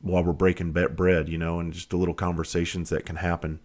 while 0.00 0.22
we're 0.22 0.32
breaking 0.32 0.72
bread, 0.72 1.28
you 1.28 1.38
know, 1.38 1.58
and 1.60 1.72
just 1.72 1.90
the 1.90 1.96
little 1.96 2.14
conversations 2.14 2.90
that 2.90 3.06
can 3.06 3.16
happen. 3.16 3.60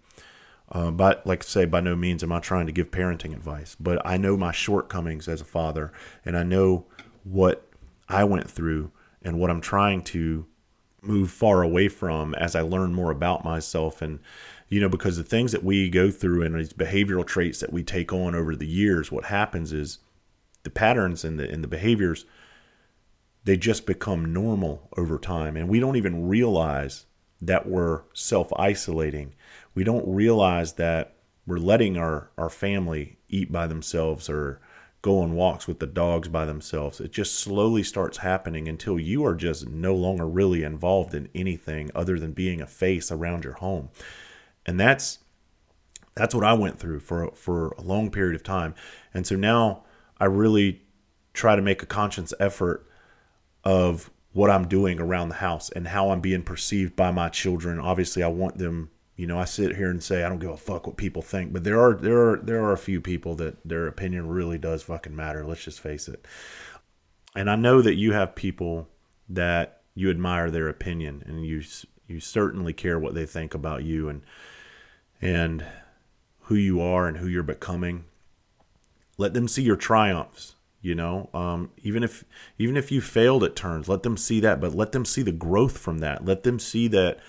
Uh, 0.74 0.92
but 0.92 1.26
like 1.26 1.44
I 1.44 1.46
say, 1.46 1.66
by 1.66 1.80
no 1.80 1.96
means 1.96 2.24
am 2.24 2.32
I 2.32 2.40
trying 2.40 2.66
to 2.66 2.72
give 2.72 2.92
parenting 2.92 3.34
advice, 3.34 3.76
but 3.80 4.02
I 4.06 4.18
know 4.18 4.36
my 4.36 4.52
shortcomings 4.52 5.28
as 5.28 5.40
a 5.40 5.46
father, 5.46 5.94
and 6.26 6.36
I 6.36 6.44
know 6.44 6.86
what 7.24 7.68
I 8.10 8.24
went 8.24 8.50
through 8.50 8.92
and 9.22 9.40
what 9.40 9.50
I'm 9.50 9.62
trying 9.62 10.02
to 10.04 10.46
move 11.02 11.32
far 11.32 11.62
away 11.62 11.90
from 11.90 12.34
as 12.36 12.56
I 12.56 12.62
learn 12.62 12.94
more 12.94 13.12
about 13.12 13.46
myself. 13.46 14.02
And 14.02 14.20
you 14.68 14.80
know 14.80 14.90
because 14.90 15.18
the 15.18 15.24
things 15.24 15.52
that 15.52 15.64
we 15.64 15.90
go 15.90 16.10
through 16.10 16.44
and 16.44 16.56
these 16.56 16.74
behavioral 16.74 17.26
traits 17.26 17.60
that 17.60 17.72
we 17.72 17.84
take 17.84 18.12
on 18.12 18.34
over 18.34 18.56
the 18.56 18.66
years 18.66 19.12
what 19.12 19.26
happens 19.26 19.72
is 19.72 20.00
the 20.64 20.72
patterns 20.72 21.24
and 21.24 21.40
the 21.40 21.48
and 21.48 21.64
the 21.64 21.68
behaviors 21.68 22.26
they 23.44 23.58
just 23.58 23.86
become 23.86 24.34
normal 24.34 24.90
over 24.98 25.18
time. 25.18 25.58
And 25.58 25.68
we 25.68 25.80
don't 25.80 25.98
even 25.98 26.28
realize 26.28 27.06
that 27.42 27.68
we're 27.68 28.04
self-isolating 28.14 29.36
we 29.76 29.84
don't 29.84 30.08
realize 30.08 30.74
that 30.74 31.16
we're 31.46 31.58
letting 31.58 31.98
our 31.98 32.30
our 32.38 32.50
family 32.50 33.18
eat 33.30 33.52
by 33.52 33.68
themselves 33.68 34.30
or 34.30 34.62
go 35.02 35.20
on 35.20 35.34
walks 35.34 35.68
with 35.68 35.80
the 35.80 35.88
dogs 35.88 36.30
by 36.30 36.46
themselves. 36.46 37.02
It 37.02 37.12
just 37.12 37.36
slowly 37.36 37.84
starts 37.84 38.20
happening 38.20 38.70
until 38.70 38.98
you 38.98 39.26
are 39.26 39.36
just 39.36 39.68
no 39.68 39.94
longer 39.94 40.26
really 40.26 40.64
involved 40.64 41.14
in 41.14 41.28
anything 41.36 41.92
other 41.94 42.18
than 42.18 42.32
being 42.32 42.62
a 42.62 42.66
face 42.66 43.12
around 43.12 43.44
your 43.44 43.56
home. 43.56 43.90
And 44.66 44.80
that's 44.80 45.20
that's 46.16 46.34
what 46.34 46.46
I 46.46 46.54
went 46.54 46.80
through 46.80 47.02
for 47.02 47.32
for 47.36 47.70
a 47.78 47.82
long 47.82 48.12
period 48.12 48.36
of 48.36 48.44
time. 48.44 48.76
And 49.14 49.28
so 49.28 49.36
now 49.36 49.84
I 50.20 50.26
really 50.26 50.82
try 51.34 51.56
to 51.56 51.62
make 51.62 51.84
a 51.84 51.88
conscious 51.88 52.34
effort 52.40 52.88
of 53.64 54.10
what 54.32 54.50
I'm 54.50 54.68
doing 54.68 55.00
around 55.00 55.30
the 55.30 55.36
house 55.36 55.70
and 55.70 55.90
how 55.90 56.12
I'm 56.12 56.22
being 56.22 56.44
perceived 56.44 56.96
by 56.96 57.12
my 57.12 57.30
children. 57.30 57.80
Obviously, 57.80 58.24
I 58.24 58.28
want 58.28 58.58
them 58.58 58.90
you 59.16 59.28
know, 59.28 59.38
I 59.38 59.46
sit 59.46 59.76
here 59.76 59.90
and 59.90 60.04
say 60.04 60.24
I 60.24 60.30
don't 60.30 60.40
give 60.40 60.50
a 60.50 60.58
fuck 60.58 60.88
what 60.88 60.98
people 60.98 61.22
think, 61.22 61.54
but 61.54 61.64
there 61.64 61.80
are 61.80 61.94
there 61.94 62.32
are 62.32 62.38
there 62.38 62.64
are 62.64 62.74
a 62.74 62.78
few 62.78 63.00
people 63.00 63.36
that 63.36 63.58
their 63.64 63.88
opinion 63.88 64.28
really 64.28 64.58
does 64.58 64.84
fucking 64.84 65.16
matter. 65.16 65.46
Let's 65.46 65.64
just 65.64 65.80
face 65.80 66.08
it. 66.08 66.26
And 67.36 67.50
I 67.50 67.56
know 67.56 67.82
that 67.82 67.96
you 67.96 68.14
have 68.14 68.36
people 68.36 68.88
that 69.30 69.82
you 69.94 70.10
admire 70.10 70.50
their 70.50 70.68
opinion, 70.68 71.24
and 71.28 71.46
you 71.46 71.62
you 72.08 72.20
certainly 72.20 72.74
care 72.74 73.00
what 73.00 73.14
they 73.14 73.26
think 73.26 73.54
about 73.54 73.84
you 73.84 74.10
and 74.10 74.24
and 75.22 75.64
who 76.42 76.56
you 76.56 76.82
are 76.82 77.08
and 77.08 77.18
who 77.18 77.28
you're 77.28 77.44
becoming. 77.44 78.06
Let 79.18 79.34
them 79.34 79.48
see 79.48 79.62
your 79.62 79.76
triumphs. 79.76 80.56
You 80.82 80.96
know, 80.96 81.30
um, 81.34 81.72
even 81.82 82.04
if 82.04 82.26
even 82.58 82.76
if 82.76 82.92
you 82.92 83.00
failed 83.00 83.44
at 83.44 83.56
turns, 83.56 83.88
let 83.88 84.04
them 84.04 84.18
see 84.18 84.40
that, 84.40 84.60
but 84.60 84.74
let 84.74 84.92
them 84.92 85.06
see 85.06 85.22
the 85.22 85.32
growth 85.32 85.78
from 85.78 86.00
that. 86.00 86.26
Let 86.26 86.44
them 86.44 86.60
see 86.60 86.88
that 86.90 87.20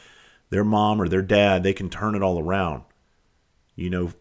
their 0.54 0.62
mom 0.62 1.02
or 1.02 1.08
their 1.08 1.20
dad, 1.20 1.64
they 1.64 1.72
can 1.72 1.90
turn 1.90 2.14
it 2.14 2.22
all 2.22 2.38
around. 2.38 2.84
You 3.74 3.90
know, 3.90 4.12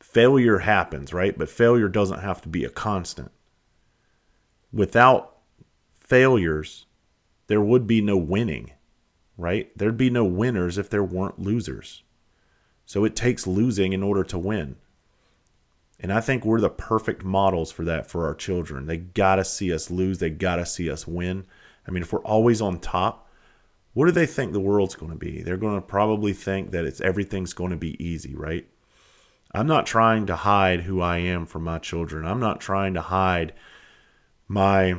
failure 0.00 0.58
happens, 0.58 1.14
right? 1.14 1.36
But 1.36 1.48
failure 1.48 1.88
doesn't 1.88 2.20
have 2.20 2.42
to 2.42 2.48
be 2.50 2.62
a 2.62 2.68
constant. 2.68 3.32
Without 4.70 5.38
failures, 5.98 6.84
there 7.46 7.62
would 7.62 7.86
be 7.86 8.02
no 8.02 8.18
winning, 8.18 8.72
right? 9.38 9.70
There'd 9.78 9.96
be 9.96 10.10
no 10.10 10.26
winners 10.26 10.76
if 10.76 10.90
there 10.90 11.02
weren't 11.02 11.38
losers. 11.38 12.02
So 12.84 13.06
it 13.06 13.16
takes 13.16 13.46
losing 13.46 13.94
in 13.94 14.02
order 14.02 14.24
to 14.24 14.38
win. 14.38 14.76
And 15.98 16.12
I 16.12 16.20
think 16.20 16.44
we're 16.44 16.60
the 16.60 16.68
perfect 16.68 17.24
models 17.24 17.72
for 17.72 17.82
that 17.86 18.06
for 18.06 18.26
our 18.26 18.34
children. 18.34 18.84
They 18.84 18.98
got 18.98 19.36
to 19.36 19.44
see 19.46 19.72
us 19.72 19.90
lose, 19.90 20.18
they 20.18 20.28
got 20.28 20.56
to 20.56 20.66
see 20.66 20.90
us 20.90 21.06
win. 21.06 21.46
I 21.88 21.92
mean, 21.92 22.02
if 22.02 22.12
we're 22.12 22.20
always 22.20 22.60
on 22.60 22.78
top, 22.78 23.25
what 23.96 24.04
do 24.04 24.12
they 24.12 24.26
think 24.26 24.52
the 24.52 24.60
world's 24.60 24.94
going 24.94 25.10
to 25.10 25.16
be? 25.16 25.40
They're 25.40 25.56
going 25.56 25.76
to 25.76 25.80
probably 25.80 26.34
think 26.34 26.70
that 26.72 26.84
it's 26.84 27.00
everything's 27.00 27.54
going 27.54 27.70
to 27.70 27.78
be 27.78 27.96
easy, 28.04 28.34
right? 28.34 28.68
I'm 29.54 29.66
not 29.66 29.86
trying 29.86 30.26
to 30.26 30.36
hide 30.36 30.82
who 30.82 31.00
I 31.00 31.16
am 31.16 31.46
from 31.46 31.64
my 31.64 31.78
children. 31.78 32.26
I'm 32.26 32.38
not 32.38 32.60
trying 32.60 32.92
to 32.92 33.00
hide 33.00 33.54
my 34.48 34.96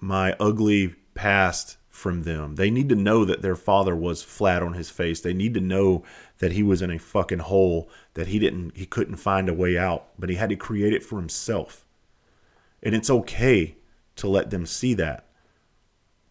my 0.00 0.34
ugly 0.40 0.94
past 1.14 1.76
from 1.90 2.22
them. 2.22 2.54
They 2.54 2.70
need 2.70 2.88
to 2.88 2.94
know 2.94 3.26
that 3.26 3.42
their 3.42 3.56
father 3.56 3.94
was 3.94 4.22
flat 4.22 4.62
on 4.62 4.72
his 4.72 4.88
face. 4.88 5.20
They 5.20 5.34
need 5.34 5.52
to 5.52 5.60
know 5.60 6.02
that 6.38 6.52
he 6.52 6.62
was 6.62 6.80
in 6.80 6.90
a 6.90 6.98
fucking 6.98 7.40
hole 7.40 7.90
that 8.14 8.28
he 8.28 8.38
didn't 8.38 8.74
he 8.74 8.86
couldn't 8.86 9.16
find 9.16 9.50
a 9.50 9.52
way 9.52 9.76
out, 9.76 10.08
but 10.18 10.30
he 10.30 10.36
had 10.36 10.48
to 10.48 10.56
create 10.56 10.94
it 10.94 11.04
for 11.04 11.16
himself. 11.16 11.84
And 12.82 12.94
it's 12.94 13.10
okay 13.10 13.76
to 14.16 14.28
let 14.28 14.48
them 14.48 14.64
see 14.64 14.94
that. 14.94 15.26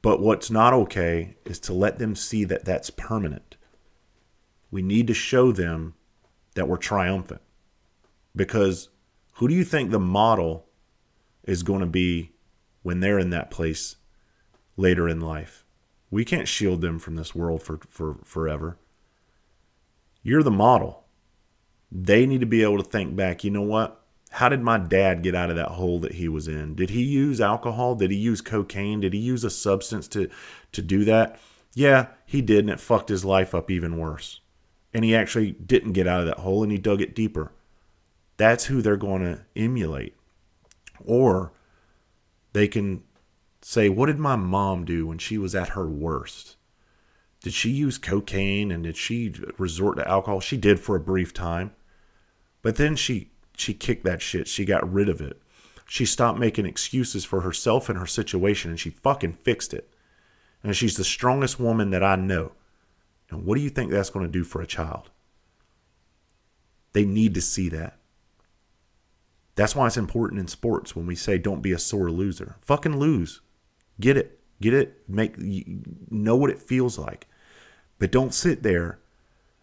But 0.02 0.22
what's 0.22 0.50
not 0.50 0.74
okay 0.74 1.36
is 1.46 1.60
to 1.62 1.74
let 1.74 2.00
them 2.00 2.16
see 2.16 2.44
that 2.46 2.66
that's 2.66 2.90
permanent. 2.90 3.58
We 4.72 4.82
need 4.82 5.08
to 5.08 5.14
show 5.14 5.52
them 5.52 5.96
that 6.56 6.68
we're 6.68 6.78
triumphant. 6.78 7.42
Because 8.36 8.90
who 9.34 9.48
do 9.48 9.54
you 9.54 9.64
think 9.64 9.92
the 9.92 10.00
model 10.00 10.68
is 11.44 11.64
going 11.64 11.82
to 11.82 11.86
be 11.86 12.32
when 12.84 13.00
they're 13.00 13.20
in 13.20 13.32
that 13.32 13.52
place 13.52 13.98
later 14.78 15.10
in 15.10 15.20
life? 15.20 15.66
We 16.12 16.26
can't 16.26 16.48
shield 16.48 16.82
them 16.82 17.00
from 17.00 17.16
this 17.16 17.36
world 17.36 17.62
for, 17.62 17.80
for 17.90 18.18
forever. 18.24 18.78
You're 20.24 20.44
the 20.44 20.52
model. 20.52 21.06
They 21.92 22.26
need 22.26 22.40
to 22.42 22.46
be 22.46 22.64
able 22.64 22.78
to 22.78 22.90
think 22.90 23.16
back, 23.16 23.44
you 23.44 23.52
know 23.52 23.62
what? 23.62 23.99
How 24.32 24.50
did 24.50 24.62
my 24.62 24.78
dad 24.78 25.24
get 25.24 25.36
out 25.36 25.50
of 25.50 25.56
that 25.56 25.70
hole 25.70 26.00
that 26.00 26.14
he 26.14 26.28
was 26.28 26.48
in? 26.48 26.76
Did 26.76 26.92
he 26.92 27.04
use 27.04 27.42
alcohol? 27.42 27.96
Did 27.96 28.12
he 28.12 28.18
use 28.18 28.42
cocaine? 28.42 29.00
Did 29.00 29.14
he 29.14 29.20
use 29.20 29.44
a 29.44 29.50
substance 29.50 30.08
to 30.10 30.30
to 30.72 30.82
do 30.82 31.04
that? 31.06 31.40
Yeah, 31.74 32.08
he 32.26 32.42
did, 32.42 32.60
and 32.60 32.70
it 32.70 32.80
fucked 32.80 33.10
his 33.10 33.26
life 33.26 33.56
up 33.56 33.72
even 33.72 33.98
worse. 33.98 34.42
And 34.94 35.06
he 35.06 35.16
actually 35.16 35.52
didn't 35.52 35.94
get 35.94 36.08
out 36.08 36.22
of 36.22 36.26
that 36.26 36.40
hole 36.40 36.64
and 36.64 36.72
he 36.72 36.78
dug 36.78 37.02
it 37.02 37.16
deeper. 37.16 37.52
That's 38.38 38.66
who 38.66 38.82
they're 38.82 38.98
going 38.98 39.22
to 39.22 39.46
emulate. 39.56 40.16
Or 41.06 41.52
they 42.54 42.68
can 42.68 43.04
say, 43.62 43.90
What 43.90 44.08
did 44.08 44.20
my 44.20 44.36
mom 44.36 44.86
do 44.86 45.08
when 45.08 45.18
she 45.18 45.38
was 45.38 45.54
at 45.54 45.70
her 45.70 45.88
worst? 45.88 46.56
Did 47.42 47.54
she 47.54 47.70
use 47.70 47.98
cocaine 47.98 48.72
and 48.72 48.84
did 48.84 48.98
she 48.98 49.34
resort 49.58 49.98
to 49.98 50.08
alcohol? 50.08 50.40
She 50.40 50.58
did 50.58 50.80
for 50.80 50.96
a 50.96 51.02
brief 51.02 51.34
time. 51.34 51.72
But 52.62 52.76
then 52.76 52.96
she 52.96 53.32
she 53.60 53.74
kicked 53.74 54.04
that 54.06 54.22
shit. 54.22 54.48
She 54.48 54.66
got 54.66 54.92
rid 54.92 55.10
of 55.10 55.22
it. 55.22 55.42
She 55.88 56.06
stopped 56.06 56.40
making 56.40 56.66
excuses 56.66 57.26
for 57.26 57.42
herself 57.42 57.90
and 57.90 57.98
her 57.98 58.06
situation 58.06 58.70
and 58.70 58.80
she 58.80 58.92
fucking 58.92 59.34
fixed 59.34 59.74
it. 59.74 59.90
And 60.64 60.76
she's 60.76 60.98
the 60.98 61.04
strongest 61.04 61.60
woman 61.60 61.90
that 61.92 62.04
I 62.04 62.16
know. 62.16 62.52
And 63.30 63.46
what 63.46 63.56
do 63.56 63.62
you 63.62 63.70
think 63.70 63.92
that's 63.92 64.10
going 64.10 64.26
to 64.26 64.32
do 64.32 64.44
for 64.44 64.62
a 64.62 64.68
child? 64.68 65.10
They 66.94 67.06
need 67.06 67.34
to 67.36 67.42
see 67.42 67.70
that. 67.70 67.98
That's 69.56 69.76
why 69.76 69.88
it's 69.88 69.98
important 69.98 70.40
in 70.40 70.48
sports 70.48 70.96
when 70.96 71.06
we 71.06 71.16
say 71.16 71.38
don't 71.38 71.62
be 71.62 71.72
a 71.72 71.80
sore 71.80 72.12
loser. 72.12 72.56
Fucking 72.62 72.98
lose. 72.98 73.42
Get 74.00 74.16
it. 74.16 74.40
Get 74.62 74.74
it. 74.74 75.04
Make 75.08 75.36
know 76.10 76.36
what 76.36 76.50
it 76.50 76.62
feels 76.62 76.98
like. 76.98 77.28
But 77.98 78.12
don't 78.12 78.34
sit 78.34 78.64
there 78.64 79.00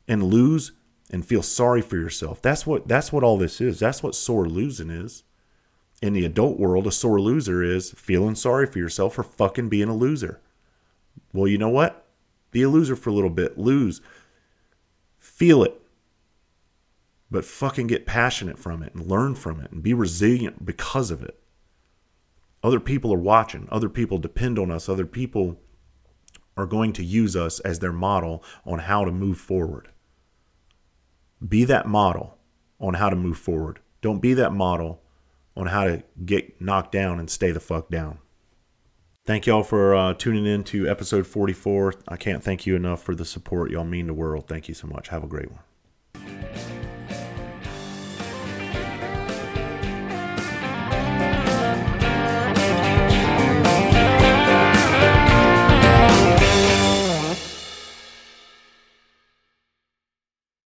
and 0.07 0.23
lose 0.23 0.73
and 1.11 1.25
feel 1.25 1.43
sorry 1.43 1.83
for 1.83 1.97
yourself. 1.97 2.43
That's 2.43 2.67
what 2.67 2.89
that's 2.89 3.13
what 3.13 3.23
all 3.23 3.39
this 3.39 3.61
is. 3.61 3.79
That's 3.79 4.03
what 4.03 4.15
sore 4.15 4.47
losing 4.47 4.91
is. 4.91 5.23
In 6.03 6.13
the 6.13 6.25
adult 6.25 6.59
world, 6.59 6.87
a 6.87 6.93
sore 6.93 7.21
loser 7.21 7.63
is 7.63 7.93
feeling 7.93 8.35
sorry 8.35 8.67
for 8.67 8.79
yourself 8.79 9.15
for 9.15 9.23
fucking 9.23 9.69
being 9.69 9.89
a 9.89 9.95
loser. 9.95 10.41
Well, 11.33 11.49
you 11.49 11.59
know 11.59 11.71
what? 11.71 12.05
Be 12.51 12.63
a 12.63 12.69
loser 12.69 12.97
for 12.97 13.11
a 13.11 13.15
little 13.15 13.31
bit. 13.31 13.59
Lose. 13.59 14.01
Feel 15.19 15.63
it. 15.63 15.81
But 17.31 17.45
fucking 17.45 17.87
get 17.87 18.07
passionate 18.07 18.59
from 18.59 18.83
it 18.83 18.95
and 18.95 19.07
learn 19.07 19.35
from 19.35 19.61
it 19.61 19.73
and 19.73 19.83
be 19.83 19.95
resilient 19.95 20.65
because 20.65 21.11
of 21.11 21.23
it. 21.23 21.39
Other 22.63 22.81
people 22.81 23.13
are 23.13 23.19
watching. 23.19 23.69
Other 23.71 23.89
people 23.89 24.19
depend 24.19 24.59
on 24.59 24.71
us. 24.71 24.89
Other 24.89 25.07
people 25.07 25.59
are 26.57 26.67
going 26.67 26.93
to 26.95 27.05
use 27.05 27.37
us 27.37 27.61
as 27.61 27.79
their 27.79 27.93
model 27.93 28.43
on 28.65 28.81
how 28.81 29.05
to 29.05 29.11
move 29.11 29.39
forward. 29.39 29.89
Be 31.47 31.64
that 31.64 31.87
model 31.87 32.39
on 32.80 32.95
how 32.95 33.11
to 33.11 33.16
move 33.16 33.39
forward. 33.39 33.80
Don't 34.01 34.20
be 34.20 34.34
that 34.34 34.53
model 34.53 35.03
on 35.57 35.66
how 35.66 35.84
to 35.84 36.03
get 36.24 36.61
knocked 36.61 36.93
down 36.93 37.18
and 37.18 37.30
stay 37.30 37.51
the 37.51 37.61
fuck 37.61 37.89
down. 37.91 38.18
Thank 39.24 39.47
y'all 39.47 39.64
for 39.64 39.95
uh, 39.95 40.14
tuning 40.14 40.47
in 40.47 40.62
to 40.64 40.89
episode 40.89 41.26
44. 41.26 41.95
I 42.07 42.16
can't 42.16 42.45
thank 42.45 42.64
you 42.64 42.76
enough 42.76 43.03
for 43.03 43.14
the 43.14 43.24
support. 43.24 43.72
Y'all 43.72 43.84
mean 43.84 44.07
the 44.07 44.14
world. 44.14 44.47
Thank 44.47 44.68
you 44.68 44.74
so 44.74 44.87
much. 44.87 45.09
Have 45.09 45.24
a 45.24 45.26
great 45.26 45.49
one. 45.51 46.76